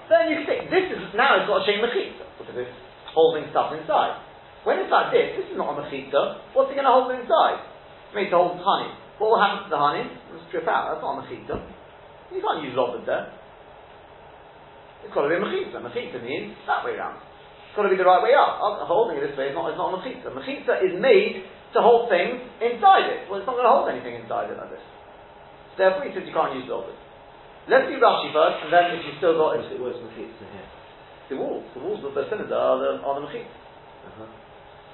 then 0.07 0.31
you 0.31 0.39
could 0.39 0.47
say 0.47 0.71
this 0.71 0.87
is 0.87 1.03
now 1.19 1.35
it's 1.43 1.51
got 1.51 1.63
a 1.63 1.67
shame 1.67 1.83
mechitza 1.83 2.31
because 2.39 2.55
it's 2.63 2.79
holding 3.11 3.51
stuff 3.51 3.75
inside. 3.75 4.23
When 4.63 4.79
it's 4.79 4.93
like 4.95 5.11
this, 5.11 5.35
this 5.35 5.51
is 5.51 5.59
not 5.59 5.75
a 5.75 5.83
mechitza. 5.83 6.55
What's 6.55 6.71
it 6.71 6.79
going 6.79 6.87
to 6.87 6.95
hold 6.95 7.11
inside? 7.11 7.72
Made 8.13 8.29
to 8.29 8.37
hold 8.37 8.61
honey. 8.61 8.93
What 9.17 9.33
will 9.33 9.41
happen 9.41 9.69
to 9.69 9.71
the 9.73 9.81
honey? 9.81 10.05
It 10.05 10.33
will 10.33 10.45
strip 10.53 10.69
out. 10.69 10.93
That's 10.93 11.01
not 11.01 11.17
a 11.17 11.25
mechitza. 11.25 11.57
You 12.33 12.41
can't 12.41 12.65
use 12.65 12.77
lobet 12.77 13.05
there. 13.09 13.33
It's 15.05 15.13
got 15.13 15.27
to 15.27 15.31
be 15.33 15.37
a 15.37 15.43
mechitza. 15.43 15.81
Mechitza 15.81 16.21
means 16.21 16.57
that 16.69 16.85
way 16.85 16.97
around. 16.97 17.19
It's 17.19 17.77
got 17.77 17.89
to 17.89 17.93
be 17.93 17.97
the 17.97 18.09
right 18.09 18.21
way 18.21 18.37
up. 18.37 18.61
Holding 18.85 19.17
it 19.17 19.25
this 19.25 19.37
way 19.37 19.51
is 19.51 19.57
not, 19.57 19.73
it's 19.73 19.81
not 19.81 19.93
a 19.93 19.99
mechitza. 20.01 20.29
Mechitza 20.29 20.85
is 20.85 20.95
made 21.01 21.45
to 21.73 21.79
hold 21.81 22.13
things 22.13 22.41
inside 22.61 23.09
it. 23.09 23.29
Well, 23.29 23.41
it's 23.41 23.49
not 23.49 23.57
going 23.57 23.69
to 23.69 23.73
hold 23.73 23.89
anything 23.89 24.21
inside 24.21 24.53
it 24.53 24.61
like 24.61 24.71
this. 24.71 24.85
Therefore, 25.81 26.05
he 26.05 26.13
says 26.13 26.29
you 26.29 26.37
can't 26.37 26.53
use 26.53 26.69
lobet. 26.69 26.97
Let's 27.71 27.87
do 27.89 27.97
Rashi 27.97 28.35
first, 28.35 28.59
and 28.67 28.71
then 28.75 28.99
if 28.99 29.07
you 29.07 29.15
still 29.23 29.39
got 29.39 29.55
What's, 29.57 29.71
what's 29.79 30.01
mechitza 30.03 30.45
here? 30.51 30.69
the 31.31 31.39
walls, 31.39 31.65
the 31.73 31.81
walls 31.81 32.03
of 32.05 32.13
the 32.13 32.29
cylinder 32.29 32.59
are 32.59 32.77
the, 32.77 32.91
are 33.01 33.15
the 33.17 33.25
mechitza. 33.25 33.49
Uh-huh. 33.49 34.27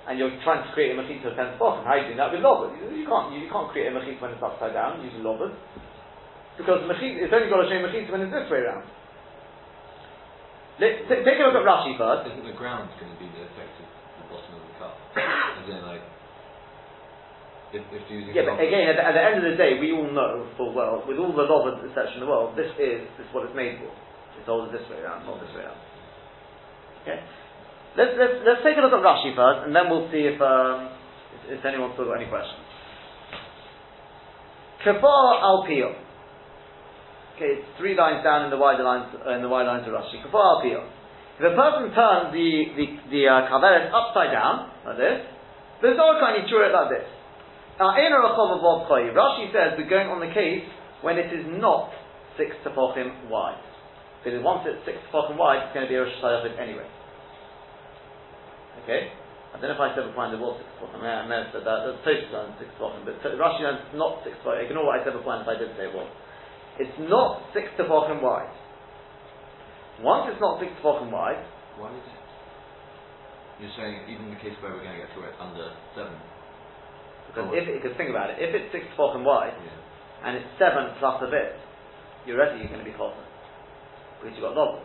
And 0.08 0.16
you're 0.18 0.32
trying 0.40 0.64
to 0.64 0.70
create 0.72 0.96
a 0.96 0.98
mechitza 0.98 1.30
of 1.30 1.36
ten 1.36 1.52
spots, 1.60 1.84
how 1.84 1.92
are 1.92 2.00
you 2.00 2.10
doing 2.10 2.16
that 2.16 2.32
with 2.32 2.40
lobber? 2.40 2.72
You, 2.72 3.04
you 3.04 3.06
can't 3.06 3.28
you, 3.36 3.44
can't 3.52 3.68
create 3.68 3.92
a 3.92 3.94
mechitza 3.94 4.24
when 4.24 4.32
it's 4.32 4.42
upside 4.42 4.72
down 4.72 5.04
using 5.04 5.20
lobber. 5.20 5.52
Because 6.56 6.80
mechitza, 6.88 7.28
it's 7.28 7.34
only 7.36 7.52
got 7.52 7.60
to 7.62 7.68
show 7.68 7.78
mechitza 7.84 8.10
when 8.10 8.24
it's 8.24 8.32
this 8.32 8.48
way 8.48 8.64
around. 8.64 8.88
Let, 10.80 11.04
t- 11.10 11.22
take 11.26 11.38
a 11.38 11.44
look 11.44 11.58
at 11.58 11.66
Rashi 11.66 11.98
first. 11.98 12.32
Isn't 12.32 12.46
the 12.48 12.56
ground 12.56 12.88
going 12.96 13.12
to 13.12 13.18
be 13.18 13.28
the 13.34 13.44
effect 13.50 13.74
of 13.82 13.86
the 14.22 14.26
bottom 14.30 14.52
of 14.56 14.62
the 14.62 14.74
cup? 14.78 14.94
As 15.18 15.66
in, 15.66 15.82
like, 15.82 16.06
if, 17.74 17.82
if 17.92 18.02
using 18.08 18.32
Yeah, 18.32 18.48
but 18.48 18.62
again, 18.62 18.88
at 18.88 18.96
the, 18.96 19.04
at 19.04 19.12
the 19.12 19.20
end 19.20 19.36
of 19.42 19.46
the 19.52 19.58
day, 19.58 19.76
we 19.76 19.92
all 19.92 20.08
know 20.08 20.48
full 20.56 20.72
well, 20.72 21.04
with 21.04 21.18
all 21.18 21.34
the 21.34 21.44
lobber 21.44 21.84
etc. 21.84 22.14
in 22.14 22.20
the 22.24 22.30
world, 22.30 22.56
this 22.56 22.70
is 22.80 23.04
this 23.20 23.26
is 23.28 23.30
what 23.34 23.44
it's 23.44 23.52
made 23.58 23.76
for. 23.82 23.92
It's 24.40 24.48
always 24.48 24.72
this 24.72 24.86
way 24.88 25.02
around, 25.02 25.26
not 25.26 25.42
this 25.42 25.52
way 25.52 25.66
around. 25.66 25.82
Okay? 27.02 27.18
Let's, 27.98 28.14
let's, 28.14 28.38
let's 28.46 28.62
take 28.62 28.78
a 28.78 28.82
look 28.86 28.94
at 28.94 29.02
Rashi 29.02 29.34
first, 29.34 29.66
and 29.66 29.74
then 29.74 29.90
we'll 29.90 30.06
see 30.14 30.22
if, 30.22 30.38
um, 30.38 30.86
if, 31.50 31.58
if 31.58 31.62
anyone's 31.66 31.98
got 31.98 32.14
any 32.14 32.30
questions. 32.30 32.62
Kafar 34.86 35.42
al. 35.42 35.66
Okay, 35.66 37.50
it's 37.58 37.66
three 37.74 37.98
lines 37.98 38.22
down 38.22 38.46
in 38.46 38.54
the 38.54 38.56
wider 38.56 38.86
lines 38.86 39.10
uh, 39.18 39.34
in 39.34 39.42
the 39.42 39.50
wide 39.50 39.66
lines 39.66 39.82
of 39.82 39.98
Rashi. 39.98 40.22
Kafar 40.22 40.62
al. 40.62 40.86
If 41.42 41.50
a 41.50 41.54
person 41.58 41.90
turns 41.90 42.30
the 42.30 42.50
the 42.78 42.86
the 43.10 43.22
uh, 43.26 43.50
kaveret 43.50 43.90
upside 43.90 44.30
down 44.30 44.70
like 44.86 44.98
this, 45.02 45.18
there's 45.82 45.98
no 45.98 46.14
kind 46.22 46.38
of 46.38 46.46
it 46.46 46.70
like 46.70 46.90
this. 46.94 47.06
Now, 47.82 47.98
in 47.98 48.10
a 48.10 48.18
Rachov 48.22 48.58
of 48.58 48.62
Rashi 48.62 49.50
says 49.50 49.74
we're 49.74 49.90
going 49.90 50.06
on 50.06 50.22
the 50.22 50.30
case 50.30 50.66
when 51.02 51.18
it 51.18 51.34
is 51.34 51.46
not 51.46 51.90
six 52.38 52.54
tefochim 52.62 53.26
wide. 53.30 53.58
Because 54.22 54.42
once 54.42 54.66
it's 54.66 54.86
six 54.86 54.98
tefochim 55.10 55.38
wide, 55.38 55.66
it's 55.66 55.74
going 55.74 55.86
to 55.86 55.90
be 55.90 55.94
a 55.94 56.02
Rosh 56.02 56.46
anyway. 56.58 56.86
Okay? 58.88 59.12
I 59.52 59.60
don't 59.60 59.68
know 59.68 59.76
if 59.76 59.84
I 59.84 59.92
said 59.92 60.08
before 60.08 60.32
it 60.32 60.40
was 60.40 60.56
six 60.64 60.68
tefochim. 60.80 61.04
I 61.04 61.24
may 61.28 61.44
have 61.44 61.52
said 61.52 61.64
that. 61.68 61.78
There's 61.84 62.00
Tosfos 62.04 62.32
on 62.36 62.56
six 62.56 62.68
tefochim, 62.80 63.04
but 63.04 63.20
Rashi 63.20 63.60
says 63.60 63.84
not 63.92 64.24
six 64.24 64.32
tefochim. 64.40 64.64
Ignore 64.64 64.88
what 64.88 64.96
I 65.00 65.04
said 65.04 65.12
before 65.12 65.36
if 65.40 65.48
I 65.48 65.56
did 65.60 65.72
say 65.76 65.88
it 65.88 65.94
was. 65.96 66.08
It's 66.80 66.96
not 67.04 67.44
six 67.52 67.68
tefochim 67.76 68.24
wide. 68.24 68.48
Once 70.00 70.32
it's 70.32 70.40
not 70.40 70.56
six 70.60 70.72
tefochim 70.80 71.12
wide, 71.12 71.40
Why 71.76 71.92
is 71.92 72.00
it? 72.00 72.16
You're 73.60 73.74
saying 73.76 74.06
even 74.08 74.30
in 74.30 74.38
the 74.38 74.40
case 74.40 74.54
where 74.62 74.70
we're 74.72 74.84
going 74.86 74.94
to 74.96 75.02
get 75.04 75.10
to 75.18 75.20
it 75.26 75.34
under 75.36 75.68
seven. 75.92 76.14
because 77.28 77.50
Oh. 77.50 77.56
if 77.58 77.66
because 77.68 77.92
think 78.00 78.08
about 78.08 78.30
it, 78.32 78.40
if 78.40 78.54
it's 78.56 78.72
six 78.72 78.88
tefochim 78.96 79.20
wide 79.24 79.52
Yeah. 79.52 80.24
and 80.28 80.32
it's 80.40 80.48
seven 80.56 80.96
plus 81.02 81.20
a 81.24 81.28
bit, 81.28 81.60
you're 82.24 82.38
ready. 82.40 82.60
You're 82.64 82.72
going 82.72 82.84
to 82.84 82.88
be 82.88 82.96
chosen 82.96 83.20
because 84.20 84.32
you've 84.38 84.46
got 84.48 84.56
lobel. 84.56 84.80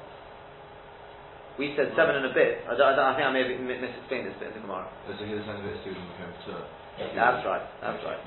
We 1.61 1.77
said 1.77 1.93
seven 1.93 2.17
and 2.17 2.25
a 2.25 2.33
bit. 2.33 2.65
I, 2.65 2.73
don't, 2.73 2.89
I, 2.89 2.93
don't, 2.97 3.07
I 3.09 3.13
think 3.13 3.25
I 3.29 3.31
may 3.33 3.45
have 3.45 3.53
mi- 3.61 3.77
misexplained 3.77 4.25
this 4.25 4.37
bit 4.41 4.57
in 4.57 4.61
the 4.61 4.63
Gemara. 4.65 4.89
So 5.05 5.21
here's 5.21 5.45
the 5.45 5.53
bit 5.61 5.77
of 5.77 5.81
student 5.85 6.01
become 6.17 6.33
to. 6.49 6.65
That's 7.13 7.45
right. 7.45 7.65
That's 7.77 8.01
right. 8.01 8.21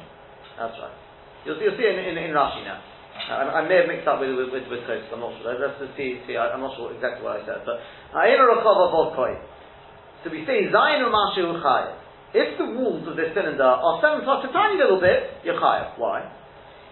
That's 0.54 0.76
right. 0.78 0.96
You'll, 1.42 1.58
you'll 1.58 1.74
see 1.74 1.86
in, 1.86 1.98
in, 1.98 2.14
in 2.14 2.30
Rashi 2.30 2.62
now. 2.62 2.78
I, 3.16 3.62
I 3.64 3.68
may 3.68 3.82
have 3.82 3.88
mixed 3.88 4.06
up 4.06 4.20
with 4.20 4.30
with 4.36 4.52
with, 4.52 4.66
with 4.68 4.84
Tosfos, 4.84 5.10
I'm 5.10 5.24
not 5.24 5.32
sure. 5.40 5.56
Let's 5.56 5.80
just 5.80 5.96
see. 5.96 6.20
see 6.28 6.36
I, 6.36 6.52
am 6.52 6.60
not 6.60 6.76
sure 6.76 6.92
exactly 6.92 7.24
what 7.24 7.40
I 7.40 7.48
said, 7.48 7.64
but 7.64 7.80
Ayin 8.12 8.38
Rakova 8.38 8.92
Vodkoi. 8.92 9.40
So 10.22 10.30
we 10.30 10.44
say 10.44 10.68
Zayin 10.68 11.02
Umashu 11.02 11.58
Chayev. 11.58 11.96
If 12.36 12.58
the 12.58 12.68
walls 12.76 13.08
of 13.08 13.16
this 13.16 13.32
cylinder 13.32 13.64
are 13.64 13.96
seven 14.04 14.20
plus 14.26 14.44
a 14.44 14.52
tiny 14.52 14.76
little 14.76 15.00
bit, 15.00 15.40
you're 15.46 15.56
chayev. 15.56 15.96
Why? 15.96 16.28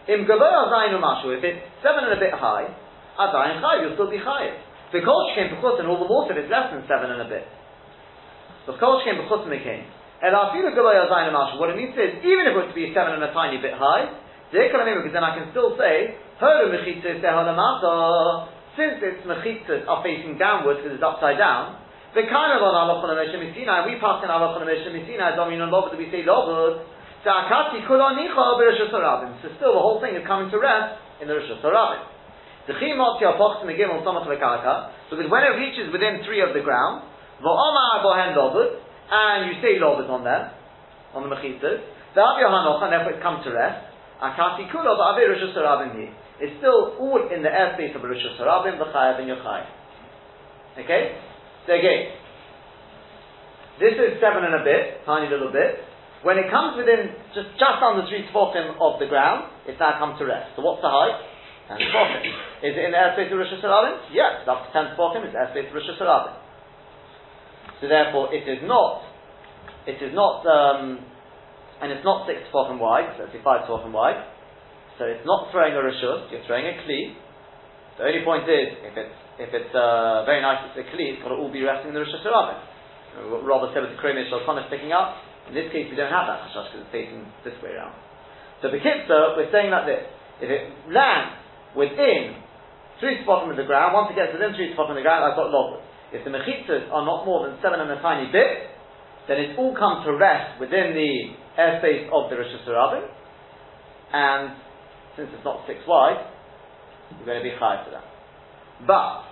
Im 0.08 0.24
Gavoya 0.24 0.72
Zayin 0.72 0.96
Umashu. 0.96 1.36
If 1.36 1.44
it's 1.44 1.60
seven 1.84 2.08
and 2.08 2.16
a 2.16 2.20
bit 2.20 2.32
high, 2.32 2.72
Adayin 3.20 3.60
Chayev, 3.60 3.78
you'll 3.84 3.96
still 3.98 4.10
be 4.10 4.18
chayev. 4.18 4.56
Because 4.92 5.24
came 5.36 5.54
because 5.54 5.80
and 5.80 5.88
all 5.88 6.00
the 6.00 6.08
if 6.32 6.36
it's 6.36 6.50
less 6.50 6.72
than 6.72 6.84
seven 6.88 7.12
and 7.12 7.22
a 7.22 7.28
bit. 7.28 7.46
The 8.66 8.72
Because 8.74 9.04
came 9.04 9.20
because 9.20 9.44
and 9.44 9.52
they 9.52 9.60
came. 9.60 9.84
And 10.24 10.32
Afilu 10.32 10.72
Gavoya 10.72 11.08
Zayin 11.12 11.28
Umashu. 11.32 11.60
What 11.60 11.68
it 11.70 11.76
means 11.76 11.92
is 11.92 12.24
even 12.24 12.48
if 12.48 12.56
it 12.56 12.58
was 12.58 12.68
to 12.72 12.76
be 12.76 12.92
seven 12.96 13.20
and 13.20 13.24
a 13.24 13.32
tiny 13.32 13.60
bit 13.60 13.76
high. 13.76 14.08
Because 14.54 15.10
then 15.10 15.24
I 15.24 15.34
can 15.34 15.50
still 15.50 15.74
say, 15.74 16.14
since 18.78 19.02
its 19.02 19.22
mechitzas 19.26 19.82
are 19.86 20.02
facing 20.02 20.38
downwards 20.38 20.78
because 20.82 20.94
it's 20.94 21.02
upside 21.02 21.38
down, 21.38 21.82
the 22.14 22.22
kind 22.30 22.54
of 22.54 22.62
on 22.62 22.74
halachon 22.74 23.10
Moshe 23.18 23.34
miSinai, 23.34 23.90
we 23.90 23.98
pass 23.98 24.22
in 24.22 24.30
halachon 24.30 24.62
Moshe 24.62 24.86
miSinai, 24.94 25.34
domin 25.34 25.58
on 25.58 25.74
lovud, 25.74 25.98
we 25.98 26.06
say 26.10 26.22
lovud, 26.22 26.86
Zakati 27.26 27.82
kulanicha 27.88 28.54
b'rishus 28.60 28.94
harabim. 28.94 29.42
So 29.42 29.48
still 29.56 29.74
the 29.74 29.82
whole 29.82 29.98
thing 30.00 30.14
is 30.14 30.22
coming 30.26 30.50
to 30.50 30.58
rest 30.58 31.02
in 31.20 31.26
the 31.26 31.34
rishus 31.34 31.58
harabim. 31.62 32.13
Because 32.64 32.80
when 35.28 35.42
it 35.44 35.54
reaches 35.60 35.92
within 35.92 36.24
three 36.24 36.40
of 36.40 36.54
the 36.54 36.60
ground, 36.60 37.04
and 39.10 39.50
you 39.50 39.60
say 39.60 39.76
lovud 39.76 40.08
on 40.08 40.24
them, 40.24 40.50
on 41.12 41.28
the 41.28 41.36
yohanocha, 41.36 42.82
and 42.84 42.92
therefore 42.92 43.12
it 43.12 43.22
comes 43.22 43.44
to 43.44 43.50
rest. 43.52 43.84
It's 46.40 46.56
still 46.58 46.96
all 46.98 47.20
in 47.30 47.42
the 47.42 47.48
airspace 47.48 47.94
of 47.94 48.02
rishus 48.02 48.38
harabim, 48.40 48.78
v'chayav 48.80 49.20
and 49.20 49.28
yochayav. 49.28 49.66
Okay? 50.78 51.16
So 51.66 51.74
again, 51.74 52.10
this 53.78 53.94
is 53.94 54.20
seven 54.20 54.44
and 54.44 54.54
a 54.54 54.64
bit, 54.64 55.04
tiny 55.04 55.28
little 55.28 55.52
bit. 55.52 55.84
When 56.22 56.38
it 56.38 56.48
comes 56.50 56.78
within 56.78 57.12
just 57.34 57.52
just 57.60 57.82
under 57.84 58.06
three 58.08 58.24
tefachim 58.32 58.80
of 58.80 58.98
the 58.98 59.06
ground, 59.06 59.50
it's 59.66 59.78
now 59.78 59.98
come 59.98 60.16
to 60.18 60.24
rest. 60.24 60.56
So 60.56 60.62
what's 60.62 60.80
the 60.80 60.88
height? 60.88 61.33
Is 61.64 62.76
it 62.76 62.84
in 62.84 62.92
the 62.92 63.00
airspace 63.00 63.32
of 63.32 63.40
Rosh 63.40 63.48
Hashanah? 63.56 64.12
Yes, 64.12 64.44
it's 64.44 64.48
up 64.52 64.68
to 64.68 64.70
ten 64.76 64.92
tefachim. 64.92 65.24
It's 65.24 65.32
airspace 65.32 65.72
of 65.72 65.74
Rosh 65.74 65.88
Hashanah. 65.96 66.36
So 67.80 67.88
therefore, 67.88 68.28
it 68.36 68.44
is 68.44 68.60
not. 68.68 69.00
It 69.88 70.00
is 70.00 70.12
not, 70.12 70.44
um, 70.44 71.00
and 71.80 71.88
it's 71.92 72.04
not 72.04 72.28
six 72.28 72.44
tefachim 72.52 72.76
wide. 72.76 73.16
So 73.16 73.24
say 73.32 73.40
five 73.40 73.64
tefachim 73.64 73.96
wide. 73.96 74.20
So 75.00 75.08
it's 75.08 75.24
not 75.24 75.48
throwing 75.52 75.72
a 75.72 75.80
rishus. 75.80 76.28
You're 76.28 76.44
throwing 76.44 76.68
a 76.68 76.76
kli. 76.84 77.16
The 77.96 78.12
only 78.12 78.22
point 78.28 78.44
is, 78.44 78.68
if 78.84 78.94
it's 79.00 79.16
if 79.40 79.50
it's 79.56 79.72
uh, 79.72 80.28
very 80.28 80.44
nice, 80.44 80.68
it's 80.68 80.84
a 80.84 80.86
kli. 80.92 81.16
It's 81.16 81.22
got 81.24 81.32
to 81.32 81.40
all 81.40 81.48
be 81.48 81.64
resting 81.64 81.92
in 81.92 81.94
the 81.96 82.04
Rosh 82.04 82.12
Hashanah. 82.12 83.40
Robert 83.40 83.72
said 83.72 83.80
with 83.86 83.96
the 83.96 84.00
Kromish 84.02 84.28
Shulchan 84.28 84.68
sticking 84.68 84.92
up. 84.92 85.16
In 85.48 85.54
this 85.54 85.72
case, 85.72 85.88
we 85.88 85.96
don't 85.96 86.12
have 86.12 86.28
that 86.28 86.48
because 86.48 86.72
it's 86.76 86.92
facing 86.92 87.24
this 87.44 87.56
way 87.64 87.72
around. 87.76 87.96
So 88.60 88.68
the 88.68 88.80
Bekitza, 88.80 89.36
we're 89.36 89.52
saying 89.52 89.70
like 89.70 89.86
this: 89.86 90.04
if 90.40 90.48
it 90.48 90.72
lands 90.88 91.43
within 91.76 92.38
three 92.98 93.22
spots 93.22 93.50
of 93.50 93.56
the 93.58 93.66
ground, 93.66 93.94
once 93.94 94.10
it 94.10 94.16
gets 94.16 94.32
within 94.32 94.54
three 94.54 94.72
spots 94.72 94.90
of 94.90 94.96
the 94.96 95.04
ground, 95.04 95.26
I've 95.26 95.36
got 95.38 95.50
lobber. 95.50 95.82
If 96.14 96.22
the 96.22 96.30
mechitzas 96.30 96.90
are 96.94 97.02
not 97.02 97.26
more 97.26 97.46
than 97.46 97.58
seven 97.58 97.82
and 97.82 97.90
a 97.90 97.98
tiny 97.98 98.30
bit, 98.30 98.70
then 99.26 99.40
it's 99.40 99.58
all 99.58 99.74
come 99.74 100.04
to 100.06 100.14
rest 100.14 100.60
within 100.60 100.94
the 100.94 101.12
airspace 101.58 102.06
of 102.12 102.30
the 102.30 102.36
Rosh 102.38 102.54
Hashanah, 102.54 103.02
and 104.14 104.54
since 105.16 105.30
it's 105.34 105.44
not 105.44 105.66
six 105.66 105.80
wide, 105.86 106.30
you're 107.18 107.26
going 107.26 107.42
to 107.42 107.46
be 107.46 107.54
high 107.54 107.82
for 107.82 107.90
that. 107.90 108.06
But, 108.86 109.26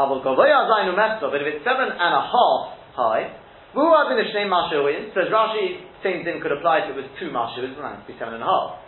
I 0.00 0.08
will 0.08 0.22
go 0.22 0.36
messav, 0.36 1.28
but 1.28 1.40
if 1.40 1.48
it's 1.48 1.64
seven 1.64 1.88
and 1.92 2.12
a 2.14 2.24
half 2.24 2.64
high? 2.96 3.36
Says 3.74 5.28
Rashi, 5.28 5.82
same 6.02 6.24
thing 6.24 6.40
could 6.40 6.52
apply 6.52 6.86
if 6.86 6.94
it 6.94 6.96
was 6.96 7.10
two 7.18 7.28
Mashuin, 7.34 7.74
it 7.74 7.78
would 7.78 8.06
be 8.06 8.14
seven 8.18 8.34
and 8.34 8.42
a 8.42 8.46
half. 8.46 8.78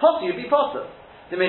Potter, 0.00 0.26
you'd 0.26 0.36
be 0.36 0.48
Potter. 0.48 0.86
The 1.34 1.42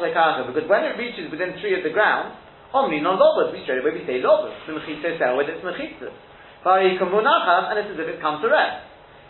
Lekaka, 0.00 0.48
because 0.48 0.64
when 0.64 0.80
it 0.80 0.96
reaches 0.96 1.28
within 1.28 1.60
three 1.60 1.76
of 1.76 1.84
the 1.84 1.92
ground, 1.92 2.32
Omni 2.72 3.04
non 3.04 3.20
lobas, 3.20 3.52
we 3.52 3.60
straight 3.68 3.84
away 3.84 3.92
we 3.92 4.00
say 4.08 4.24
lobas. 4.24 4.56
The 4.64 4.72
Mechitza 4.80 5.20
sell 5.20 5.36
with 5.36 5.52
its 5.52 5.60
Mechitza. 5.60 6.08
and 6.08 7.76
it's 7.76 7.92
as 7.92 8.00
if 8.00 8.08
it 8.08 8.24
comes 8.24 8.40
to 8.40 8.48
rest. 8.48 8.80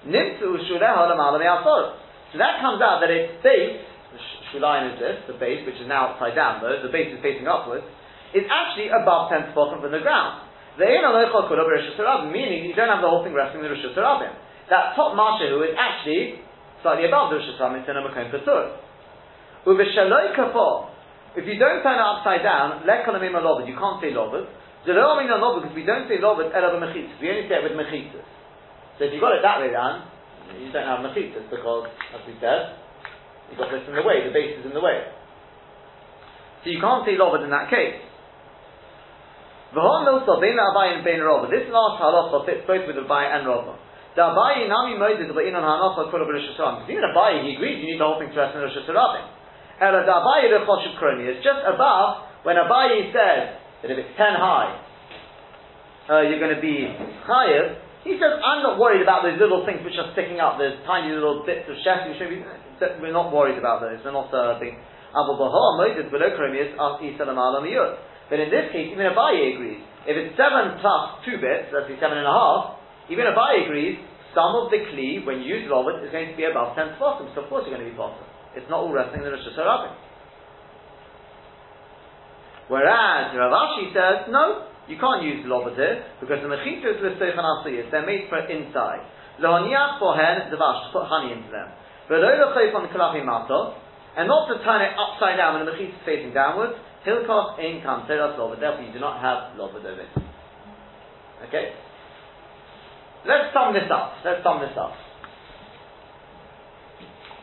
Nimtu. 0.06 0.46
So 0.62 2.38
that 2.38 2.54
comes 2.62 2.78
out 2.78 3.02
that 3.02 3.10
its 3.10 3.42
base, 3.42 3.82
the 4.54 4.62
is 4.62 4.94
this, 5.02 5.26
the 5.26 5.34
base, 5.42 5.66
which 5.66 5.82
is 5.82 5.90
now 5.90 6.14
upside 6.14 6.38
down 6.38 6.62
though, 6.62 6.78
the 6.78 6.94
base 6.94 7.10
is 7.10 7.18
facing 7.18 7.50
upwards, 7.50 7.82
is 8.30 8.46
actually 8.46 8.94
above 8.94 9.34
10 9.34 9.50
spotim 9.50 9.82
from 9.82 9.90
the 9.90 10.06
ground. 10.06 10.46
The 10.78 10.86
meaning 12.30 12.62
you 12.62 12.74
don't 12.78 12.90
have 12.94 13.02
the 13.02 13.10
whole 13.10 13.26
thing 13.26 13.34
resting 13.34 13.58
in 13.58 13.66
the 13.66 13.74
Hashanah. 13.74 14.38
That 14.70 14.94
top 14.94 15.18
Masha 15.18 15.50
is 15.50 15.74
actually 15.74 16.38
slightly 16.84 17.08
above 17.08 17.32
the 17.32 17.40
Rosh 17.40 17.48
Hashanah, 17.56 17.80
it's 17.80 17.88
in 17.88 17.96
a 17.96 18.04
Makom 18.04 18.28
Patur. 18.28 18.76
If 21.34 21.48
you 21.48 21.56
don't 21.58 21.80
turn 21.82 21.96
it 21.96 22.04
upside 22.04 22.44
down, 22.44 22.84
you 22.84 23.74
can't 23.74 23.98
say 24.04 24.12
lobud. 24.12 24.46
Because 24.84 25.72
we 25.74 25.82
don't 25.88 26.06
say 26.06 26.20
lobud 26.20 26.52
ela 26.52 26.68
b'mechitzas. 26.76 27.16
We 27.16 27.32
only 27.32 27.48
say 27.48 27.56
it 27.58 27.64
with 27.64 27.72
mechitzas. 27.72 28.22
So 29.00 29.08
if 29.08 29.16
you 29.16 29.18
got 29.18 29.32
it 29.32 29.40
that 29.42 29.58
way 29.64 29.72
down, 29.72 30.04
you 30.60 30.70
don't 30.70 30.84
have 30.86 31.00
mechitzas 31.00 31.48
because, 31.48 31.88
as 32.12 32.20
we 32.28 32.36
said, 32.38 32.76
you've 33.48 33.58
got 33.58 33.72
this 33.72 33.88
in 33.88 33.96
the 33.96 34.04
way. 34.04 34.22
The 34.28 34.32
base 34.36 34.60
is 34.60 34.66
in 34.68 34.76
the 34.76 34.84
way. 34.84 35.08
So 36.62 36.70
you 36.70 36.78
can't 36.80 37.08
say 37.08 37.16
lobud 37.16 37.42
in 37.42 37.50
that 37.50 37.70
case. 37.72 38.04
This 39.74 39.80
last 41.72 41.98
halacha 41.98 42.46
fits 42.46 42.62
both 42.68 42.86
with 42.86 42.94
Abai 42.94 43.26
and 43.34 43.48
Rava. 43.48 43.74
The 44.14 44.22
Abai 44.22 44.70
nami 44.70 44.94
Moses 44.94 45.26
but 45.34 45.42
inon 45.42 45.62
hanacha 45.62 46.10
kol 46.10 46.22
Rosh 46.22 46.46
Hashanah. 46.54 46.86
Because 46.86 46.90
even 46.90 47.04
Abai 47.10 47.42
he 47.42 47.58
agrees 47.58 47.82
you 47.82 47.94
need 47.94 48.00
the 48.00 48.06
whole 48.06 48.22
thing 48.22 48.30
to 48.30 48.38
rest 48.38 48.54
in 48.54 48.62
Rosh 48.62 48.78
Hashanah. 48.78 49.82
Ela 49.82 50.06
the 50.06 50.14
Abai 50.14 50.46
the 50.50 50.62
Choshev 50.62 50.94
Kroni 50.98 51.26
is 51.26 51.42
just 51.42 51.62
above 51.66 52.30
when 52.46 52.56
Abai 52.56 53.10
says 53.10 53.58
that 53.82 53.90
if 53.90 53.98
it's 53.98 54.14
ten 54.14 54.38
high, 54.38 54.78
uh, 56.08 56.22
you're 56.28 56.38
going 56.38 56.54
to 56.54 56.60
be 56.60 56.84
higher. 57.24 57.80
He 58.04 58.20
says, 58.20 58.36
I'm 58.36 58.60
not 58.60 58.76
worried 58.76 59.00
about 59.00 59.24
those 59.24 59.40
little 59.40 59.64
things 59.64 59.80
which 59.80 59.96
are 59.96 60.12
sticking 60.12 60.36
up, 60.36 60.60
those 60.60 60.76
tiny 60.84 61.08
little 61.08 61.40
bits 61.48 61.64
of 61.64 61.80
chef. 61.80 62.04
We're 62.04 63.16
not 63.16 63.32
worried 63.32 63.56
about 63.56 63.80
those. 63.80 64.04
They're 64.04 64.12
not 64.12 64.28
uh, 64.28 64.60
big. 64.60 64.76
Abu 65.16 65.32
Bahar, 65.40 65.80
Moses, 65.80 66.12
below 66.12 66.36
Chromius, 66.36 66.76
Asi 66.76 67.16
Salam 67.16 67.40
Alam 67.40 67.64
but 68.28 68.40
in 68.40 68.48
this 68.48 68.72
case, 68.72 68.92
even 68.92 69.04
Abaye 69.08 69.56
agrees. 69.56 69.80
If 70.04 70.16
it's 70.16 70.36
seven 70.36 70.80
plus 70.80 71.24
two 71.24 71.40
bits, 71.40 71.72
let's 71.72 71.88
say 71.88 71.96
seven 72.00 72.20
and 72.20 72.28
a 72.28 72.32
half, 72.32 72.76
even 73.10 73.26
Abaye 73.28 73.66
agrees, 73.66 73.98
some 74.34 74.54
of 74.56 74.70
the 74.70 74.78
kli, 74.90 75.24
when 75.24 75.40
you 75.40 75.60
use 75.60 75.70
Robert, 75.70 76.02
is 76.02 76.10
going 76.10 76.30
to 76.30 76.36
be 76.36 76.44
above 76.44 76.74
ten 76.74 76.96
bottom, 76.98 77.30
so 77.34 77.42
of 77.44 77.48
course 77.48 77.64
you're 77.66 77.76
going 77.76 77.86
to 77.86 77.90
be 77.92 77.96
bottom. 77.96 78.24
It's 78.56 78.66
not 78.70 78.82
all 78.82 78.92
resting 78.92 79.22
in 79.22 79.26
the 79.26 79.30
Rosh 79.30 79.46
Hashanah. 79.46 79.94
Whereas 82.66 83.36
Rav 83.36 83.52
Ashi 83.52 83.92
says, 83.92 84.32
no, 84.32 84.66
you 84.88 84.96
can't 84.96 85.22
use 85.22 85.44
lobot 85.44 85.76
here, 85.76 86.02
because 86.20 86.40
the 86.40 86.48
mechita 86.48 86.96
is 86.96 86.98
l'stoichan 86.98 87.44
asiyas, 87.44 87.90
they're 87.90 88.06
made 88.06 88.26
for 88.28 88.40
inside. 88.40 89.04
Lohaniach 89.38 90.00
bohen 90.00 90.50
devash, 90.50 90.88
to 90.88 90.88
put 90.92 91.06
honey 91.06 91.32
into 91.32 91.50
them. 91.50 91.68
But 92.08 92.24
on 92.24 93.26
mato, 93.26 93.76
and 94.16 94.28
not 94.28 94.48
to 94.48 94.64
turn 94.64 94.80
it 94.82 94.96
upside 94.96 95.36
down 95.36 95.60
when 95.60 95.66
the 95.66 95.72
mechita 95.72 95.92
is 95.92 96.02
facing 96.06 96.32
downwards, 96.32 96.74
Hilkos 97.06 97.60
in 97.60 97.84
Kanteras 97.84 98.38
Lova, 98.38 98.58
therefore 98.58 98.84
you 98.84 98.92
do 98.92 99.00
not 99.00 99.20
have 99.20 99.58
Dovid. 99.58 100.08
Okay? 101.48 101.76
Let's 103.24 103.52
sum 103.56 103.72
this 103.72 103.88
up. 103.88 104.20
Let's 104.24 104.44
sum 104.44 104.60
this 104.60 104.76
up. 104.76 104.92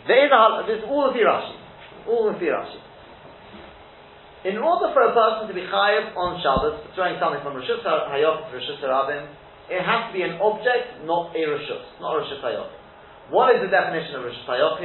There 0.08 0.26
is 0.26 0.32
a 0.34 0.42
this 0.66 0.78
is 0.82 0.86
all 0.86 1.14
the 1.14 1.22
Rashi. 1.26 1.58
All 2.06 2.30
the 2.30 2.38
Rashi. 2.38 2.80
In 4.42 4.58
order 4.58 4.90
for 4.94 5.06
a 5.06 5.14
person 5.14 5.50
to 5.50 5.54
be 5.54 5.62
chayiv 5.70 6.18
on 6.18 6.42
Shabbos, 6.42 6.82
throwing 6.98 7.22
something 7.22 7.46
from 7.46 7.54
Rishus 7.54 7.86
Hayot 7.86 8.50
to 8.50 8.58
Rishus 8.58 8.82
Harabim, 8.82 9.30
it 9.70 9.86
has 9.86 10.10
to 10.10 10.14
be 10.18 10.26
an 10.26 10.42
object, 10.42 11.06
not 11.06 11.30
a 11.38 11.42
Rishus, 11.46 11.86
not 12.02 12.18
Rishus 12.18 12.42
Hayot. 12.42 12.74
What 13.30 13.54
is 13.54 13.62
the 13.62 13.70
definition 13.70 14.18
of 14.18 14.26
Rishus 14.26 14.46
Hayot? 14.50 14.82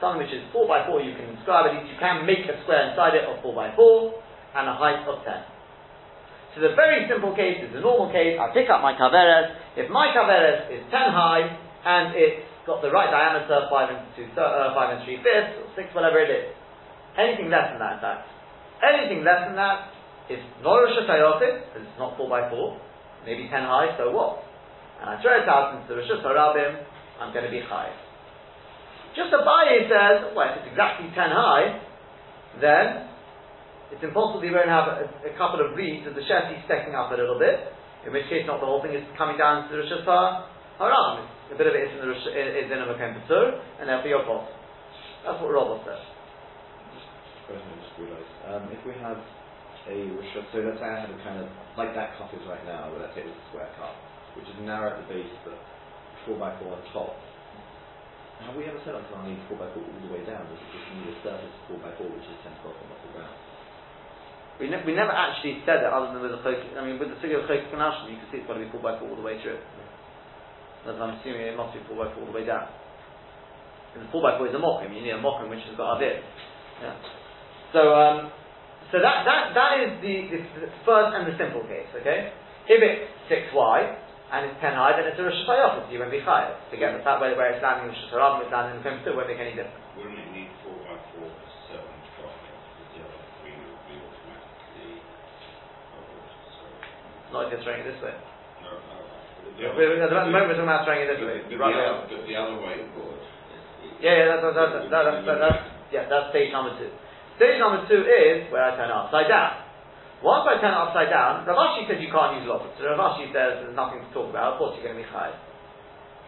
something 0.00 0.24
which 0.24 0.32
is 0.32 0.40
4 0.50 0.64
by 0.66 0.88
4 0.88 1.04
you 1.04 1.12
can 1.14 1.36
inscribe 1.36 1.68
it, 1.68 1.84
you 1.84 1.94
can 2.00 2.24
make 2.24 2.48
a 2.48 2.56
square 2.64 2.90
inside 2.90 3.14
it 3.14 3.28
of 3.28 3.38
4 3.44 3.52
by 3.52 3.68
4 3.76 4.14
and 4.56 4.64
a 4.66 4.74
height 4.74 5.04
of 5.06 5.20
10. 5.22 5.59
So 6.54 6.66
the 6.66 6.74
very 6.74 7.06
simple 7.06 7.30
case 7.34 7.62
is 7.62 7.70
the 7.70 7.78
normal 7.78 8.10
case, 8.10 8.34
I 8.34 8.50
pick 8.50 8.66
up 8.66 8.82
my 8.82 8.98
kaveres, 8.98 9.54
if 9.78 9.86
my 9.90 10.10
kaveres 10.10 10.66
is 10.74 10.82
10 10.90 11.14
high 11.14 11.46
and 11.86 12.14
it's 12.18 12.42
got 12.66 12.82
the 12.82 12.90
right 12.90 13.06
diameter, 13.06 13.70
5 13.70 13.88
and, 13.90 14.00
two, 14.18 14.26
uh, 14.34 14.74
5 14.74 14.98
and 14.98 15.00
3 15.06 15.22
fifths, 15.22 15.54
or 15.62 15.66
6, 15.78 15.94
whatever 15.94 16.18
it 16.18 16.30
is, 16.30 16.50
anything 17.14 17.54
less 17.54 17.70
than 17.70 17.78
that 17.78 17.98
in 17.98 18.00
fact, 18.02 18.26
anything 18.82 19.22
less 19.22 19.46
than 19.46 19.54
that 19.54 19.94
is 20.26 20.42
not 20.62 20.82
Rosh 20.82 20.98
because 21.06 21.82
it's 21.86 21.98
not 21.98 22.18
4 22.18 22.26
by 22.26 22.50
4 22.50 22.90
maybe 23.24 23.48
10 23.48 23.62
high, 23.68 23.92
so 23.98 24.10
what? 24.10 24.42
And 25.00 25.10
I 25.10 25.20
throw 25.20 25.36
it 25.36 25.48
out 25.48 25.76
into 25.76 25.92
the 25.92 26.00
Rosh 26.00 26.10
Hashanah, 26.10 26.84
I'm 27.20 27.32
going 27.32 27.44
to 27.44 27.52
be 27.52 27.60
high. 27.60 27.92
Just 29.16 29.32
Abaye 29.34 29.90
says, 29.90 30.32
well, 30.32 30.48
if 30.54 30.62
it's 30.62 30.70
exactly 30.72 31.08
10 31.12 31.14
high, 31.16 31.82
then 32.60 33.09
it's 33.90 34.04
impossible 34.06 34.42
you 34.46 34.54
won't 34.54 34.70
have 34.70 34.86
a, 34.86 35.06
a 35.26 35.34
couple 35.34 35.58
of 35.58 35.74
reeds 35.74 36.06
of 36.06 36.14
the 36.14 36.22
Shesi 36.22 36.62
stacking 36.66 36.94
up 36.94 37.10
a 37.10 37.18
little 37.18 37.38
bit, 37.38 37.74
in 38.06 38.14
which 38.14 38.30
case 38.30 38.46
not 38.46 38.62
the 38.62 38.68
whole 38.70 38.82
thing 38.82 38.94
is 38.94 39.02
coming 39.18 39.36
down 39.36 39.66
to 39.66 39.74
the 39.74 39.82
Rosh 39.82 40.06
Haram. 40.78 41.26
A 41.50 41.56
bit 41.58 41.66
of 41.66 41.74
it 41.74 41.82
is 41.86 41.92
in 41.94 42.00
the 42.00 42.10
Rosh, 42.10 42.26
is 42.30 42.70
in 42.70 42.78
a 42.78 42.86
and 42.86 43.84
therefore 43.90 44.10
you're. 44.10 44.24
That's 45.26 45.36
what 45.42 45.50
Robert 45.52 45.84
says. 45.84 46.00
Question 47.44 47.66
I 47.66 47.76
just 47.82 47.96
realised. 47.98 48.34
Um, 48.46 48.62
if 48.72 48.80
we 48.86 48.94
have 49.02 49.18
a 49.90 49.96
Rosh 50.16 50.32
so 50.54 50.58
let's 50.62 50.78
say 50.78 50.86
I 50.86 51.02
have 51.02 51.10
a 51.10 51.18
kind 51.26 51.42
of, 51.42 51.50
like 51.74 51.92
that 51.98 52.14
cup 52.16 52.30
is 52.32 52.46
right 52.46 52.62
now, 52.64 52.88
but 52.94 53.02
let's 53.02 53.14
say 53.18 53.26
it's 53.26 53.34
a 53.34 53.46
square 53.50 53.68
cup, 53.76 53.98
which 54.38 54.46
is 54.46 54.56
narrow 54.62 54.94
at 54.94 55.02
the 55.02 55.06
base, 55.10 55.34
but 55.42 55.58
4 56.30 56.38
by 56.38 56.54
4 56.62 56.70
on 56.70 56.82
top 56.94 57.18
have 58.40 58.56
we 58.56 58.64
ever 58.64 58.80
said 58.88 58.96
I 58.96 59.04
need 59.28 59.36
4 59.52 59.60
by 59.60 59.68
4 59.68 59.84
all 59.84 60.00
the 60.00 60.12
way 60.16 60.24
down? 60.24 60.48
Does 60.48 60.56
it 60.56 60.72
just 60.72 60.88
need 60.96 61.12
a 61.12 61.16
surface 61.20 61.54
4 61.68 61.76
by 61.84 61.92
4 62.00 62.08
which 62.08 62.24
is 62.24 62.40
10 62.40 62.56
to 62.56 62.72
12 62.72 62.72
off 62.72 63.00
the 63.04 63.12
ground? 63.12 63.36
We, 64.60 64.68
ne- 64.68 64.84
we 64.84 64.92
never 64.92 65.10
actually 65.10 65.64
said 65.64 65.80
it 65.80 65.88
other 65.88 66.12
than 66.12 66.20
with 66.20 66.36
the 66.36 66.40
chok, 66.44 66.60
I 66.76 66.84
mean 66.84 67.00
with 67.00 67.08
the 67.08 67.18
figure 67.24 67.40
of 67.40 67.48
chok 67.48 67.72
kanashim 67.72 68.12
you 68.12 68.20
can 68.20 68.28
see 68.28 68.38
it's 68.44 68.48
got 68.48 68.60
to 68.60 68.64
be 68.64 68.68
4 68.68 68.84
by 68.84 69.00
4 69.00 69.08
all 69.08 69.16
the 69.16 69.24
way 69.24 69.40
through. 69.40 69.58
As 70.84 70.96
I'm 70.96 71.16
assuming 71.20 71.48
it 71.48 71.56
must 71.56 71.72
be 71.72 71.80
4 71.88 71.96
by 71.96 72.12
4 72.12 72.20
all 72.20 72.28
the 72.28 72.36
way 72.36 72.44
down. 72.44 72.68
And 73.96 74.04
4 74.12 74.20
by 74.20 74.36
4 74.36 74.52
is 74.52 74.54
a 74.54 74.60
mokum, 74.60 74.92
you 74.92 75.00
need 75.00 75.16
a 75.16 75.22
mokum 75.22 75.48
which 75.48 75.64
has 75.64 75.76
got 75.80 75.96
a 75.96 75.98
bit. 75.98 76.20
Yeah. 76.84 76.94
So, 77.72 77.80
um, 77.96 78.30
so 78.92 79.00
that, 79.00 79.24
that, 79.24 79.56
that 79.56 79.72
is 79.80 79.90
the, 80.04 80.14
the, 80.28 80.70
first 80.84 81.16
and 81.16 81.24
the 81.24 81.34
simple 81.40 81.64
case, 81.64 81.88
okay? 81.96 82.32
If 82.68 82.78
it's 82.84 83.08
6y, 83.32 83.78
and 84.30 84.46
it's 84.46 84.58
ten 84.62 84.78
high, 84.78 84.94
then 84.94 85.10
it's 85.10 85.18
a 85.18 85.26
Rosh 85.26 85.42
Hashanah, 85.42 85.86
so 85.86 85.90
you 85.90 85.98
won't 85.98 86.14
be 86.14 86.22
chayav. 86.22 86.54
Forget 86.70 86.94
the 86.94 87.02
fact 87.02 87.18
where, 87.18 87.34
where 87.34 87.50
it's 87.50 87.62
landing 87.62 87.90
in 87.90 87.98
Rosh 87.98 88.14
Hashanah, 88.14 88.46
it's 88.46 88.54
landing 88.54 88.78
in 88.78 88.82
the 88.82 88.86
Kempster, 88.86 89.10
won't 89.18 89.26
make 89.26 89.42
any 89.42 89.58
difference. 89.58 89.74
Wouldn't 89.98 90.22
it 90.22 90.30
need 90.30 90.54
four 90.62 90.78
by 90.86 90.94
four, 91.10 91.26
seven, 91.66 91.90
twelve, 92.14 92.30
because 92.30 92.90
the 92.94 93.00
other 93.10 93.20
three 93.42 93.58
would 93.58 93.82
be 93.90 93.98
automatically 93.98 95.02
covered, 95.90 96.30
so. 96.62 96.66
Not 97.30 97.46
if 97.46 97.54
you're 97.54 97.62
throwing 97.62 97.82
it 97.82 97.88
this 97.90 98.00
way. 98.02 98.14
No, 98.66 98.74
no. 98.74 99.10
At 99.60 100.10
the 100.10 100.34
moment 100.34 100.50
we're 100.50 100.58
talking 100.58 100.70
about 100.70 100.84
throwing 100.86 101.06
it 101.06 101.08
this 101.10 101.22
way. 101.22 101.38
But, 101.46 101.58
right 101.58 101.74
the, 101.74 101.84
other, 101.86 102.02
but 102.10 102.22
the 102.26 102.36
other 102.36 102.56
way 102.58 102.76
would. 102.82 103.22
Yeah, 104.00 104.16
yeah, 104.16 104.26
that's, 104.32 104.42
that's, 104.42 104.56
that's, 104.56 104.88
that's, 104.88 105.22
that's, 105.28 105.40
that's, 105.40 105.60
yeah, 105.92 106.04
that's 106.08 106.32
stage 106.32 106.50
number 106.50 106.72
two. 106.80 106.88
Stage 107.36 107.60
number 107.60 107.84
two 107.84 108.02
is 108.04 108.48
where 108.48 108.64
I 108.64 108.76
turn 108.76 108.88
it 108.88 108.96
upside 108.96 109.28
down. 109.28 109.70
Once 110.20 110.44
I 110.44 110.60
turn 110.60 110.76
it 110.76 110.80
upside 110.80 111.08
down, 111.08 111.48
Rav 111.48 111.56
Ashi 111.56 111.88
says 111.88 111.96
you 112.00 112.12
can't 112.12 112.40
use 112.40 112.44
lobot. 112.44 112.76
So 112.76 112.84
Rav 112.84 113.00
Ashi 113.00 113.32
says 113.32 113.64
there's 113.64 113.76
nothing 113.76 114.04
to 114.04 114.08
talk 114.12 114.28
about. 114.28 114.56
Of 114.56 114.60
course 114.60 114.76
you're 114.76 114.84
going 114.84 115.00
to 115.00 115.04
be 115.04 115.08
high. 115.08 115.32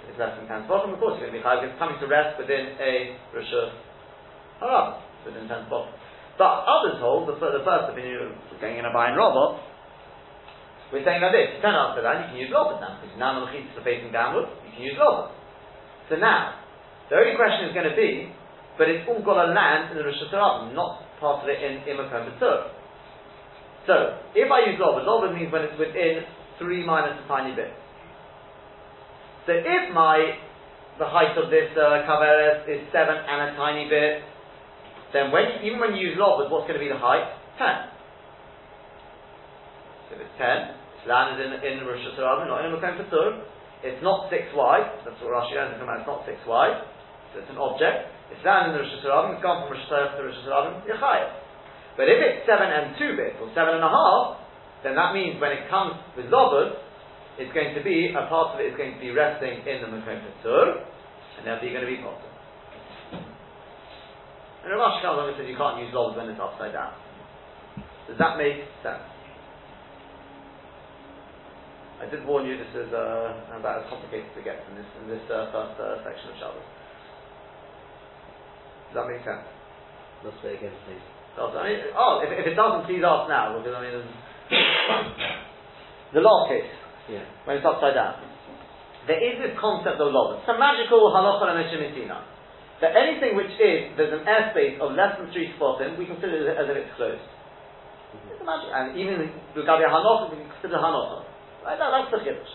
If 0.05 0.17
it's 0.17 0.21
less 0.21 0.33
than 0.37 0.49
10 0.49 0.69
bottom, 0.69 0.97
of 0.97 0.99
course 1.01 1.21
you're 1.21 1.29
going 1.29 1.37
to 1.37 1.41
be 1.41 1.45
high 1.45 1.61
because 1.61 1.77
it's 1.77 1.81
coming 1.81 2.01
to 2.01 2.09
rest 2.09 2.41
within 2.41 2.77
a 2.81 3.17
Rishah 3.37 3.69
Haram, 4.61 4.89
within 5.29 5.45
10 5.45 5.69
bottom. 5.69 5.93
But 6.41 6.65
others 6.65 6.97
hold, 7.01 7.29
the, 7.29 7.37
the 7.37 7.65
first 7.65 7.93
opinion, 7.93 8.37
going 8.61 8.81
in 8.81 8.89
a 8.89 8.93
buy 8.93 9.13
and 9.13 9.17
robot, 9.21 9.61
we're 10.93 11.03
saying 11.09 11.25
like 11.25 11.33
this, 11.33 11.57
you 11.57 11.65
turn 11.65 11.73
upside 11.73 12.05
down, 12.05 12.21
you 12.21 12.29
can 12.29 12.39
use 12.39 12.53
lobot 12.53 12.77
now, 12.77 13.01
because 13.01 13.17
now 13.17 13.41
the 13.41 13.49
are 13.49 13.85
facing 13.85 14.13
downward, 14.13 14.53
you 14.69 14.71
can 14.77 14.85
use 14.85 14.99
lobot. 15.01 15.33
So 16.13 16.21
now, 16.21 16.61
the 17.09 17.17
only 17.17 17.33
question 17.33 17.65
is 17.69 17.73
going 17.73 17.89
to 17.89 17.97
be, 17.97 18.29
but 18.77 18.93
it's 18.93 19.09
all 19.09 19.25
got 19.25 19.41
to 19.41 19.57
land 19.57 19.93
in 19.93 19.97
the 19.97 20.05
Rosh 20.05 20.21
Hashanah, 20.29 20.77
not 20.77 21.01
part 21.17 21.41
of 21.45 21.49
it 21.49 21.65
in 21.65 21.81
Imakom 21.89 22.37
B'Tzur. 22.37 22.77
So, 23.89 24.21
if 24.37 24.49
I 24.53 24.69
use 24.69 24.77
lobas, 24.77 25.09
lobas 25.09 25.33
means 25.33 25.49
when 25.49 25.65
it's 25.65 25.81
within 25.81 26.29
3 26.61 26.85
minus 26.85 27.19
a 27.25 27.27
tiny 27.27 27.57
bit. 27.57 27.73
So 29.47 29.53
if 29.57 29.95
my, 29.97 30.39
the 31.01 31.09
height 31.09 31.35
of 31.41 31.51
this 31.51 31.73
uh, 31.75 32.05
is 32.69 32.81
7 32.93 33.17
and 33.17 33.39
a 33.49 33.57
tiny 33.57 33.89
bit, 33.89 34.23
then 35.13 35.33
when, 35.33 35.65
even 35.65 35.81
when 35.81 35.97
you 35.97 36.13
use 36.13 36.19
lobas, 36.21 36.53
what's 36.53 36.69
going 36.69 36.79
to 36.79 36.85
be 36.85 36.93
the 36.93 37.01
height? 37.01 37.33
10. 37.59 37.67
So 40.09 40.17
if 40.17 40.21
it's 40.21 40.37
10, 40.39 40.82
it's 41.03 41.11
landed 41.11 41.43
in, 41.43 41.51
in 41.67 41.83
Rosh 41.83 41.99
Hashanah, 42.15 42.47
not 42.47 42.63
in 42.63 42.71
a 42.71 42.79
Patur, 42.79 43.43
it's 43.83 43.99
not 44.07 44.31
6y, 44.31 44.79
that's 45.03 45.19
what 45.19 45.35
Rashi 45.35 45.59
learns, 45.59 45.75
it's 45.75 45.83
not 45.83 46.23
6y, 46.23 46.47
so 46.47 47.35
it's 47.43 47.51
an 47.51 47.59
object, 47.59 48.07
it's 48.31 48.39
land 48.47 48.71
in 48.71 48.79
the 48.79 48.87
Rosh 48.87 48.95
Hashanah, 49.03 49.35
it's 49.35 49.43
gone 49.43 49.67
from 49.67 49.75
Rosh 49.75 49.83
Hashanah 49.91 50.15
to 50.15 50.23
Rosh 50.23 50.39
Hashanah, 50.47 51.03
higher. 51.03 51.35
But 51.99 52.07
if 52.07 52.23
it's 52.23 52.47
seven 52.47 52.71
and 52.71 52.95
two 52.95 53.19
bits 53.19 53.35
or 53.43 53.51
seven 53.51 53.83
and 53.83 53.85
a 53.85 53.91
half, 53.91 54.47
then 54.87 54.95
that 54.95 55.11
means 55.11 55.43
when 55.43 55.51
it 55.51 55.67
comes 55.67 55.99
with 56.15 56.31
lobud, 56.31 56.79
it's 57.43 57.51
going 57.51 57.75
to 57.75 57.83
be, 57.83 58.15
a 58.15 58.31
part 58.31 58.55
of 58.55 58.63
it 58.63 58.71
is 58.71 58.77
going 58.79 58.95
to 58.95 59.03
be 59.03 59.11
resting 59.11 59.67
in 59.67 59.83
the 59.83 59.91
Makom 59.91 60.23
Patur, 60.23 60.87
and 60.87 61.43
therefore 61.43 61.67
you're 61.67 61.77
going 61.83 61.89
to 61.89 61.93
be 61.93 61.99
potter. 61.99 62.31
And 64.63 64.71
Rashi 64.79 65.03
comes 65.03 65.19
and 65.19 65.35
says 65.35 65.51
you 65.51 65.59
can't 65.59 65.83
use 65.83 65.91
lobs 65.91 66.15
when 66.15 66.31
it's 66.31 66.39
upside 66.39 66.73
down. 66.73 66.95
Does 68.07 68.15
that 68.23 68.39
make 68.39 68.63
sense? 68.87 69.12
I 72.03 72.11
did 72.11 72.27
warn 72.27 72.51
you 72.51 72.59
this 72.59 72.75
is 72.75 72.91
uh, 72.91 73.55
about 73.55 73.83
as 73.83 73.87
complicated 73.87 74.27
to 74.35 74.43
get 74.43 74.59
in 74.67 74.75
this 74.75 74.91
in 74.99 75.07
this 75.07 75.23
uh, 75.31 75.55
first 75.55 75.79
uh, 75.79 76.03
section 76.03 76.35
of 76.35 76.37
Shabbos. 76.43 76.67
Does 78.91 78.95
that 78.99 79.07
make 79.07 79.23
sense? 79.23 79.47
Let's 80.27 80.35
say 80.43 80.59
again, 80.59 80.75
please. 80.83 81.05
Does- 81.39 81.55
I 81.55 81.63
mean, 81.63 81.79
oh, 81.95 82.27
if, 82.27 82.31
if 82.35 82.45
it 82.51 82.59
doesn't, 82.59 82.91
please 82.91 83.07
ask 83.07 83.31
now 83.31 83.55
because 83.55 83.71
I 83.73 83.81
mean, 83.87 84.03
the 86.19 86.23
last 86.27 86.51
case 86.51 86.67
Yeah. 87.07 87.23
when 87.47 87.63
it's 87.63 87.67
upside 87.67 87.95
down. 87.95 88.19
There 89.07 89.19
is 89.19 89.39
this 89.39 89.55
concept 89.59 89.99
of 89.99 90.11
lobs. 90.15 90.43
It's 90.43 90.51
a 90.51 90.59
magical 90.59 91.07
halacha 91.11 91.43
l'meshimitina. 91.55 92.19
That 92.83 92.95
anything 92.99 93.35
which 93.39 93.51
is, 93.63 93.95
there's 93.99 94.11
an 94.15 94.27
airspace 94.27 94.79
of 94.83 94.95
less 94.99 95.15
than 95.19 95.31
three 95.31 95.55
spotim, 95.55 95.95
we 95.99 96.07
consider 96.07 96.35
it 96.35 96.59
as 96.59 96.67
if 96.67 96.77
it's 96.83 96.95
closed. 96.99 97.23
It's 98.31 98.43
a 98.43 98.47
magic. 98.47 98.71
And 98.75 98.99
even 98.99 99.23
the 99.55 99.63
Gabi 99.63 99.87
Hanocha, 99.87 100.31
we 100.31 100.43
can 100.43 100.51
consider 100.55 100.79
Hanocha. 100.83 101.32
Right? 101.63 101.79
That, 101.79 101.91
that's 101.91 102.11
the 102.11 102.21
chiddush. 102.23 102.53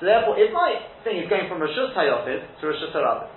So 0.00 0.08
therefore, 0.08 0.40
if 0.40 0.48
my 0.52 0.80
thing 1.04 1.20
is 1.20 1.28
going 1.28 1.44
from 1.46 1.60
Rishus 1.60 1.92
Hayochid 1.92 2.60
to 2.60 2.62
Rishus 2.64 2.92
Harabim, 2.96 3.28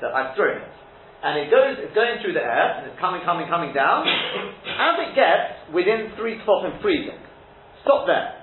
so 0.00 0.08
I've 0.08 0.32
thrown 0.32 0.64
it, 0.64 0.74
and 1.20 1.36
it 1.36 1.52
goes, 1.52 1.76
it's 1.76 1.92
going 1.92 2.24
through 2.24 2.32
the 2.32 2.40
air, 2.40 2.80
and 2.80 2.88
it's 2.88 2.96
coming, 2.96 3.20
coming, 3.20 3.44
coming 3.52 3.76
down, 3.76 4.08
as 4.88 4.94
it 5.04 5.12
gets 5.12 5.68
within 5.76 6.16
three 6.16 6.40
spotim 6.40 6.80
freezing, 6.80 7.20
stop 7.84 8.08
there. 8.08 8.40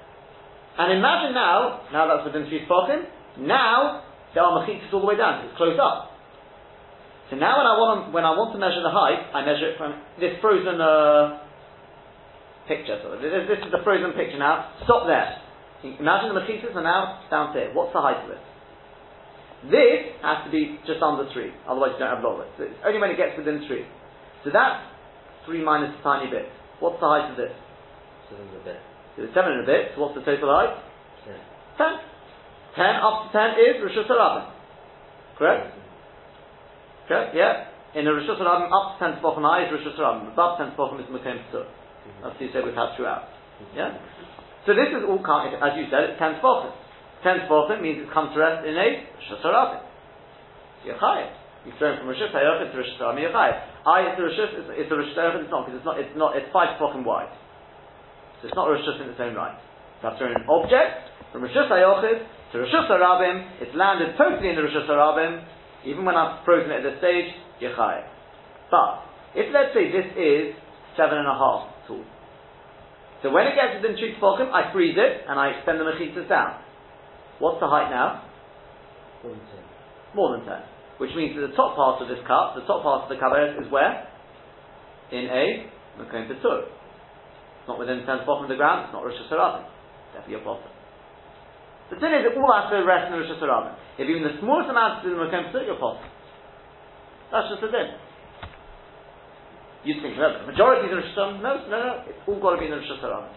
And 0.77 0.93
imagine 0.93 1.33
now, 1.33 1.89
now 1.89 2.05
that's 2.05 2.21
within 2.29 2.45
three 2.45 2.61
spotim, 2.69 3.09
now 3.41 4.05
there 4.37 4.45
are 4.45 4.61
machitas 4.61 4.93
all 4.93 5.01
the 5.01 5.09
way 5.09 5.17
down, 5.17 5.49
it's 5.49 5.57
closed 5.57 5.81
up. 5.81 6.13
So 7.29 7.35
now 7.35 7.57
when 7.57 7.67
I 7.67 7.75
want 7.75 7.89
to, 7.97 8.03
when 8.13 8.23
I 8.23 8.31
want 8.37 8.53
to 8.55 8.59
measure 8.61 8.79
the 8.79 8.93
height, 8.93 9.19
I 9.35 9.43
measure 9.43 9.73
it 9.73 9.75
from 9.75 9.99
this 10.15 10.39
frozen 10.39 10.79
uh, 10.79 11.43
picture. 12.71 13.01
So 13.03 13.19
this, 13.19 13.33
this 13.51 13.59
is 13.67 13.71
the 13.73 13.83
frozen 13.83 14.15
picture 14.15 14.39
now. 14.39 14.71
Stop 14.87 15.11
there. 15.11 15.46
Imagine 15.83 16.33
the 16.33 16.41
machitas 16.41 16.73
are 16.73 16.83
now 16.83 17.21
down 17.29 17.53
here. 17.53 17.69
What's 17.73 17.93
the 17.93 18.01
height 18.01 18.25
of 18.25 18.31
it? 18.31 18.41
This 19.69 20.13
has 20.21 20.45
to 20.45 20.51
be 20.53 20.77
just 20.85 21.01
under 21.01 21.25
three, 21.33 21.49
otherwise 21.65 21.97
you 21.97 21.99
don't 22.01 22.13
have 22.13 22.23
log 22.23 22.45
So 22.57 22.69
it's 22.69 22.77
only 22.85 23.01
when 23.01 23.09
it 23.09 23.17
gets 23.17 23.37
within 23.37 23.65
three. 23.65 23.85
So 24.45 24.53
that's 24.53 24.85
three 25.45 25.65
minus 25.65 25.97
a 25.97 26.01
tiny 26.03 26.29
bit. 26.29 26.45
What's 26.79 27.01
the 27.01 27.09
height 27.09 27.29
of 27.33 27.37
this? 27.37 27.53
Seven 28.29 28.45
a 28.53 28.61
bit. 28.61 28.77
So 29.17 29.25
it's 29.25 29.33
seven 29.33 29.57
and 29.57 29.65
a 29.65 29.69
bit. 29.69 29.97
So 29.97 30.05
what's 30.05 30.13
the 30.13 30.21
total 30.21 30.53
height? 30.53 30.77
Ten. 31.25 31.41
Ten. 31.77 31.93
Ten 32.77 32.93
up 33.01 33.25
to 33.25 33.27
ten 33.33 33.57
is 33.57 33.81
Rishus 33.81 34.05
Harabim. 34.05 34.53
Correct? 35.41 35.73
Okay, 37.05 37.33
yeah. 37.33 37.73
In 37.97 38.05
a 38.05 38.13
Rishus 38.13 38.37
Harabim, 38.37 38.69
up 38.69 38.93
to 38.93 38.95
ten 39.01 39.17
Tefachim 39.17 39.41
high 39.41 39.65
is 39.65 39.73
Rishus 39.73 39.97
Harabim. 39.97 40.33
Above 40.33 40.61
ten 40.61 40.77
Tefachim 40.77 41.01
is 41.01 41.09
Mekom 41.09 41.41
P'tur. 41.49 41.65
Mm-hmm. 41.65 42.21
That's 42.21 42.37
what 42.37 42.41
you 42.41 42.49
said 42.53 42.61
we've 42.61 42.77
had 42.77 42.93
throughout. 42.93 43.25
Mm-hmm. 43.57 43.77
Yeah? 43.77 43.97
So 44.67 44.75
this 44.75 44.91
is 44.91 44.99
all 45.07 45.23
as 45.23 45.73
you 45.79 45.87
said, 45.87 46.11
it's 46.11 46.19
ten 46.19 46.43
Tefachim. 46.43 46.75
Ten 47.23 47.47
Tefachim 47.47 47.79
means 47.79 48.03
it 48.03 48.11
comes 48.11 48.35
to 48.35 48.37
rest 48.43 48.67
in 48.67 48.75
a 48.75 48.87
Rishus 49.15 49.39
Harabim. 49.39 49.79
You're 50.83 50.99
chayav. 50.99 51.31
You 51.63 51.71
throw 51.79 51.95
it 51.95 52.03
from 52.03 52.11
Rishus 52.11 52.35
Hayochid 52.35 52.75
to 52.75 52.77
Rishus 52.77 52.99
Harabim, 52.99 53.23
you're 53.23 53.31
chayav. 53.31 53.63
I, 53.87 54.11
it's 54.11 54.19
a 54.19 54.27
Rishus, 54.27 54.51
it's, 54.75 54.91
a 54.91 54.95
Rishus 54.99 55.15
Hayochid, 55.15 55.47
it's 55.47 55.51
not, 55.55 55.63
because 55.63 55.79
it's 55.79 55.87
not, 55.87 55.95
it's 56.03 56.15
not, 56.19 56.35
it's 56.35 56.51
five 56.51 56.75
Tefachim 56.75 57.07
wide. 57.07 57.31
So 58.43 58.51
it's 58.51 58.55
not 58.59 58.67
a 58.67 58.75
Rishus 58.75 58.99
in 58.99 59.07
its 59.07 59.19
own 59.23 59.39
right. 59.39 59.55
So 60.03 60.11
thrown 60.19 60.35
an 60.35 60.43
object 60.51 61.15
from 61.31 61.47
Rishus 61.47 61.71
Hayochid 61.71 62.27
to 62.51 62.55
Rishus 62.59 62.91
Harabim, 62.91 63.63
it's 63.63 63.71
landed 63.71 64.19
totally 64.19 64.51
in 64.51 64.59
the 64.59 64.67
Rishus 64.67 64.83
Harabim, 64.83 65.47
even 65.87 66.03
when 66.03 66.19
I've 66.19 66.43
frozen 66.43 66.75
it 66.75 66.83
at 66.83 66.91
this 66.91 66.99
stage, 66.99 67.31
Yechai. 67.63 68.03
But, 68.67 68.99
if 69.31 69.47
let's 69.55 69.71
say 69.71 69.95
this 69.95 70.11
is 70.19 70.59
seven 70.99 71.23
and 71.23 71.27
a 71.27 71.39
half 71.39 71.71
tall, 71.87 72.03
so 73.23 73.33
when 73.33 73.49
it 73.49 73.57
gets 73.57 73.81
within 73.81 73.97
three 73.97 74.13
tefachim, 74.13 74.53
I 74.53 74.69
freeze 74.69 74.93
it 74.93 75.25
and 75.25 75.39
I 75.39 75.57
extend 75.57 75.81
the 75.81 75.85
mechitas 75.89 76.29
down. 76.29 76.61
What's 77.39 77.59
the 77.59 77.69
height 77.69 77.89
now? 77.89 78.25
More 79.23 79.33
than 79.33 79.45
ten. 79.49 79.65
More 80.13 80.29
than 80.37 80.45
ten. 80.45 80.61
Which 81.01 81.13
means 81.17 81.33
that 81.37 81.45
the 81.49 81.55
top 81.57 81.77
part 81.77 82.01
of 82.01 82.09
this 82.09 82.21
cup, 82.25 82.53
the 82.53 82.65
top 82.65 82.85
part 82.85 83.05
of 83.05 83.09
the 83.09 83.17
kabaret 83.17 83.57
is 83.57 83.69
where? 83.73 84.05
In 85.09 85.25
a 85.29 85.69
Mekom 85.97 86.29
Petur. 86.29 86.69
It's 86.69 87.67
not 87.67 87.81
within 87.81 88.05
ten 88.05 88.21
tefachim 88.21 88.45
of 88.45 88.49
the 88.53 88.57
ground, 88.57 88.89
it's 88.89 88.93
not 88.93 89.01
Rosh 89.01 89.17
Hashanah. 89.17 89.65
Definitely 90.13 90.37
your 90.37 90.45
bottom. 90.45 90.69
The 91.89 91.97
thing 91.97 92.13
is, 92.13 92.21
it 92.21 92.37
all 92.37 92.53
has 92.53 92.69
to 92.69 92.85
rest 92.85 93.09
in 93.09 93.17
the 93.17 93.25
Rosh 93.25 93.33
Hashanah. 93.33 93.97
If 93.97 94.05
even 94.05 94.21
the 94.21 94.37
smallest 94.41 94.69
amount 94.69 95.01
is 95.01 95.09
in 95.09 95.17
the 95.17 95.25
Mekom 95.25 95.49
Petur, 95.49 95.65
you're 95.65 95.81
bottom. 95.81 96.05
That's 97.33 97.49
just 97.49 97.65
the 97.65 97.73
thing. 97.73 97.97
You 99.87 99.95
think, 100.03 100.19
no, 100.19 100.27
the 100.43 100.51
majority 100.51 100.91
is 100.91 100.91
in 100.91 100.99
Rosh 100.99 101.15
Hashanah. 101.15 101.39
No, 101.39 101.51
no, 101.71 101.77
no, 101.79 101.91
it's 102.11 102.19
all 102.27 102.39
got 102.43 102.55
to 102.55 102.59
be 102.59 102.67
in 102.67 102.75
the 102.75 102.83
Rosh 102.83 102.91
Hashanah. 102.91 103.31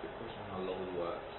Quick 0.00 0.12
question 0.16 0.40
on 0.40 0.48
how 0.48 0.58
lobby 0.64 0.88
works. 0.96 1.34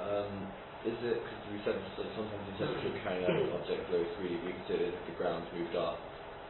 Um, 0.00 0.48
is 0.88 0.96
it, 1.04 1.20
because 1.20 1.40
we 1.52 1.60
said, 1.68 1.76
so 2.00 2.08
sometimes 2.16 2.40
you 2.48 2.54
said 2.56 2.72
you're 2.80 2.96
carrying 3.04 3.28
out 3.28 3.36
an 3.36 3.52
object 3.60 3.84
below 3.92 4.00
3, 4.24 4.40
we 4.40 4.56
consider 4.64 4.88
it 4.88 4.96
if 4.96 5.04
the 5.12 5.16
ground's 5.20 5.44
moved 5.52 5.76
up. 5.76 6.00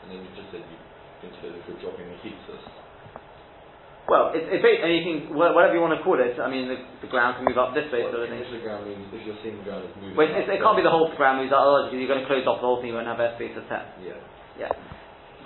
And 0.07 0.15
then 0.15 0.23
you 0.23 0.31
just 0.39 0.47
said 0.55 0.63
you 0.63 0.79
consider 1.27 1.59
if 1.59 1.67
you're 1.67 1.83
dropping 1.83 2.07
the 2.07 2.19
heaters. 2.23 2.63
Well, 4.07 4.31
it's, 4.35 4.47
it's 4.47 4.63
ba- 4.63 4.79
and 4.87 4.91
you 4.95 5.03
can, 5.03 5.17
wha- 5.35 5.51
whatever 5.55 5.75
you 5.75 5.83
want 5.83 5.99
to 5.99 6.03
call 6.07 6.19
it, 6.23 6.39
I 6.39 6.47
mean, 6.47 6.71
the, 6.71 6.79
the 7.03 7.11
ground 7.11 7.43
can 7.43 7.51
move 7.51 7.59
up 7.59 7.75
this 7.75 7.91
way, 7.91 8.07
What 8.07 8.15
sort 8.15 8.27
of 8.27 8.31
thing. 8.31 8.43
if 8.43 8.51
the 8.55 8.63
ground 8.63 8.87
means, 8.87 9.07
if 9.11 9.23
you're 9.27 9.39
seeing 9.43 9.59
the 9.59 9.67
ground 9.67 9.91
is 9.91 9.95
moving 9.99 10.15
Well, 10.15 10.31
it's, 10.31 10.47
it 10.47 10.63
can't 10.63 10.79
be 10.79 10.87
the 10.87 10.91
whole 10.95 11.11
ground 11.19 11.43
moves 11.43 11.51
up, 11.51 11.67
otherwise 11.67 11.91
you're 11.91 12.07
going 12.11 12.23
to 12.23 12.31
close 12.31 12.47
off 12.47 12.63
the 12.63 12.67
whole 12.71 12.79
thing, 12.79 12.95
you 12.95 12.97
won't 12.99 13.11
have 13.11 13.19
airspace 13.19 13.59
of 13.59 13.67
10. 13.67 14.07
Yeah. 14.07 14.15
Yeah. 14.59 14.71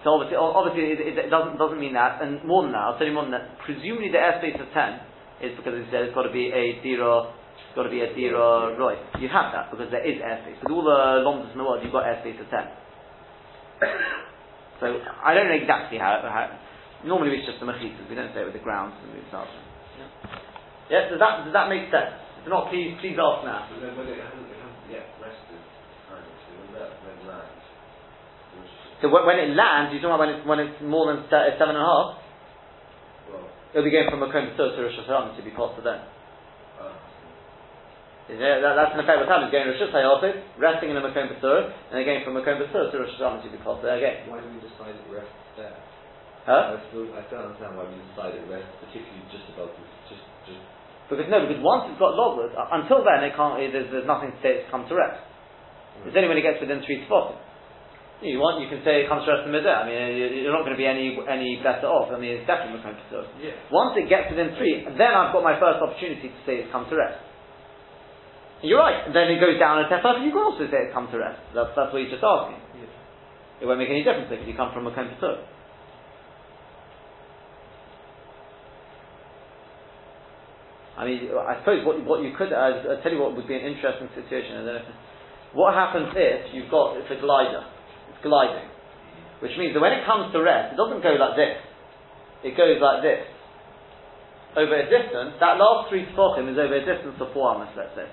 So 0.04 0.20
obviously, 0.20 0.36
obviously 0.36 0.84
it, 1.00 1.16
it 1.16 1.30
doesn't, 1.32 1.56
doesn't 1.56 1.80
mean 1.80 1.96
that, 1.96 2.20
and 2.20 2.44
more 2.44 2.62
than 2.62 2.76
that, 2.76 2.84
I'll 2.84 2.98
tell 3.00 3.08
you 3.08 3.16
more 3.16 3.24
than 3.24 3.32
that, 3.32 3.56
presumably 3.64 4.12
the 4.12 4.20
airspace 4.20 4.60
of 4.60 4.68
10 4.68 5.48
is 5.48 5.56
because 5.56 5.80
it 5.80 5.88
says 5.88 6.12
it's 6.12 6.16
got 6.16 6.28
to 6.28 6.34
be 6.34 6.52
a 6.52 6.76
dira, 6.84 7.32
it's 7.32 7.74
got 7.74 7.88
to 7.88 7.92
be 7.92 8.04
a 8.04 8.12
dira 8.12 8.76
roy. 8.76 9.00
You 9.16 9.32
have 9.32 9.56
that, 9.56 9.72
because 9.72 9.88
there 9.88 10.04
is 10.04 10.20
airspace. 10.20 10.60
With 10.60 10.76
all 10.76 10.84
the 10.84 11.24
lomdas 11.24 11.56
in 11.56 11.58
the 11.58 11.64
world, 11.64 11.80
you've 11.80 11.96
got 11.96 12.04
airspace 12.04 12.36
of 12.36 12.52
10. 12.52 12.68
So, 14.84 14.92
I 14.92 15.32
don't 15.32 15.48
know 15.48 15.56
exactly 15.56 15.96
how, 15.96 16.20
how 16.20 16.52
normally 17.06 17.40
it's 17.40 17.48
just 17.48 17.60
the 17.60 17.68
machitas, 17.68 18.04
we 18.04 18.16
don't 18.18 18.32
say 18.36 18.44
it 18.44 18.48
with 18.52 18.58
the 18.58 18.64
ground 18.64 18.92
and 19.00 19.08
moves 19.16 19.32
up. 19.32 19.48
Yeah. 19.48 20.10
yeah, 20.92 21.02
does 21.08 21.20
that, 21.20 21.48
does 21.48 21.54
that 21.56 21.72
make 21.72 21.88
sense? 21.88 22.12
If 22.44 22.52
not, 22.52 22.68
please, 22.68 22.92
please 23.00 23.16
ask 23.16 23.40
now. 23.48 23.64
But 23.72 23.80
then 23.80 23.96
when 23.96 24.04
it 24.04 24.20
hasn't, 24.20 24.44
it 24.52 24.60
hasn't 24.60 24.88
yet 24.92 25.08
rested, 25.16 25.62
kind 26.12 26.20
of, 26.20 26.34
so 26.44 26.50
when 26.60 26.68
that 26.76 26.92
when 27.00 27.16
it 27.16 27.24
lands, 27.24 27.64
which, 28.60 28.83
So 29.02 29.10
when, 29.10 29.26
when 29.26 29.38
it 29.42 29.50
lands, 29.56 29.90
you're 29.90 30.02
talking 30.02 30.14
about 30.14 30.22
when 30.22 30.32
it's, 30.34 30.44
when 30.46 30.60
it's 30.62 30.78
more 30.84 31.10
than 31.10 31.26
se- 31.26 31.58
seven 31.58 31.74
and 31.74 31.82
a 31.82 31.88
half, 31.88 32.08
well, 33.30 33.46
it'll 33.74 33.86
be 33.86 33.90
going 33.94 34.06
from 34.10 34.22
a 34.22 34.28
Makom 34.30 34.54
to 34.54 34.62
Rosh 34.62 34.98
Hashanah 35.02 35.34
to 35.34 35.42
be 35.42 35.50
then. 35.50 35.98
uh, 36.78 36.94
Yeah, 38.30 38.62
that, 38.62 38.72
that's 38.78 38.92
in 38.94 39.02
effect 39.02 39.18
what's 39.18 39.30
happening. 39.30 39.50
It's 39.50 39.56
going 39.56 39.68
Rosh 39.68 39.82
Hashanah, 39.82 40.62
resting 40.62 40.90
in 40.94 40.96
a 40.96 41.04
Makom 41.04 41.26
Basur, 41.34 41.74
and 41.74 41.92
they're 41.92 42.06
going 42.06 42.22
from 42.22 42.38
Makom 42.38 42.62
Basur 42.62 42.92
to 42.92 42.96
Rosh 43.02 43.14
Hashanah 43.18 43.42
to 43.42 43.50
be 43.50 43.58
possible 43.60 43.90
again. 43.90 44.30
Why 44.30 44.38
do 44.38 44.46
we 44.48 44.62
decide 44.62 44.94
it 44.94 45.06
rests 45.10 45.34
there? 45.58 45.74
Huh? 46.46 46.76
I 46.76 46.80
still, 46.92 47.08
I 47.16 47.24
still 47.26 47.40
understand 47.40 47.72
why 47.74 47.88
we 47.88 47.96
decide 48.12 48.36
it 48.36 48.44
rests 48.46 48.68
particularly 48.78 49.24
just 49.32 49.48
above 49.56 49.72
the, 49.74 49.84
just, 50.12 50.24
just, 50.44 50.60
Because 51.08 51.28
no, 51.32 51.44
because 51.44 51.60
once 51.64 51.88
it's 51.88 52.00
got 52.00 52.14
logos, 52.16 52.52
uh, 52.52 52.68
until 52.78 53.00
then 53.04 53.24
it 53.24 53.32
can't. 53.32 53.58
It, 53.60 53.72
there's, 53.72 53.88
there's 53.90 54.08
nothing 54.08 54.32
to 54.32 54.38
say 54.44 54.60
it's 54.62 54.68
come 54.70 54.84
to 54.88 54.94
rest. 54.94 55.20
It's 56.04 56.12
only 56.16 56.28
when 56.28 56.36
it 56.36 56.44
gets 56.44 56.60
within 56.60 56.84
three 56.84 57.04
spots. 57.08 57.40
You 58.24 58.40
want, 58.40 58.64
you 58.64 58.72
can 58.72 58.80
say 58.88 59.04
it 59.04 59.08
comes 59.12 59.28
to 59.28 59.36
rest 59.36 59.44
in. 59.44 59.52
I 59.52 59.84
mean, 59.84 60.16
you- 60.16 60.48
you're 60.48 60.52
not 60.56 60.64
going 60.64 60.72
to 60.72 60.80
be 60.80 60.88
any 60.88 61.12
any 61.28 61.60
better 61.60 61.86
off. 61.86 62.08
I 62.08 62.16
mean, 62.16 62.40
it's 62.40 62.46
definitely 62.48 62.80
Makom 62.80 62.96
Basur. 62.96 63.28
yeah. 63.36 63.52
Once 63.70 63.92
it 64.00 64.08
gets 64.08 64.30
within 64.32 64.56
three, 64.56 64.80
then 64.96 65.12
I've 65.12 65.32
got 65.36 65.44
my 65.44 65.60
first 65.60 65.84
opportunity 65.84 66.32
to 66.32 66.38
say 66.48 66.64
it's 66.64 66.72
come 66.72 66.88
to 66.88 66.96
rest. 66.96 67.20
You're 68.64 68.80
right. 68.80 69.12
Then 69.12 69.28
it 69.28 69.40
goes 69.44 69.60
down 69.60 69.84
a 69.84 69.88
tefach. 69.92 70.24
You 70.24 70.32
can 70.32 70.40
also 70.40 70.64
say 70.72 70.88
it's 70.88 70.94
come 70.96 71.12
to 71.12 71.18
rest. 71.20 71.36
That's 71.52 71.76
that's 71.76 71.92
what 71.92 72.00
you're 72.00 72.10
just 72.16 72.24
asking. 72.24 72.64
It 73.60 73.66
won't 73.68 73.78
make 73.78 73.90
any 73.92 74.02
difference 74.02 74.32
if 74.32 74.48
you 74.48 74.54
come 74.56 74.72
from 74.72 74.86
a 74.88 74.90
Patur. 74.90 75.44
I 80.96 81.04
mean, 81.04 81.28
I 81.34 81.58
suppose 81.58 81.84
what, 81.84 81.98
what 82.06 82.22
you 82.22 82.32
could, 82.38 82.52
I'll 82.52 83.00
tell 83.02 83.12
you 83.12 83.18
what 83.20 83.34
would 83.36 83.48
be 83.48 83.54
an 83.56 83.66
interesting 83.66 84.08
situation. 84.14 84.52
I 84.52 84.56
don't 84.64 84.66
know 84.66 84.74
if, 84.76 84.94
what 85.52 85.74
happens 85.74 86.08
if 86.14 86.54
you've 86.54 86.70
got, 86.70 86.96
it's 86.98 87.10
a 87.10 87.20
glider, 87.20 87.66
gliding, 88.24 88.64
which 89.44 89.52
means 89.60 89.76
that 89.76 89.84
when 89.84 89.92
it 89.92 90.08
comes 90.08 90.32
to 90.32 90.40
rest, 90.40 90.72
it 90.72 90.80
doesn't 90.80 91.04
go 91.04 91.12
like 91.20 91.36
this, 91.36 91.60
it 92.42 92.56
goes 92.56 92.80
like 92.80 93.04
this. 93.04 93.28
Over 94.56 94.70
a 94.70 94.86
distance, 94.86 95.34
that 95.42 95.58
last 95.58 95.90
three 95.90 96.06
tefachim 96.08 96.46
is 96.46 96.54
over 96.56 96.78
a 96.78 96.84
distance 96.86 97.18
of 97.18 97.28
four 97.34 97.52
amas, 97.52 97.74
let's 97.74 97.90
say. 97.98 98.06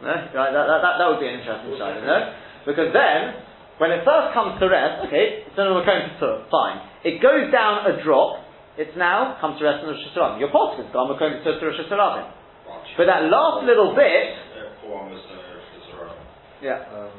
No? 0.00 0.08
Right, 0.10 0.50
that, 0.50 0.64
that, 0.66 0.80
that, 0.80 0.94
that 0.98 1.06
would 1.12 1.20
be 1.20 1.28
an 1.28 1.38
interesting 1.44 1.76
shot, 1.76 1.92
no? 2.02 2.18
Because 2.64 2.88
then, 2.90 3.36
when 3.78 3.92
it 3.92 4.00
first 4.02 4.32
comes 4.32 4.56
to 4.58 4.66
rest, 4.66 5.06
okay, 5.06 5.44
it's 5.46 5.54
in 5.54 5.66
a 5.68 5.76
Makom 5.76 6.16
Patur, 6.16 6.48
fine. 6.48 6.80
It 7.04 7.20
goes 7.20 7.52
down 7.52 7.84
a 7.84 8.00
drop, 8.02 8.42
it's 8.80 8.96
now 8.96 9.36
comes 9.44 9.60
to 9.60 9.68
rest 9.68 9.84
on 9.84 9.92
Rosh 9.92 10.00
Hashanah. 10.10 10.40
Your 10.40 10.48
pot 10.48 10.80
is 10.80 10.88
gone, 10.88 11.12
we're 11.12 11.20
going 11.20 11.36
to 11.36 11.50
Rosh 11.52 11.78
Hashanah. 11.84 12.96
But 12.96 13.06
that 13.12 13.28
last 13.28 13.68
little 13.68 13.92
bit, 13.92 14.32
Therefore, 14.56 15.04
I'm 15.04 15.12
Mr. 15.12 15.36
Shazara. 15.36 16.16
yeah. 16.64 16.80
Um, 16.96 17.12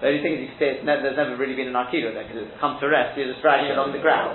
The 0.00 0.10
only 0.10 0.22
thing 0.22 0.34
is 0.34 0.40
you 0.40 0.48
can 0.54 0.58
say 0.58 0.68
it's 0.78 0.84
ne- 0.84 1.02
there's 1.02 1.16
never 1.16 1.36
really 1.38 1.54
been 1.54 1.70
an 1.70 1.78
Akira 1.78 2.12
there 2.12 2.26
because 2.26 2.50
it's 2.50 2.58
come 2.60 2.78
to 2.82 2.86
rest, 2.90 3.16
you're 3.16 3.30
just 3.30 3.42
dragging 3.42 3.70
it 3.70 3.78
along 3.78 3.92
the 3.94 4.02
ground. 4.02 4.34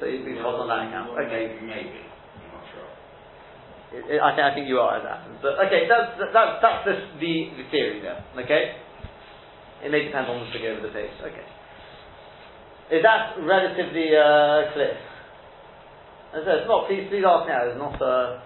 So 0.00 0.06
you 0.06 0.20
hold 0.42 0.60
on 0.60 0.68
that 0.68 0.90
account. 0.90 1.14
Okay. 1.14 1.56
Maybe. 1.62 2.02
I'm. 2.02 2.02
It, 3.92 4.16
it, 4.16 4.20
I, 4.20 4.32
think, 4.32 4.44
I 4.44 4.54
think 4.54 4.66
you 4.68 4.80
are 4.80 4.98
as 4.98 5.04
happens. 5.04 5.36
But 5.44 5.60
okay, 5.68 5.84
that's, 5.84 6.16
that's, 6.32 6.64
that's 6.64 6.82
the, 6.88 6.94
the, 7.20 7.34
the 7.60 7.66
theory 7.70 8.00
there. 8.00 8.24
Okay? 8.40 8.72
It 9.84 9.90
may 9.90 10.04
depend 10.08 10.26
on 10.28 10.46
the 10.46 10.50
figure 10.52 10.76
of 10.76 10.82
the 10.82 10.88
page. 10.88 11.12
Okay. 11.20 11.44
Is 12.92 13.02
that 13.04 13.36
relatively 13.40 14.16
uh, 14.16 14.72
clear? 14.72 14.96
As 16.32 16.40
I 16.40 16.44
said, 16.44 16.58
it's 16.64 16.68
not, 16.68 16.88
please, 16.88 17.06
please 17.12 17.24
ask 17.24 17.44
now, 17.48 17.68
it's 17.68 17.76
not, 17.76 18.00
uh, 18.00 18.40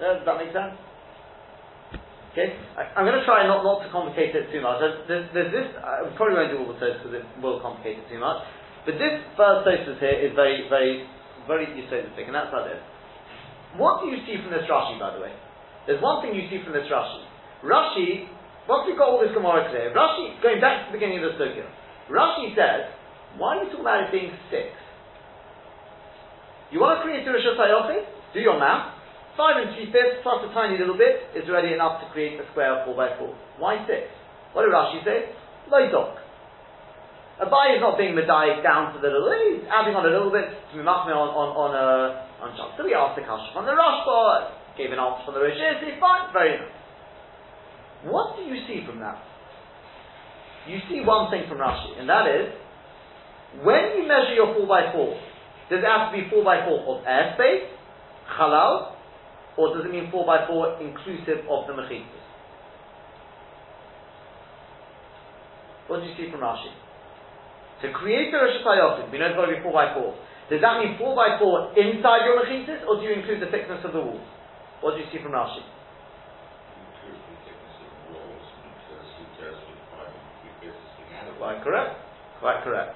yeah, 0.00 0.14
does 0.16 0.24
that 0.24 0.36
make 0.40 0.52
sense? 0.52 0.76
Okay, 2.38 2.54
I, 2.78 2.94
I'm 2.94 3.02
going 3.02 3.18
to 3.18 3.26
try 3.26 3.42
not, 3.50 3.66
not 3.66 3.82
to 3.82 3.90
complicate 3.90 4.30
it 4.30 4.46
too 4.54 4.62
much. 4.62 4.78
There's, 4.78 5.26
there's, 5.34 5.50
this, 5.50 5.74
uh, 5.74 6.06
I 6.06 6.14
probably 6.14 6.38
won't 6.38 6.54
do 6.54 6.62
all 6.62 6.70
the 6.70 6.78
toasts 6.78 7.02
because 7.02 7.18
it 7.18 7.26
will 7.42 7.58
complicate 7.58 7.98
it 7.98 8.06
too 8.06 8.22
much. 8.22 8.46
But 8.86 8.94
this 8.94 9.18
first 9.34 9.66
toast 9.66 9.98
here 9.98 10.22
is 10.22 10.38
very, 10.38 10.70
very, 10.70 11.02
very 11.50 11.66
Yisodic, 11.66 12.14
and 12.14 12.30
that's 12.30 12.54
like 12.54 12.70
this. 12.70 12.78
What 13.74 14.06
do 14.06 14.14
you 14.14 14.22
see 14.22 14.38
from 14.38 14.54
this 14.54 14.62
Rashi, 14.70 15.02
by 15.02 15.18
the 15.18 15.20
way? 15.26 15.34
There's 15.90 15.98
one 15.98 16.22
thing 16.22 16.38
you 16.38 16.46
see 16.46 16.62
from 16.62 16.78
this 16.78 16.86
Rashi. 16.86 17.26
Rashi, 17.66 18.30
once 18.70 18.86
we've 18.86 18.94
got 18.94 19.10
all 19.10 19.18
this 19.18 19.34
Gemara 19.34 19.66
clear, 19.74 19.90
Rashi, 19.90 20.38
going 20.38 20.62
back 20.62 20.86
to 20.86 20.94
the 20.94 20.94
beginning 20.94 21.18
of 21.18 21.34
the 21.34 21.42
Sukkah, 21.42 21.66
Rashi 22.06 22.54
says, 22.54 22.86
why 23.34 23.58
are 23.58 23.66
you 23.66 23.74
talking 23.74 23.82
about 23.82 24.06
it 24.06 24.14
being 24.14 24.30
six? 24.46 24.70
You 26.70 26.78
want 26.78 27.02
to 27.02 27.02
create 27.02 27.26
a 27.26 27.34
Rosh? 27.34 27.50
Do 28.30 28.38
your 28.38 28.62
math. 28.62 28.94
Five 29.38 29.54
and 29.62 29.70
three 29.78 29.86
fifths 29.94 30.26
plus 30.26 30.42
a 30.42 30.50
tiny 30.50 30.74
little 30.74 30.98
bit 30.98 31.30
is 31.38 31.46
already 31.46 31.70
enough 31.70 32.02
to 32.02 32.10
create 32.10 32.34
a 32.42 32.44
square 32.50 32.74
of 32.74 32.90
four 32.90 32.98
by 32.98 33.14
four. 33.14 33.38
Why 33.62 33.78
six? 33.86 34.10
What 34.50 34.66
did 34.66 34.74
Rashi 34.74 34.98
say? 35.06 35.30
Loidok. 35.70 36.18
Abai 37.38 37.78
is 37.78 37.80
not 37.80 37.94
being 37.94 38.18
medayik 38.18 38.66
down 38.66 38.90
to 38.90 38.98
the 38.98 39.06
little, 39.14 39.30
he's 39.30 39.62
adding 39.70 39.94
on 39.94 40.02
a 40.02 40.10
little 40.10 40.34
bit 40.34 40.50
to 40.50 40.74
be 40.74 40.82
on, 40.82 41.06
on, 41.14 41.48
on, 41.54 41.70
uh, 41.70 42.42
on. 42.42 42.50
So 42.74 42.82
we 42.82 42.98
asked 42.98 43.14
the 43.14 43.22
question 43.22 43.54
from 43.54 43.62
the 43.62 43.78
Rashba, 43.78 44.74
gave 44.74 44.90
an 44.90 44.98
answer 44.98 45.22
from 45.22 45.38
the 45.38 45.46
Rosh 45.46 45.54
fine, 46.02 46.34
very 46.34 46.58
nice. 46.58 46.74
What 48.10 48.34
do 48.34 48.42
you 48.42 48.58
see 48.66 48.82
from 48.82 48.98
that? 48.98 49.22
You 50.66 50.82
see 50.90 50.98
one 51.06 51.30
thing 51.30 51.46
from 51.46 51.62
Rashi, 51.62 51.94
and 51.94 52.10
that 52.10 52.26
is, 52.26 52.50
when 53.62 53.94
you 53.94 54.02
measure 54.02 54.34
your 54.34 54.58
4 54.58 54.66
by 54.66 54.90
4 54.90 55.70
does 55.70 55.78
it 55.78 55.86
have 55.86 56.10
to 56.10 56.18
be 56.18 56.26
4 56.26 56.42
by 56.42 56.66
4 56.66 56.74
of 56.74 57.06
airspace, 57.06 57.70
halal, 58.34 58.97
or 59.58 59.74
does 59.74 59.84
it 59.84 59.90
mean 59.90 60.06
4 60.14 60.22
by 60.22 60.46
4 60.46 60.78
inclusive 60.78 61.42
of 61.50 61.66
the 61.66 61.74
mechitzas? 61.74 62.24
What 65.90 66.00
do 66.00 66.06
you 66.06 66.14
see 66.14 66.30
from 66.30 66.46
Rashi? 66.46 66.70
To 67.82 67.90
create 67.90 68.30
the 68.30 68.38
Rosh 68.38 68.62
Hashanah, 68.62 69.10
we 69.10 69.18
know 69.18 69.26
it's 69.26 69.36
got 69.36 69.50
to 69.50 69.56
be 69.58 69.62
4 69.62 69.72
by 69.74 69.94
4 69.98 70.14
Does 70.54 70.62
that 70.62 70.78
mean 70.78 70.94
4 70.94 71.10
by 71.18 71.42
4 71.42 71.74
inside 71.74 72.22
your 72.22 72.38
mechitzas, 72.38 72.86
or 72.86 73.02
do 73.02 73.10
you 73.10 73.18
include 73.18 73.42
the 73.42 73.50
thickness 73.50 73.82
of 73.82 73.92
the 73.92 74.00
walls? 74.00 74.22
What 74.78 74.94
do 74.94 75.02
you 75.02 75.10
see 75.10 75.18
from 75.18 75.34
Rashi? 75.34 75.66
Quite 81.38 81.62
correct. 81.62 81.94
Quite 82.40 82.62
correct. 82.62 82.94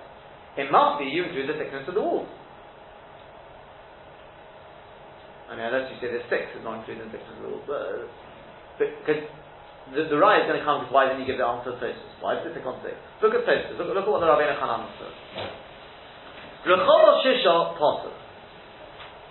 It 0.59 0.71
must 0.71 0.99
be 1.01 1.07
you 1.11 1.25
include 1.25 1.49
the 1.49 1.59
thickness 1.59 1.89
of 1.89 1.95
the 1.95 2.03
walls. 2.03 2.29
I 5.53 5.57
mean, 5.61 5.69
unless 5.69 5.93
you 5.93 6.01
say 6.01 6.09
there's 6.09 6.25
six, 6.33 6.49
it's 6.57 6.65
not 6.65 6.81
including 6.81 7.05
of 7.05 7.13
the. 7.13 7.21
But, 7.69 8.09
because 8.81 9.21
the, 9.93 10.09
the 10.09 10.17
Raya 10.17 10.41
is 10.41 10.47
going 10.49 10.57
to 10.57 10.65
come 10.65 10.81
with 10.81 10.89
why 10.89 11.13
didn't 11.13 11.21
you 11.21 11.29
give 11.29 11.37
the 11.37 11.45
answer 11.45 11.77
to 11.77 11.77
Tosfos? 11.77 12.25
Why 12.25 12.41
did 12.41 12.49
it 12.49 12.57
take 12.57 12.65
on 12.65 12.81
six? 12.81 12.97
Look 13.21 13.37
at 13.37 13.45
Tosfos. 13.45 13.77
Look, 13.77 13.93
look 13.93 14.09
at 14.09 14.09
what 14.09 14.25
the 14.25 14.33
Rabbeinu 14.33 14.57
Hanan 14.57 14.89
says. 14.97 15.13
Rechol 16.65 17.05
Shisha 17.21 17.77
Posel. 17.77 18.17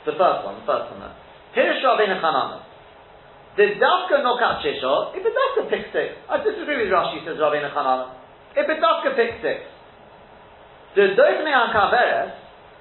The 0.05 0.13
first 0.13 0.45
one, 0.45 0.61
the 0.61 0.67
first 0.69 0.93
one 0.93 1.01
there. 1.01 1.17
Here's 1.57 1.81
Rabbeinu 1.81 2.21
Hanan. 2.21 2.69
Did 3.57 3.81
Dafka 3.81 4.21
knock 4.21 4.45
out 4.45 4.61
Shisha? 4.61 5.17
If 5.17 5.25
it 5.25 5.33
Dafka 5.33 5.73
pick 5.73 5.89
six. 5.89 6.21
I 6.29 6.37
disagree 6.45 6.85
with 6.85 6.93
Rashi, 6.93 7.25
says 7.25 7.41
Rabbeinu 7.41 7.73
Hanan. 7.73 8.13
If 8.53 8.69
it 8.69 8.77
Dafka 8.77 9.17
pick 9.17 9.41
six. 9.41 9.65
The 10.93 11.17
Doifnei 11.17 11.49
HaKaveres, 11.49 12.31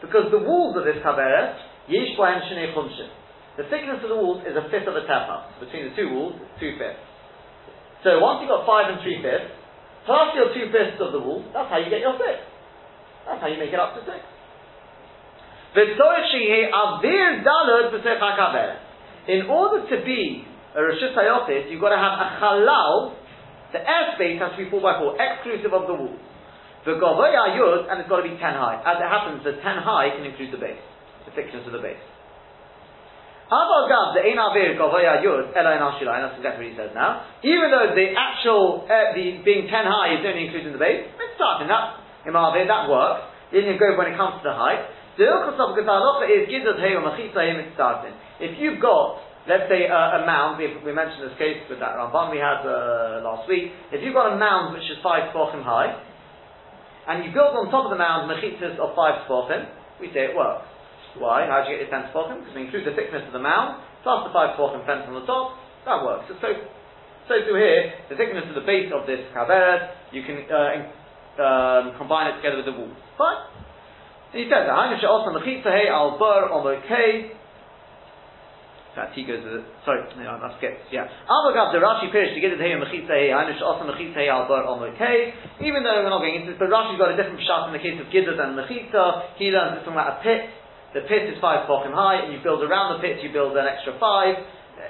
because 0.05 0.29
the 0.29 0.45
walls 0.45 0.77
of 0.77 0.85
this 0.85 1.01
Kaveres, 1.01 1.57
Yish 1.89 2.19
Bohen 2.21 2.45
Shnei 2.45 2.75
Chumshin. 2.77 3.20
The 3.61 3.69
thickness 3.69 4.01
of 4.01 4.09
the 4.09 4.17
walls 4.17 4.41
is 4.49 4.57
a 4.57 4.65
fifth 4.73 4.89
of 4.89 4.97
a 4.97 5.05
tefa. 5.05 5.61
Between 5.61 5.93
the 5.93 5.93
two 5.93 6.09
walls, 6.17 6.33
it's 6.41 6.57
two 6.57 6.81
fifths. 6.81 7.05
So 8.01 8.17
once 8.17 8.41
you've 8.41 8.49
got 8.49 8.65
five 8.65 8.89
and 8.89 9.05
three 9.05 9.21
fifths, 9.21 9.53
plus 10.09 10.33
your 10.33 10.49
two 10.57 10.73
fifths 10.73 10.97
of 10.97 11.13
the 11.13 11.21
wall, 11.21 11.45
that's 11.53 11.69
how 11.69 11.77
you 11.77 11.93
get 11.93 12.01
your 12.01 12.17
six. 12.17 12.41
That's 13.29 13.37
how 13.37 13.53
you 13.53 13.61
make 13.61 13.69
it 13.69 13.77
up 13.77 13.93
to 14.01 14.03
six. 14.09 14.25
In 19.29 19.41
order 19.53 19.81
to 19.93 19.97
be 20.09 20.49
a 20.73 20.81
Rosh 20.81 21.05
Hashanah, 21.05 21.69
you've 21.69 21.85
got 21.85 21.93
to 21.93 22.01
have 22.01 22.17
a 22.17 22.29
halal, 22.41 23.13
the 23.77 23.85
airspace 23.85 24.41
has 24.41 24.57
to 24.57 24.65
be 24.65 24.73
4 24.73 24.81
by 24.81 24.97
4 25.05 25.21
exclusive 25.21 25.77
of 25.77 25.85
the 25.85 26.01
wall. 26.01 26.17
The 26.89 26.97
Gavoya 26.97 27.61
Yud, 27.61 27.93
and 27.93 28.01
it's 28.01 28.09
got 28.09 28.25
to 28.25 28.27
be 28.27 28.41
10 28.41 28.41
high. 28.41 28.81
As 28.81 28.97
it 28.97 29.05
happens, 29.05 29.45
the 29.45 29.61
10 29.61 29.85
high 29.85 30.17
can 30.17 30.25
include 30.25 30.49
the 30.49 30.57
base, 30.57 30.81
the 31.29 31.37
thickness 31.37 31.69
of 31.69 31.77
the 31.77 31.85
base. 31.85 32.01
Avagav, 33.51 34.15
the 34.15 34.23
Ein 34.23 34.39
Avir 34.39 34.79
Gavoya 34.79 35.19
Yud, 35.27 35.51
Ela 35.59 35.75
in 35.75 35.83
that's 35.83 36.39
exactly 36.39 36.71
what 36.71 36.71
he 36.71 36.79
says 36.79 36.95
now. 36.95 37.27
Even 37.43 37.75
though 37.75 37.91
the 37.99 38.15
actual, 38.15 38.87
uh, 38.87 39.11
the 39.11 39.43
being 39.43 39.67
10 39.67 39.75
high 39.75 40.15
is 40.15 40.23
only 40.23 40.47
including 40.47 40.71
the 40.71 40.79
base, 40.79 41.11
it's 41.19 41.35
starting 41.35 41.67
that, 41.67 41.99
in 42.31 42.39
Avir, 42.39 42.71
that 42.71 42.87
works. 42.87 43.27
Then 43.51 43.67
you 43.67 43.75
go 43.75 43.99
when 43.99 44.07
it 44.07 44.15
comes 44.15 44.39
to 44.39 44.45
the 44.47 44.55
height. 44.55 44.87
The 45.19 45.27
Ilkosov 45.27 45.75
Gatalocha 45.75 46.31
is 46.31 46.47
Gizad 46.47 46.79
Heyo 46.79 47.03
Machitza 47.03 47.43
Him 47.43 47.59
starting. 47.75 48.15
If 48.39 48.55
you've 48.63 48.79
got, 48.79 49.19
let's 49.51 49.67
say, 49.67 49.91
uh, 49.91 50.23
a 50.23 50.27
mound, 50.31 50.63
we, 50.63 50.71
we 50.87 50.95
mentioned 50.95 51.27
this 51.27 51.35
case 51.35 51.59
with 51.67 51.83
that 51.83 51.99
Ramban 51.99 52.31
we 52.31 52.39
had 52.39 52.63
uh, 52.63 53.19
last 53.27 53.51
week. 53.51 53.75
If 53.91 54.07
you've 54.07 54.15
got 54.15 54.31
a 54.31 54.39
mound 54.39 54.79
which 54.79 54.87
is 54.87 55.03
5 55.03 55.35
tefachim 55.35 55.67
high, 55.67 55.99
and 57.11 57.27
you 57.27 57.35
build 57.35 57.59
on 57.59 57.67
top 57.75 57.91
of 57.91 57.93
the 57.93 57.99
mound 57.99 58.31
mechitzas 58.31 58.79
of 58.79 58.95
5 58.95 59.27
tefachim, 59.27 59.67
we 59.99 60.07
say 60.15 60.31
it 60.31 60.39
works. 60.39 60.71
Why? 61.19 61.47
How 61.47 61.65
do 61.65 61.73
you 61.73 61.79
get 61.79 61.89
your 61.89 61.93
10 61.93 62.13
tefachim? 62.13 62.45
Because 62.45 62.55
we 62.55 62.63
include 62.69 62.87
the 62.87 62.95
thickness 62.95 63.25
of 63.27 63.33
the 63.33 63.43
mound, 63.43 63.83
plus 64.03 64.27
the 64.27 64.33
5 64.33 64.55
tefachim 64.55 64.87
fence 64.87 65.09
on 65.09 65.15
the 65.15 65.27
top, 65.27 65.59
that 65.87 66.05
works. 66.05 66.29
So, 66.29 66.49
so, 67.29 67.35
to 67.35 67.53
here, 67.55 67.95
the 68.11 68.17
thickness 68.17 68.45
of 68.49 68.55
the 68.55 68.67
base 68.67 68.91
of 68.95 69.07
this 69.07 69.23
kaveret, 69.35 70.13
you 70.13 70.23
can 70.27 70.45
uh, 70.51 70.91
um, 71.41 71.95
combine 71.99 72.35
it 72.35 72.37
together 72.43 72.59
with 72.59 72.67
the 72.67 72.77
wall. 72.77 72.91
Fine. 73.17 73.51
And 74.35 74.39
he 74.43 74.47
says. 74.47 74.67
That 78.99 79.15
he 79.15 79.23
goes. 79.23 79.39
Sorry, 79.87 80.03
no, 80.19 80.27
I 80.27 80.51
skipped. 80.59 80.91
Yeah. 80.91 81.07
Avagav 81.07 81.71
the 81.71 81.79
Rashi 81.79 82.11
Pirish 82.11 82.35
to 82.35 82.43
get 82.43 82.59
hey 82.59 82.75
mechitza 82.75 83.15
hey 83.15 83.31
ha'hainu 83.31 83.55
she'osa 83.55 83.87
mechitza 83.87 84.19
hey 84.19 84.29
on 84.29 84.83
K. 84.99 85.35
Even 85.63 85.87
though 85.87 86.03
we're 86.03 86.11
not 86.11 86.19
going 86.19 86.43
into 86.43 86.51
this, 86.51 86.59
but 86.59 86.75
Rashi's 86.75 86.99
got 86.99 87.15
a 87.15 87.17
different 87.17 87.39
shot 87.47 87.71
in 87.71 87.73
the 87.73 87.79
case 87.79 87.95
of 88.03 88.11
Gizzard 88.11 88.43
and 88.43 88.59
mechitza. 88.59 89.39
He 89.39 89.55
learns 89.55 89.79
this 89.79 89.85
from 89.87 89.95
about 89.95 90.19
a 90.19 90.23
pit. 90.27 90.51
The 90.91 91.07
pit 91.07 91.31
is 91.31 91.39
five 91.39 91.71
tefachim 91.71 91.95
high, 91.95 92.27
and 92.27 92.35
you 92.35 92.43
build 92.43 92.67
around 92.67 92.99
the 92.99 93.01
pit. 93.03 93.23
You 93.23 93.31
build 93.31 93.55
an 93.55 93.67
extra 93.67 93.95
five. 94.03 94.35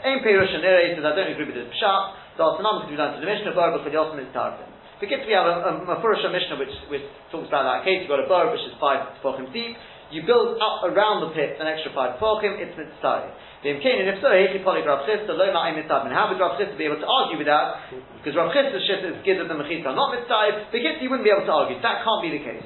Ein 0.01 0.25
Pirush 0.25 0.55
and 0.55 0.65
Nere 0.65 0.97
says 0.97 1.05
I 1.05 1.13
don't 1.13 1.33
agree 1.35 1.45
with 1.45 1.59
this 1.59 1.69
pshat. 1.77 2.39
The 2.39 2.47
Altanam 2.47 2.87
could 2.87 2.95
be 2.95 2.97
done 2.97 3.19
to 3.19 3.21
the 3.21 3.29
Mishnah 3.29 3.53
but 3.53 3.83
for 3.85 3.91
the 3.91 3.99
Osman 3.99 4.25
is 4.25 4.33
Tarfin. 4.33 4.65
Forget 4.97 5.27
we 5.27 5.35
have 5.37 5.45
a, 5.45 5.83
a, 5.83 5.97
a 5.97 6.31
Mishnah 6.31 6.57
which, 6.57 6.73
which 6.89 7.05
talks 7.29 7.49
about 7.49 7.69
that 7.69 7.85
case. 7.85 8.05
You've 8.05 8.13
got 8.13 8.23
a 8.23 8.29
bar 8.31 8.49
which 8.49 8.65
is 8.65 8.73
five 8.81 9.19
tefachim 9.21 9.53
deep. 9.53 9.77
You 10.09 10.25
build 10.25 10.57
up 10.63 10.87
around 10.89 11.27
the 11.27 11.31
pit 11.37 11.59
an 11.61 11.67
extra 11.69 11.93
five 11.93 12.17
tefachim. 12.17 12.57
It's 12.63 12.73
mitzvah. 12.79 13.35
The 13.61 13.77
Imkain, 13.77 14.01
and 14.01 14.09
if 14.09 14.25
so, 14.25 14.33
Hechi 14.33 14.65
Polik 14.65 14.89
Rav 14.89 15.05
Chisda, 15.05 15.37
Lo 15.37 15.53
Ma'im 15.53 15.77
Mitzvah. 15.77 16.09
And 16.09 16.17
how 16.17 16.33
would 16.33 16.41
Rav 16.41 16.57
Chisda 16.57 16.81
be 16.81 16.89
able 16.89 16.97
to 16.97 17.05
argue 17.05 17.37
with 17.37 17.45
that? 17.45 17.93
Because 18.17 18.33
Rav 18.33 18.57
Chisda's 18.57 18.81
shit 18.89 19.05
is 19.05 19.21
given 19.21 19.53
the 19.53 19.57
Mechitza, 19.59 19.93
not 19.93 20.17
mitzvah. 20.17 20.73
The 20.73 20.81
Gitzi 20.81 21.05
wouldn't 21.13 21.29
be 21.29 21.33
able 21.33 21.45
to 21.45 21.53
argue. 21.53 21.77
That 21.85 22.01
can't 22.01 22.25
be 22.25 22.33
the 22.33 22.41
case. 22.41 22.65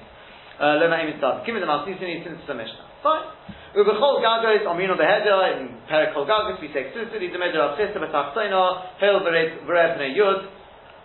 Uh, 0.62 0.78
Lo 0.78 0.86
Ma'im 0.86 1.10
Mitzvah. 1.10 1.42
Give 1.42 1.58
me 1.58 1.58
the 1.58 1.66
Masnisini 1.66 2.22
since 2.22 2.38
the 2.46 2.54
Mishnah. 2.54 2.93
Fine. 3.04 3.28
Ubechol 3.76 4.24
Gagos, 4.24 4.64
Omino 4.64 4.96
Behedra, 4.96 5.60
in 5.60 5.76
Perikol 5.84 6.24
Gagos, 6.24 6.56
we 6.56 6.72
say 6.72 6.88
exclusively 6.88 7.28
the 7.28 7.36
Medra 7.36 7.68
Rav 7.68 7.76
Chisda, 7.76 8.00
Betachsona, 8.00 8.96
Hel 8.96 9.20
Verev 9.20 10.00
Yud. 10.16 10.40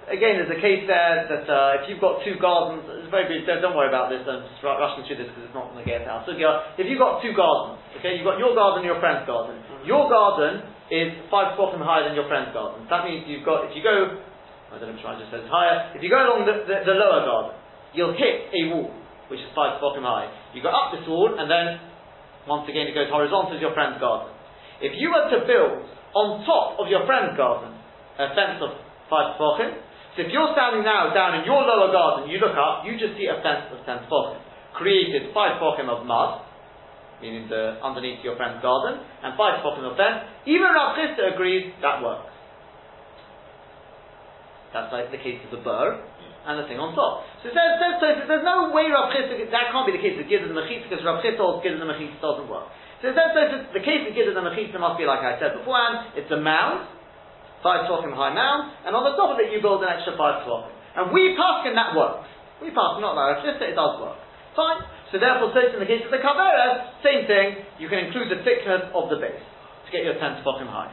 Again, 0.07 0.39
there's 0.39 0.49
a 0.49 0.61
case 0.63 0.87
there 0.87 1.27
that 1.27 1.45
uh, 1.45 1.83
if 1.83 1.91
you've 1.91 1.99
got 1.99 2.23
two 2.23 2.39
gardens, 2.39 2.87
it's 2.87 3.11
very 3.11 3.27
brief, 3.27 3.43
don't, 3.45 3.59
don't 3.59 3.75
worry 3.75 3.91
about 3.91 4.07
this, 4.07 4.23
I'm 4.23 4.47
just 4.47 4.63
ru- 4.63 4.79
rushing 4.79 5.05
through 5.05 5.21
this 5.21 5.29
because 5.29 5.43
it's 5.43 5.53
not 5.53 5.75
going 5.75 5.83
to 5.83 5.89
get 5.89 6.07
out. 6.07 6.23
So 6.23 6.33
if 6.33 6.85
you've 6.87 7.03
got 7.03 7.19
two 7.19 7.35
gardens, 7.35 7.83
okay, 7.99 8.15
you've 8.15 8.25
got 8.25 8.39
your 8.39 8.55
garden 8.55 8.81
and 8.81 8.87
your 8.87 8.97
friend's 9.03 9.27
garden. 9.27 9.59
Your 9.83 10.07
garden 10.07 10.65
is 10.89 11.13
five 11.27 11.59
bottom 11.59 11.83
higher 11.83 12.07
than 12.07 12.15
your 12.15 12.31
friend's 12.31 12.55
garden. 12.55 12.87
That 12.87 13.05
means 13.05 13.27
you've 13.27 13.43
got, 13.45 13.67
if 13.67 13.75
you 13.75 13.83
go, 13.83 14.23
I 14.71 14.79
don't 14.79 14.87
know 14.87 14.97
if 14.97 15.03
I 15.03 15.19
just 15.19 15.35
says 15.35 15.45
higher, 15.51 15.93
if 15.93 16.01
you 16.01 16.09
go 16.09 16.21
along 16.21 16.47
the, 16.47 16.63
the, 16.63 16.89
the 16.89 16.95
lower 16.95 17.27
garden, 17.27 17.53
you'll 17.91 18.15
hit 18.15 18.49
a 18.55 18.61
wall. 18.71 18.98
Which 19.29 19.39
is 19.39 19.49
five 19.53 19.77
tefachim 19.77 20.03
high. 20.03 20.27
You 20.51 20.61
go 20.65 20.73
up 20.73 20.91
this 20.91 21.05
wall, 21.05 21.37
and 21.37 21.45
then 21.45 21.79
once 22.49 22.65
again 22.65 22.89
it 22.89 22.97
goes 22.97 23.07
horizontal 23.13 23.53
to 23.55 23.61
your 23.61 23.77
friend's 23.77 24.01
garden. 24.01 24.33
If 24.81 24.97
you 24.97 25.13
were 25.13 25.29
to 25.29 25.45
build 25.45 25.85
on 26.17 26.41
top 26.43 26.81
of 26.81 26.89
your 26.89 27.05
friend's 27.05 27.37
garden 27.37 27.77
a 28.17 28.33
fence 28.33 28.57
of 28.59 28.73
five 29.07 29.37
tefachim, 29.37 29.85
so 30.17 30.25
if 30.25 30.33
you're 30.33 30.51
standing 30.57 30.81
now 30.81 31.13
down 31.13 31.37
in 31.39 31.45
your 31.45 31.61
lower 31.61 31.93
garden, 31.93 32.27
you 32.27 32.41
look 32.41 32.57
up, 32.57 32.83
you 32.83 32.97
just 32.97 33.15
see 33.15 33.29
a 33.29 33.37
fence 33.45 33.69
of 33.69 33.85
ten 33.85 34.01
tefachim, 34.09 34.41
created 34.73 35.29
five 35.31 35.61
tefachim 35.61 35.87
of 35.87 36.09
mud, 36.09 36.41
meaning 37.21 37.45
the 37.45 37.77
underneath 37.85 38.25
your 38.25 38.33
friend's 38.33 38.59
garden, 38.65 38.97
and 39.21 39.37
five 39.37 39.61
tefachim 39.61 39.85
of 39.85 39.93
fence. 39.93 40.25
Even 40.49 40.73
Rav 40.73 40.97
Chisda 40.97 41.37
agrees 41.37 41.69
that 41.85 42.01
works. 42.01 42.33
That's 44.73 44.89
like 44.89 45.13
the 45.13 45.21
case 45.21 45.37
of 45.45 45.53
the 45.53 45.61
burr 45.61 46.08
and 46.47 46.55
the 46.55 46.65
thing 46.65 46.79
on 46.79 46.95
top. 46.95 47.27
So 47.43 47.51
it 47.51 47.55
says, 47.55 47.99
says, 47.99 48.15
there's 48.25 48.47
no 48.47 48.71
way 48.71 48.87
Rav 48.87 49.11
Chisda, 49.11 49.35
that 49.51 49.65
can't 49.71 49.87
be 49.87 49.95
the 49.95 50.03
case 50.03 50.15
of 50.15 50.25
Gizzard 50.27 50.51
and 50.51 50.57
Mechitza 50.57 50.87
because 50.87 51.03
Rav 51.03 51.19
holds 51.19 51.59
Gizzard 51.61 51.83
and 51.83 51.89
Mechitza 51.91 52.19
doesn't 52.23 52.47
work. 52.47 52.71
So 53.03 53.11
it 53.11 53.15
says, 53.15 53.31
the 53.75 53.83
case 53.83 54.07
of 54.07 54.15
Gizzard 54.15 54.35
and 54.35 54.47
Mechitza 54.47 54.79
must 54.79 54.95
be 54.95 55.03
like 55.03 55.23
I 55.23 55.35
said 55.39 55.59
beforehand, 55.59 56.15
it's 56.15 56.31
a 56.31 56.39
mound, 56.39 56.87
five 57.59 57.87
tefachim 57.87 58.15
high 58.15 58.31
mound, 58.31 58.71
and 58.87 58.95
on 58.95 59.03
the 59.03 59.15
top 59.19 59.35
of 59.35 59.37
it 59.39 59.51
you 59.51 59.59
build 59.59 59.83
an 59.83 59.91
extra 59.91 60.15
five 60.15 60.47
tefachim. 60.47 60.71
And 60.95 61.03
we 61.11 61.35
pass 61.35 61.67
and 61.67 61.75
that 61.75 61.91
works. 61.95 62.27
We 62.63 62.71
pass, 62.71 62.99
not 63.03 63.15
like 63.19 63.39
Rav 63.39 63.43
Chisda, 63.43 63.65
it 63.71 63.75
does 63.75 63.99
work. 63.99 64.19
Fine. 64.55 64.83
So 65.11 65.19
therefore, 65.19 65.51
so 65.51 65.59
in 65.59 65.81
the 65.81 65.89
case 65.89 66.05
of 66.05 66.11
the 66.11 66.21
Kavera, 66.21 67.01
same 67.03 67.25
thing, 67.25 67.65
you 67.81 67.89
can 67.89 68.07
include 68.07 68.29
the 68.31 68.41
thickness 68.45 68.89
of 68.93 69.09
the 69.09 69.17
base 69.17 69.41
to 69.41 69.89
get 69.91 70.05
your 70.05 70.15
10 70.15 70.41
tefachim 70.41 70.69
high. 70.69 70.91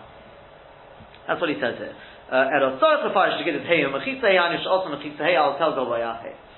That's 1.27 1.41
what 1.41 1.51
he 1.51 1.59
says 1.59 1.77
here. 1.79 1.95
Uh, 2.27 2.51
to 3.07 3.15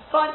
Fine. 0.08 0.32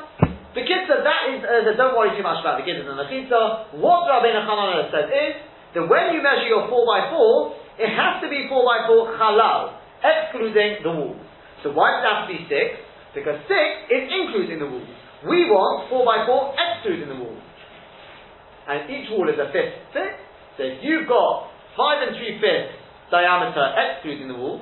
The 0.53 0.61
kitzah, 0.61 1.01
that 1.01 1.21
is, 1.33 1.41
uh, 1.41 1.73
don't 1.73 1.97
worry 1.97 2.13
too 2.13 2.21
much 2.21 2.45
about 2.45 2.61
the 2.61 2.65
kitzah 2.69 2.85
and 2.85 2.93
the 2.93 3.01
mechitza. 3.01 3.81
What 3.81 4.05
Rabbeinu 4.05 4.45
Chananah 4.45 4.93
said 4.93 5.09
is 5.09 5.33
that 5.73 5.89
when 5.89 6.13
you 6.13 6.21
measure 6.21 6.45
your 6.45 6.69
4x4, 6.69 7.81
it 7.81 7.89
has 7.89 8.21
to 8.21 8.29
be 8.29 8.45
4x4 8.45 9.17
halal, 9.17 9.81
excluding 10.05 10.85
the 10.85 10.93
walls. 10.93 11.25
So 11.65 11.73
why 11.73 11.97
does 11.97 12.05
it 12.05 12.09
have 12.13 12.21
to 12.21 12.29
be 12.29 12.39
6? 12.45 13.17
Because 13.17 13.41
6 13.49 13.89
is 13.89 14.03
including 14.13 14.61
the 14.61 14.69
walls. 14.69 14.93
We 15.25 15.49
want 15.49 15.89
4x4 15.89 16.53
excluding 16.53 17.09
the 17.09 17.17
walls. 17.17 17.41
And 18.69 18.85
each 18.85 19.09
wall 19.09 19.25
is 19.33 19.41
a 19.41 19.49
fifth 19.49 19.97
thick. 19.97 20.13
So 20.57 20.61
if 20.61 20.85
you've 20.85 21.09
got 21.09 21.49
5 21.73 22.05
and 22.05 22.13
3 22.21 22.37
fifths 22.37 22.77
diameter 23.09 23.65
excluding 23.73 24.29
the 24.29 24.37
walls, 24.37 24.61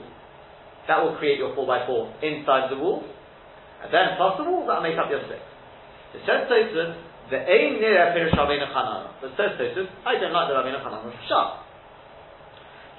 that 0.88 0.97
will 1.03 1.15
create 1.17 1.38
your 1.38 1.53
4x4 1.53 2.23
inside 2.23 2.71
the 2.71 2.77
wall. 2.77 3.03
And 3.84 3.89
then 3.93 4.17
plus 4.17 4.38
the 4.38 4.45
walls, 4.45 4.65
that'll 4.69 4.86
make 4.86 4.97
up 4.97 5.09
your 5.09 5.21
6. 5.25 5.32
It 5.32 6.21
says 6.27 6.45
Tosfos, 6.45 6.97
the 7.32 7.39
aim 7.39 7.79
near 7.79 8.11
Pirish 8.13 8.36
Rabbeinu 8.36 8.67
Chanana. 8.69 9.15
But 9.21 9.34
says 9.38 9.57
Tosfos, 9.57 9.88
I 10.05 10.19
don't 10.19 10.34
like 10.34 10.47
the 10.49 10.55
Rabbeinu 10.57 10.82
Chanana 10.84 11.09
shot. 11.29 11.65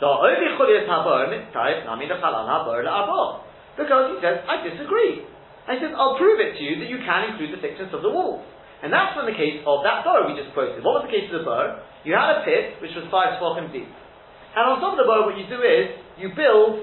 So 0.01 0.11
only 0.11 0.51
Chuliyat 0.59 0.91
Habor 0.91 1.31
mitzayif 1.31 1.87
nami 1.87 2.11
lechalan 2.11 2.51
habor 2.51 2.83
le'abor. 2.83 3.47
Because 3.79 4.11
he 4.11 4.17
says, 4.19 4.43
I 4.51 4.59
disagree. 4.67 5.23
And 5.69 5.79
he 5.79 5.81
says, 5.85 5.95
I'll 5.95 6.19
prove 6.19 6.43
it 6.43 6.59
to 6.59 6.63
you 6.63 6.83
that 6.83 6.91
you 6.91 6.99
can 7.07 7.31
include 7.31 7.55
the 7.55 7.63
thickness 7.63 7.95
of 7.95 8.03
the 8.03 8.11
walls. 8.11 8.43
And 8.83 8.91
that's 8.91 9.15
from 9.15 9.31
the 9.31 9.39
case 9.39 9.63
of 9.63 9.87
that 9.87 10.03
burr 10.03 10.27
we 10.27 10.35
just 10.35 10.51
quoted. 10.59 10.83
What 10.83 11.01
was 11.01 11.05
the 11.07 11.15
case 11.15 11.31
of 11.31 11.39
the 11.39 11.47
burr? 11.47 11.79
You 12.03 12.19
had 12.19 12.43
a 12.43 12.43
pit 12.43 12.83
which 12.83 12.91
was 12.99 13.07
five 13.15 13.39
tefachim 13.39 13.71
deep. 13.71 13.87
And 13.87 14.63
on 14.67 14.83
top 14.83 14.99
of 14.99 15.01
the 15.01 15.07
burr, 15.07 15.23
what 15.23 15.39
you 15.39 15.47
do 15.47 15.63
is, 15.63 15.95
you 16.19 16.35
build 16.35 16.83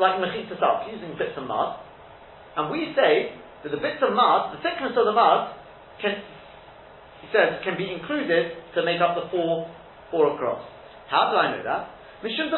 like 0.00 0.16
mechitza 0.18 0.58
salt, 0.58 0.88
using 0.88 1.12
bits 1.20 1.36
of 1.36 1.44
mud. 1.44 1.78
And 2.56 2.72
we 2.72 2.96
say 2.96 3.36
that 3.62 3.70
the 3.70 3.78
bits 3.78 4.00
of 4.00 4.16
mud, 4.16 4.56
the 4.56 4.60
thickness 4.64 4.96
of 4.96 5.04
the 5.04 5.12
mud, 5.12 5.54
can, 6.00 6.24
he 7.20 7.28
says, 7.30 7.60
can 7.62 7.76
be 7.76 7.92
included 7.92 8.56
to 8.74 8.82
make 8.82 8.98
up 9.04 9.14
the 9.14 9.28
four, 9.28 9.68
four 10.10 10.34
across. 10.34 10.64
How 11.12 11.30
do 11.30 11.36
I 11.36 11.52
know 11.54 11.62
that? 11.62 12.00
Mishum 12.24 12.48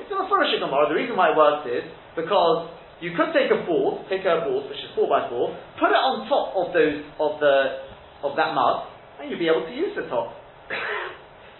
It's 0.00 0.10
in 0.10 0.18
the 0.18 0.26
Furish 0.28 0.58
Gemara. 0.58 0.88
The 0.88 0.94
reason 0.94 1.16
why 1.16 1.30
it 1.30 1.36
works 1.36 1.66
is 1.70 1.84
because 2.16 2.70
you 3.00 3.14
could 3.18 3.34
take 3.34 3.50
a 3.50 3.66
board, 3.66 4.06
take 4.08 4.22
a 4.22 4.46
board 4.46 4.70
which 4.70 4.78
is 4.78 4.90
four 4.94 5.08
by 5.08 5.28
four, 5.28 5.54
put 5.78 5.90
it 5.90 5.98
on 5.98 6.26
top 6.30 6.54
of 6.54 6.72
those 6.74 7.02
of 7.18 7.38
the 7.38 7.82
of 8.22 8.36
that 8.38 8.54
mud, 8.54 8.86
and 9.20 9.30
you'd 9.30 9.42
be 9.42 9.50
able 9.50 9.66
to 9.66 9.74
use 9.74 9.94
the 9.98 10.06
top. 10.06 10.34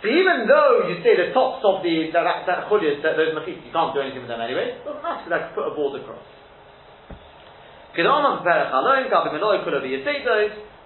So 0.03 0.11
even 0.11 0.50
though 0.50 0.90
you 0.90 0.98
say 1.07 1.14
the 1.14 1.30
tops 1.30 1.62
of 1.62 1.86
the 1.86 2.11
that 2.11 2.26
that, 2.26 2.66
chulias, 2.66 2.98
that 3.07 3.14
those 3.14 3.30
machis, 3.38 3.62
you 3.62 3.70
can't 3.70 3.94
do 3.94 4.03
anything 4.03 4.26
with 4.26 4.32
them 4.34 4.42
anyway. 4.42 4.74
Doesn't 4.82 4.98
matter. 4.98 5.30
I 5.30 5.55
put 5.55 5.70
a 5.70 5.74
board 5.78 6.03
across. 6.03 6.26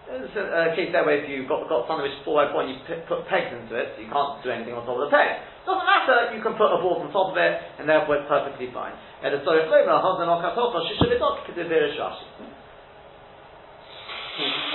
There's 0.07 0.31
a, 0.39 0.71
a 0.71 0.77
case 0.79 0.95
there 0.95 1.03
where 1.03 1.19
if 1.19 1.27
you've 1.27 1.51
got, 1.51 1.67
got 1.67 1.91
something 1.91 2.07
which 2.07 2.14
is 2.14 2.23
4 2.23 2.47
by 2.47 2.55
4 2.55 2.62
and 2.62 2.71
you 2.71 2.79
p- 2.87 3.03
put 3.11 3.27
pegs 3.27 3.51
into 3.51 3.75
it, 3.75 3.99
so 3.99 4.07
you 4.07 4.07
can't 4.07 4.39
do 4.39 4.55
anything 4.55 4.71
on 4.71 4.87
top 4.87 5.03
of 5.03 5.11
the 5.11 5.11
peg. 5.11 5.43
Doesn't 5.67 5.83
matter, 5.83 6.31
you 6.31 6.39
can 6.47 6.55
put 6.55 6.71
a 6.71 6.79
board 6.79 7.03
on 7.03 7.11
top 7.11 7.35
of 7.35 7.37
it, 7.43 7.59
and 7.83 7.91
therefore 7.91 8.23
it's 8.23 8.31
perfectly 8.31 8.71
fine. 8.71 8.95
And 9.27 9.35
the 9.35 9.43
story 9.43 9.67
of 9.67 9.73
Loma, 9.73 9.99
Hosen 9.99 10.31
or 10.31 10.39
Katopos, 10.39 10.87
Shishavidok, 10.95 11.51
Rashi. 11.51 12.27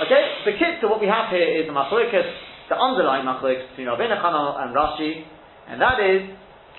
Okay, 0.04 0.22
the 0.44 0.52
kit 0.60 0.84
to 0.84 0.88
what 0.92 1.00
we 1.00 1.08
have 1.08 1.32
here 1.32 1.48
is 1.48 1.64
the 1.64 1.72
Machloikas, 1.72 2.28
the 2.72 2.80
underlying 2.80 3.28
Machloikas 3.28 3.68
between 3.76 3.92
Rabbeinu 3.92 4.16
Chananel 4.16 4.56
and 4.64 4.72
Rashi, 4.72 5.28
and 5.68 5.76
that 5.76 6.00
is, 6.00 6.24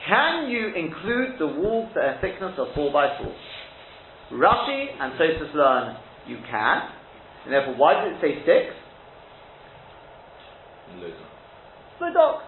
can 0.10 0.50
you 0.50 0.74
include 0.74 1.38
the 1.38 1.46
walls 1.46 1.94
that 1.94 2.02
are 2.02 2.18
thickness 2.18 2.58
of 2.58 2.74
4 2.74 2.90
by 2.90 3.14
4 3.22 4.42
Rashi 4.42 4.90
and 4.98 5.14
Tosfos 5.14 5.54
learn 5.54 5.96
you 6.26 6.42
can, 6.50 6.90
and 7.46 7.54
therefore, 7.54 7.78
why 7.78 7.94
does 8.02 8.18
it 8.18 8.20
say 8.26 8.42
six? 8.42 8.74
Lodok. 12.02 12.42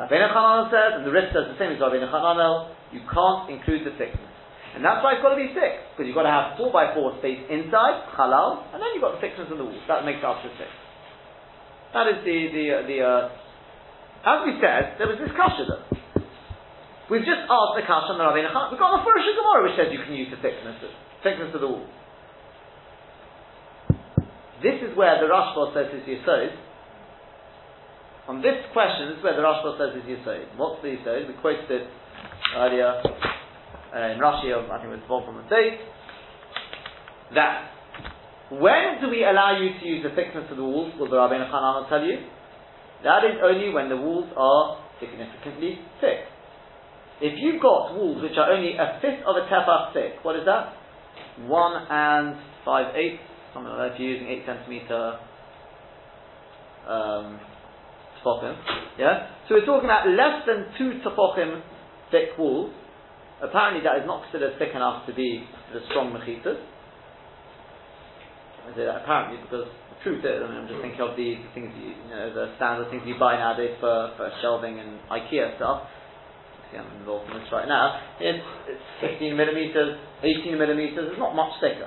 Rabbeinu 0.00 0.32
Chananel 0.32 0.72
says, 0.72 0.90
and 0.96 1.04
the 1.04 1.12
rest 1.12 1.36
says 1.36 1.52
the 1.52 1.58
same 1.60 1.76
as 1.76 1.78
Rabbeinu 1.78 2.08
Chananel, 2.08 2.72
you 2.92 3.04
can't 3.04 3.52
include 3.52 3.84
the 3.84 3.92
thickness. 4.00 4.32
And 4.72 4.84
that's 4.84 5.04
why 5.04 5.16
it's 5.16 5.22
got 5.24 5.36
to 5.36 5.40
be 5.40 5.52
six, 5.52 5.84
because 5.92 6.08
you've 6.08 6.16
got 6.16 6.28
to 6.28 6.32
have 6.32 6.56
four 6.56 6.72
by 6.72 6.96
four 6.96 7.12
space 7.20 7.40
inside, 7.52 8.08
halal, 8.16 8.64
and 8.72 8.80
then 8.80 8.96
you've 8.96 9.04
got 9.04 9.20
the 9.20 9.20
thickness 9.20 9.48
of 9.52 9.60
the 9.60 9.64
wall. 9.64 9.80
That 9.88 10.08
makes 10.08 10.24
it 10.24 10.28
up 10.28 10.40
to 10.40 10.48
six. 10.56 10.68
That 11.94 12.06
is 12.08 12.18
the, 12.24 12.38
the, 12.50 12.64
uh, 12.72 12.86
the 12.86 12.98
uh, 13.02 13.22
as 14.26 14.38
we 14.42 14.58
said, 14.58 14.98
there 14.98 15.06
was 15.06 15.22
this 15.22 15.30
kasha 15.38 15.70
though. 15.70 15.86
We've 17.06 17.22
just 17.22 17.46
asked 17.46 17.74
the 17.78 17.86
kasha 17.86 18.10
on 18.10 18.18
the 18.18 18.26
Rabbeinu 18.26 18.50
Chananel. 18.50 18.74
We've 18.74 18.82
got 18.82 18.98
the 18.98 19.06
Furush 19.06 19.22
Gemara 19.22 19.62
which 19.62 19.78
says 19.78 19.94
you 19.94 20.02
can 20.02 20.18
use 20.18 20.26
the 20.34 20.42
thickness, 20.42 20.82
of, 20.82 20.90
thickness 21.22 21.54
of 21.54 21.62
the 21.62 21.70
wall. 21.70 21.86
This 24.58 24.82
is 24.82 24.90
where 24.98 25.14
the 25.22 25.30
Rashba 25.30 25.70
says 25.70 25.94
is 25.94 26.02
Yisod. 26.02 26.50
On 28.26 28.42
this 28.42 28.58
question, 28.74 29.14
this 29.14 29.18
is 29.18 29.22
where 29.22 29.38
the 29.38 29.46
Rashba 29.46 29.78
says 29.78 29.94
is 29.94 30.02
Yisod. 30.10 30.58
What's 30.58 30.82
the 30.82 30.98
Yisod? 30.98 31.30
We 31.30 31.34
quoted 31.38 31.70
it 31.70 31.86
earlier 32.58 32.98
uh, 32.98 34.10
in 34.10 34.18
Rashi, 34.18 34.50
of, 34.50 34.66
I 34.66 34.82
think 34.82 34.90
it 34.90 34.98
was 34.98 35.06
Vol 35.06 35.22
from 35.22 35.36
the 35.38 35.46
date, 35.46 35.78
that 37.38 37.75
when 38.50 39.00
do 39.00 39.10
we 39.10 39.24
allow 39.24 39.58
you 39.58 39.78
to 39.80 39.84
use 39.86 40.02
the 40.02 40.14
thickness 40.14 40.46
of 40.50 40.56
the 40.56 40.64
walls? 40.64 40.92
Will 40.98 41.10
the 41.10 41.16
Rabbeinu 41.16 41.50
Chananel 41.50 41.88
tell 41.88 42.04
you? 42.04 42.18
That 43.02 43.24
is 43.24 43.38
only 43.42 43.72
when 43.72 43.88
the 43.88 43.96
walls 43.96 44.30
are 44.36 44.78
significantly 45.00 45.78
thick. 46.00 46.30
If 47.20 47.34
you've 47.38 47.60
got 47.62 47.94
walls 47.94 48.22
which 48.22 48.36
are 48.36 48.52
only 48.52 48.76
a 48.76 48.98
fifth 49.00 49.24
of 49.26 49.36
a 49.36 49.48
tefach 49.48 49.92
thick, 49.92 50.22
what 50.22 50.36
is 50.36 50.44
that? 50.46 50.74
One 51.48 51.86
and 51.90 52.36
five 52.64 52.94
eighths 52.94 53.22
something 53.56 53.72
like 53.72 53.88
that, 53.88 53.94
if 53.96 54.00
you're 54.00 54.12
using 54.12 54.28
8 54.28 54.44
centimeter 54.44 55.16
um, 56.84 57.40
tefachim, 58.20 58.54
yeah? 59.00 59.32
So 59.48 59.56
we're 59.56 59.64
talking 59.64 59.88
about 59.88 60.12
less 60.12 60.44
than 60.44 60.68
2 60.76 61.00
tefachim 61.00 61.64
thick 62.12 62.36
walls. 62.36 62.72
Apparently 63.40 63.82
that 63.82 64.04
is 64.04 64.06
not 64.06 64.28
considered 64.28 64.60
thick 64.60 64.76
enough 64.76 65.06
to 65.08 65.14
be 65.14 65.44
the 65.72 65.80
strong 65.88 66.12
mechitas. 66.12 66.60
I 68.66 68.74
say 68.74 68.82
that 68.82 69.06
apparently 69.06 69.38
because 69.46 69.70
the 69.70 69.98
truth 70.02 70.26
is, 70.26 70.42
I 70.42 70.46
mean, 70.50 70.58
I'm 70.58 70.68
just 70.68 70.82
thinking 70.82 70.98
of 70.98 71.14
the, 71.14 71.38
things 71.54 71.70
you, 71.78 71.94
you 71.94 72.10
know, 72.10 72.34
the 72.34 72.50
standard 72.58 72.90
things 72.90 73.06
you 73.06 73.14
buy 73.14 73.38
nowadays 73.38 73.78
for, 73.78 74.10
for 74.18 74.26
shelving 74.42 74.82
and 74.82 74.98
IKEA 75.06 75.54
stuff. 75.54 75.86
See, 76.70 76.78
I'm 76.82 76.90
involved 76.98 77.30
in 77.30 77.38
this 77.38 77.46
right 77.54 77.70
now. 77.70 78.02
It's, 78.18 78.42
it's 78.66 78.86
15 79.22 79.38
millimeters, 79.38 80.02
18 80.18 80.58
millimeters. 80.58 81.14
It's 81.14 81.22
not 81.22 81.38
much 81.38 81.54
thicker. 81.62 81.86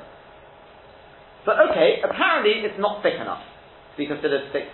But 1.44 1.60
okay, 1.68 2.00
apparently 2.00 2.64
it's 2.64 2.80
not 2.80 3.04
thick 3.04 3.20
enough 3.20 3.44
to 3.44 3.96
be 4.00 4.08
considered 4.08 4.48
thick. 4.56 4.72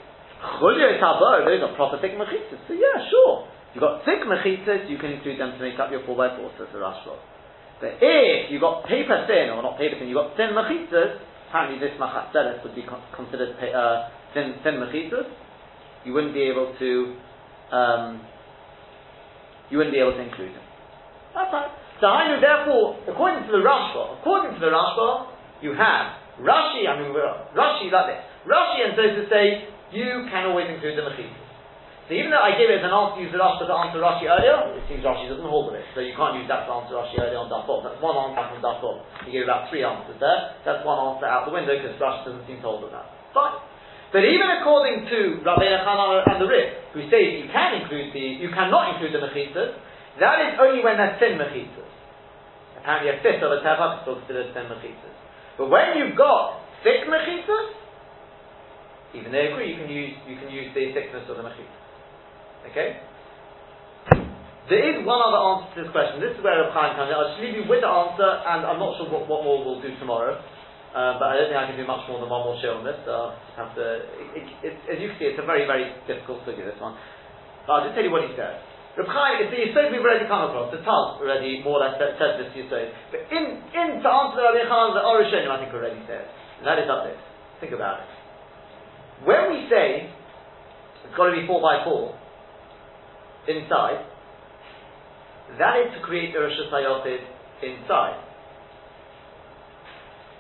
Chulio 0.62 1.02
tabor, 1.02 1.42
those 1.42 1.62
are 1.66 1.74
proper 1.74 1.98
thick 1.98 2.14
mechitzas. 2.14 2.62
So 2.70 2.78
yeah, 2.78 3.02
sure. 3.10 3.50
You've 3.74 3.82
got 3.82 4.06
thick 4.06 4.22
mechitzas, 4.30 4.86
you 4.86 5.02
can 5.02 5.18
include 5.18 5.42
them 5.42 5.58
to 5.58 5.62
make 5.62 5.82
up 5.82 5.90
your 5.90 6.06
4x4, 6.06 6.58
says 6.58 6.70
the 6.70 6.80
Rashba. 6.80 7.18
But 7.82 7.98
if 8.00 8.54
you've 8.54 8.62
got 8.62 8.86
paper 8.86 9.26
thin, 9.26 9.52
or 9.52 9.66
not 9.66 9.78
paper 9.78 9.98
thin, 9.98 10.08
you've 10.08 10.22
got 10.22 10.38
thin 10.38 10.54
mechitzas, 10.54 11.18
apparently 11.48 11.80
this 11.80 11.96
machatzeres 12.00 12.64
would 12.64 12.76
be 12.76 12.86
considered 13.16 13.56
uh, 13.60 14.10
thin 14.34 14.56
mechitzas, 14.64 15.30
you 16.06 16.14
wouldn't 16.14 16.34
be 16.34 16.44
able 16.44 16.76
to, 16.78 17.16
um, 17.72 18.22
you 19.70 19.78
wouldn't 19.78 19.94
be 19.94 20.00
able 20.00 20.14
to 20.14 20.22
include 20.22 20.54
them. 20.54 20.66
That's 21.34 21.52
right. 21.52 21.72
So 22.00 22.08
I 22.08 22.28
know, 22.28 22.40
therefore, 22.40 23.00
according 23.08 23.48
to 23.48 23.52
the 23.52 23.64
Rashba, 23.64 24.20
according 24.20 24.54
to 24.56 24.60
the 24.60 24.72
Rashba, 24.72 25.32
you 25.62 25.72
have 25.74 26.20
Rashi, 26.40 26.84
I 26.84 27.00
mean, 27.00 27.16
Rashi 27.56 27.92
like 27.92 28.08
this. 28.12 28.22
Rashi 28.46 28.78
and 28.84 28.94
so 28.96 29.04
to 29.04 29.24
say 29.30 29.68
you 29.92 30.28
can 30.30 30.52
always 30.52 30.68
include 30.70 30.98
the 30.98 31.08
mechitzas. 31.08 31.45
So 32.06 32.14
even 32.14 32.30
though 32.30 32.42
I 32.42 32.54
gave 32.54 32.70
it 32.70 32.78
as 32.82 32.86
an 32.86 32.94
answer, 32.94 33.18
use 33.18 33.34
the 33.34 33.42
Rashi 33.42 33.66
to 33.66 33.74
answer 33.74 33.98
Rashi 33.98 34.30
earlier, 34.30 34.78
it 34.78 34.86
seems 34.86 35.02
Rashi 35.02 35.26
doesn't 35.26 35.50
hold 35.50 35.74
with 35.74 35.82
it. 35.82 35.90
So 35.98 36.06
you 36.06 36.14
can't 36.14 36.38
use 36.38 36.46
that 36.54 36.70
to 36.70 36.72
answer 36.78 36.94
Rashi 36.94 37.18
earlier 37.18 37.42
on 37.42 37.50
Dafot. 37.50 37.82
That's 37.82 37.98
one 37.98 38.14
answer 38.14 38.46
from 38.46 38.62
Dafot. 38.62 39.02
You 39.26 39.34
gave 39.34 39.50
about 39.50 39.74
three 39.74 39.82
answers 39.82 40.22
there. 40.22 40.54
That's 40.62 40.86
one 40.86 41.02
answer 41.02 41.26
out 41.26 41.50
the 41.50 41.54
window 41.58 41.74
because 41.74 41.98
Rashi 41.98 42.30
doesn't 42.30 42.46
seem 42.46 42.62
to 42.62 42.68
hold 42.70 42.86
with 42.86 42.94
that. 42.94 43.10
Fine. 43.34 43.58
But 44.14 44.22
even 44.22 44.48
according 44.62 45.10
to 45.10 45.42
Rabbi 45.42 45.66
Elchanan 45.66 46.30
and 46.30 46.38
the 46.38 46.46
Rif, 46.46 46.94
who 46.94 47.10
say 47.10 47.42
you 47.42 47.50
can 47.50 47.82
include 47.82 48.14
the, 48.14 48.38
you 48.38 48.54
cannot 48.54 48.94
include 48.94 49.18
the 49.18 49.26
mechitzas, 49.26 49.74
that 50.22 50.38
is 50.46 50.62
only 50.62 50.86
when 50.86 51.02
they're 51.02 51.18
thin 51.18 51.42
mechitzas. 51.42 51.90
Apparently 52.78 53.12
a 53.12 53.18
fifth 53.26 53.42
of 53.42 53.50
a 53.50 53.66
tefach 53.66 53.98
is 53.98 54.00
still 54.06 54.22
considered 54.22 54.54
thin 54.54 54.70
mechitzas. 54.70 55.16
But 55.58 55.74
when 55.74 55.98
you've 55.98 56.14
got 56.14 56.62
thick 56.86 57.10
mechitzas, 57.10 57.82
even 59.18 59.34
they 59.34 59.50
agree 59.50 59.74
you 59.74 59.80
can 59.82 59.90
use 59.90 60.14
you 60.30 60.38
can 60.38 60.54
use 60.54 60.70
the 60.78 60.94
thickness 60.94 61.26
of 61.26 61.42
the 61.42 61.44
mechitzas. 61.44 61.85
Okay? 62.72 62.98
There 64.66 64.82
is 64.82 65.06
one 65.06 65.22
other 65.22 65.38
answer 65.38 65.70
to 65.78 65.78
this 65.86 65.92
question. 65.94 66.18
This 66.18 66.34
is 66.34 66.42
where 66.42 66.58
Reb 66.58 66.74
Chaim 66.74 66.98
comes 66.98 67.14
in. 67.14 67.16
I'll 67.16 67.38
just 67.38 67.42
leave 67.42 67.54
you 67.54 67.70
with 67.70 67.86
the 67.86 67.92
answer, 67.92 68.26
and 68.26 68.66
I'm 68.66 68.82
not 68.82 68.98
sure 68.98 69.06
what, 69.14 69.30
what 69.30 69.46
more 69.46 69.62
we'll 69.62 69.78
do 69.78 69.94
tomorrow. 70.02 70.42
Uh, 70.96 71.22
but 71.22 71.28
I 71.30 71.38
don't 71.38 71.52
think 71.54 71.60
I 71.60 71.70
can 71.70 71.78
do 71.78 71.86
much 71.86 72.08
more 72.10 72.18
than 72.18 72.32
one 72.32 72.48
more 72.50 72.58
show 72.64 72.80
on 72.80 72.88
this. 72.88 72.98
So 73.06 73.14
I'll 73.14 73.38
have 73.62 73.78
to. 73.78 73.86
It, 74.34 74.42
it, 74.42 74.46
it, 74.66 74.74
as 74.90 74.98
you 74.98 75.14
can 75.14 75.18
see, 75.22 75.28
it's 75.30 75.38
a 75.38 75.46
very, 75.46 75.70
very 75.70 75.94
difficult 76.10 76.42
figure. 76.50 76.66
This 76.66 76.80
one. 76.82 76.98
But 77.70 77.72
I'll 77.78 77.86
just 77.86 77.94
tell 77.94 78.02
you 78.02 78.10
what 78.10 78.26
he 78.26 78.34
says. 78.34 78.58
Reb 78.98 79.12
Chaim, 79.12 79.44
it's 79.44 79.52
the 79.52 79.60
Yisod 79.60 79.92
we've 79.92 80.02
already 80.02 80.26
come 80.26 80.50
across. 80.50 80.72
The 80.74 80.82
Taz 80.82 81.20
already 81.22 81.62
more 81.62 81.78
or 81.78 81.86
less 81.86 82.00
said, 82.00 82.16
this 82.42 82.50
Yisod. 82.56 82.90
But 83.12 83.28
in, 83.28 83.60
in 83.70 83.88
to 84.02 84.08
answer 84.08 84.40
the 84.40 84.46
Rabbi 84.50 84.66
Chaim, 84.66 84.96
the 84.98 85.04
Orishonim 85.04 85.52
I 85.52 85.62
think 85.62 85.76
already 85.76 86.00
said. 86.08 86.26
And 86.58 86.66
that 86.66 86.80
is 86.80 86.88
up 86.88 87.04
this. 87.04 87.20
Think 87.60 87.76
about 87.76 88.02
it. 88.02 88.10
When 89.28 89.52
we 89.52 89.68
say 89.68 90.10
it's 91.06 91.14
got 91.14 91.28
to 91.28 91.36
be 91.36 91.44
four 91.46 91.60
by 91.60 91.84
four 91.84 92.16
inside, 93.48 94.06
that 95.60 95.76
is 95.86 95.94
to 95.94 96.02
create 96.02 96.34
the 96.34 96.42
Rosh 96.42 96.58
inside. 96.58 98.18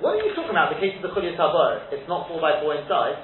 What 0.01 0.19
are 0.19 0.23
you 0.25 0.35
talking 0.35 0.51
about? 0.51 0.73
The 0.75 0.81
case 0.81 0.97
of 0.97 1.03
the 1.07 1.13
Chulyat 1.13 1.39
Tabor, 1.39 1.87
it's 1.93 2.09
not 2.09 2.27
four 2.27 2.41
by 2.41 2.59
four 2.59 2.75
inside. 2.75 3.15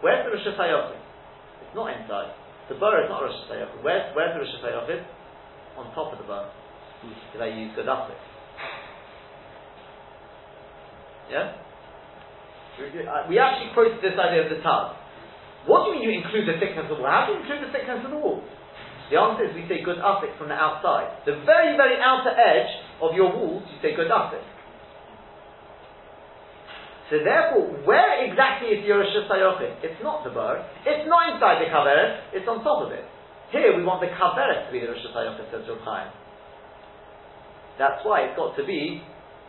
Where's 0.00 0.24
the 0.24 0.30
Rosh? 0.30 0.46
It's 0.46 1.74
not 1.74 1.92
inside. 1.92 2.32
The 2.68 2.76
bar 2.76 3.02
is 3.02 3.10
not 3.10 3.20
Rosh 3.20 3.34
Hashanah. 3.48 3.82
Where's, 3.82 4.14
where's 4.14 4.32
the 4.32 4.40
Rosh 4.40 4.54
Hashanah? 4.62 5.04
On 5.76 5.94
top 5.94 6.12
of 6.12 6.18
the 6.18 6.24
bar. 6.24 6.50
Because 7.02 7.42
I 7.42 7.48
use 7.54 7.72
Gadafik. 7.76 8.16
Yeah? 11.30 11.52
We 13.28 13.38
actually 13.38 13.74
quoted 13.74 13.98
this 14.00 14.14
idea 14.18 14.46
of 14.46 14.50
the 14.50 14.62
Taz. 14.62 14.94
What 15.68 15.84
do 15.84 15.92
you 15.92 16.00
mean 16.00 16.08
you 16.08 16.24
include 16.24 16.48
the 16.48 16.56
thickness 16.56 16.88
of 16.88 16.96
the 16.96 17.04
wall? 17.04 17.12
How 17.12 17.28
do 17.28 17.36
you 17.36 17.44
include 17.44 17.68
the 17.68 17.72
thickness 17.76 18.00
of 18.00 18.08
the 18.08 18.16
wall? 18.16 18.40
The 19.12 19.20
answer 19.20 19.44
is 19.44 19.52
we 19.52 19.68
say 19.68 19.84
good 19.84 20.00
uptick 20.00 20.32
from 20.40 20.48
the 20.48 20.56
outside. 20.56 21.28
The 21.28 21.44
very, 21.44 21.76
very 21.76 22.00
outer 22.00 22.32
edge 22.32 22.72
of 23.04 23.12
your 23.12 23.28
walls, 23.28 23.68
you 23.68 23.76
say 23.84 23.92
good 23.92 24.08
uptick. 24.08 24.44
So 27.12 27.20
therefore, 27.24 27.84
where 27.88 28.20
exactly 28.24 28.68
is 28.68 28.84
your 28.84 29.00
Rosh 29.00 29.12
It's 29.80 30.00
not 30.04 30.24
the 30.24 30.32
bar. 30.32 30.60
It's 30.84 31.08
not 31.08 31.36
inside 31.36 31.64
the 31.64 31.68
kaveret. 31.72 32.36
It's 32.36 32.48
on 32.48 32.60
top 32.64 32.84
of 32.84 32.92
it. 32.92 33.04
Here 33.48 33.72
we 33.72 33.80
want 33.80 34.04
the 34.04 34.12
kaveret 34.12 34.68
to 34.68 34.70
be 34.72 34.80
the 34.80 34.92
Rosh 34.92 35.04
says 35.08 35.64
Chaim. 35.84 36.08
That's 37.80 38.04
why 38.04 38.28
it's 38.28 38.36
got 38.36 38.56
to 38.56 38.64
be 38.64 39.00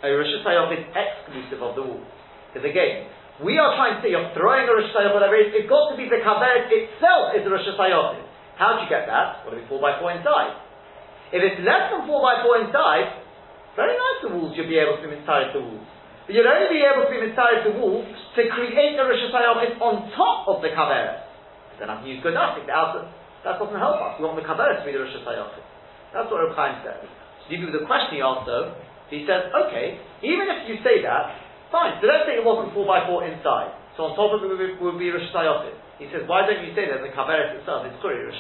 a 0.04 0.08
Rosh 0.08 0.36
exclusive 0.40 1.60
of 1.60 1.76
the 1.76 1.84
wall. 1.84 2.04
Because 2.52 2.64
again, 2.64 3.12
we 3.40 3.56
are 3.56 3.72
trying 3.80 3.96
to 3.96 4.00
say 4.04 4.12
you're 4.12 4.36
throwing 4.36 4.68
a 4.68 4.74
Rosh 4.76 4.92
Hashanah, 4.92 5.16
whatever 5.16 5.40
it 5.40 5.56
is, 5.56 5.64
it's 5.64 5.70
got 5.72 5.92
to 5.92 5.96
be 5.96 6.12
the 6.12 6.20
kaveret 6.20 6.68
itself 6.68 7.32
is 7.36 7.48
the 7.48 7.52
Rosh 7.52 7.64
Hashanah. 7.64 8.20
How 8.60 8.76
do 8.76 8.84
you 8.84 8.90
get 8.92 9.08
that? 9.08 9.48
Got 9.48 9.56
to 9.56 9.60
be 9.64 9.68
four 9.72 9.80
by 9.80 9.96
four 9.96 10.12
inside. 10.12 10.60
If 11.32 11.40
it's 11.40 11.64
less 11.64 11.88
than 11.94 12.04
four 12.04 12.20
by 12.20 12.44
four 12.44 12.60
inside, 12.60 13.24
very 13.80 13.96
nice 13.96 14.20
the 14.28 14.36
walls, 14.36 14.52
you'll 14.60 14.68
be 14.68 14.76
able 14.76 15.00
to 15.00 15.08
inside 15.08 15.56
the 15.56 15.64
walls. 15.64 15.88
But 16.28 16.36
you'll 16.36 16.52
only 16.52 16.68
be 16.68 16.84
able 16.84 17.08
to 17.08 17.16
inside 17.16 17.64
the 17.64 17.74
wall 17.80 18.04
to 18.04 18.42
create 18.52 19.00
the 19.00 19.06
Rosh 19.08 19.24
Hashanah 19.32 19.80
on 19.80 20.12
top 20.20 20.52
of 20.52 20.60
the 20.60 20.76
kaveret. 20.76 21.24
Then 21.80 21.88
I 21.88 22.04
can 22.04 22.12
use 22.12 22.20
good 22.20 22.36
enough. 22.36 22.60
The 22.60 22.68
outer, 22.68 23.08
that 23.48 23.56
doesn't 23.56 23.80
help 23.80 24.04
us. 24.04 24.20
We 24.20 24.28
want 24.28 24.36
the 24.36 24.44
kaveret 24.44 24.84
to 24.84 24.86
be 24.86 24.92
the 24.92 25.08
Rosh 25.08 25.16
Hashanah. 25.16 25.64
That's 26.12 26.28
what 26.28 26.44
Reb 26.44 26.60
Chaim 26.60 26.84
says. 26.84 27.08
Give 27.48 27.64
you 27.64 27.72
the 27.72 27.88
question 27.88 28.20
he 28.20 28.22
asked 28.22 28.46
though, 28.46 28.76
he 29.10 29.26
says, 29.26 29.50
okay, 29.50 29.98
even 30.22 30.46
if 30.54 30.70
you 30.70 30.78
say 30.86 31.02
that, 31.02 31.49
fine. 31.72 31.98
So 32.02 32.08
let's 32.10 32.26
say 32.30 32.38
it 32.38 32.46
wasn't 32.46 32.74
four 32.74 32.86
by 32.86 33.06
four 33.06 33.26
inside. 33.26 33.74
So 33.98 34.10
on 34.10 34.16
top 34.16 34.32
of 34.32 34.44
it 34.44 34.48
would 34.48 34.62
be, 34.62 34.76
would 34.80 35.00
be 35.00 35.12
Rosh. 35.12 35.28
He 36.00 36.08
says, 36.08 36.24
why 36.26 36.48
don't 36.48 36.64
you 36.64 36.72
say 36.72 36.88
that 36.88 37.04
the 37.04 37.12
kaveret 37.12 37.60
itself 37.60 37.84
is 37.84 37.94
Kuri 38.00 38.24
Rosh? 38.24 38.40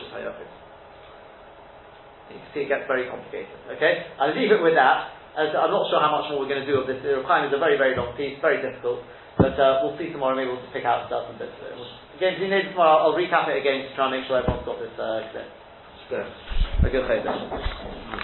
You 2.30 2.38
can 2.38 2.50
see 2.54 2.64
it 2.64 2.70
gets 2.72 2.86
very 2.88 3.10
complicated. 3.10 3.58
Okay? 3.76 4.06
I'll 4.22 4.32
leave 4.32 4.54
it 4.54 4.62
with 4.62 4.78
that. 4.80 5.12
As 5.36 5.54
I'm 5.54 5.72
not 5.72 5.90
sure 5.92 6.00
how 6.02 6.12
much 6.14 6.32
more 6.32 6.42
we're 6.42 6.52
going 6.52 6.66
to 6.66 6.70
do 6.70 6.80
of 6.82 6.88
this. 6.88 7.02
The 7.04 7.22
requirement 7.22 7.54
is 7.54 7.58
a 7.58 7.62
very, 7.62 7.78
very 7.78 7.96
long 7.96 8.16
piece, 8.16 8.38
very 8.42 8.62
difficult. 8.64 9.04
But 9.38 9.56
uh, 9.60 9.84
we'll 9.84 9.98
see 9.98 10.12
tomorrow. 10.12 10.36
Maybe 10.36 10.52
we'll 10.52 10.60
just 10.62 10.74
pick 10.74 10.86
out 10.86 11.08
stuff 11.08 11.30
and 11.30 11.40
bits. 11.40 11.54
of 11.60 11.76
it. 11.76 12.20
Again, 12.20 12.36
if 12.36 12.40
you 12.44 12.50
need 12.52 12.72
tomorrow, 12.72 13.08
I'll 13.08 13.16
recap 13.16 13.48
it 13.48 13.56
again 13.56 13.88
to 13.88 13.96
try 13.96 14.12
and 14.12 14.20
make 14.20 14.28
sure 14.28 14.40
everyone's 14.40 14.66
got 14.68 14.80
this 14.80 14.96
uh, 15.00 15.24
clear. 15.32 15.48
Good. 16.10 16.28
A 16.84 16.90
good 16.90 17.08
day. 17.08 18.10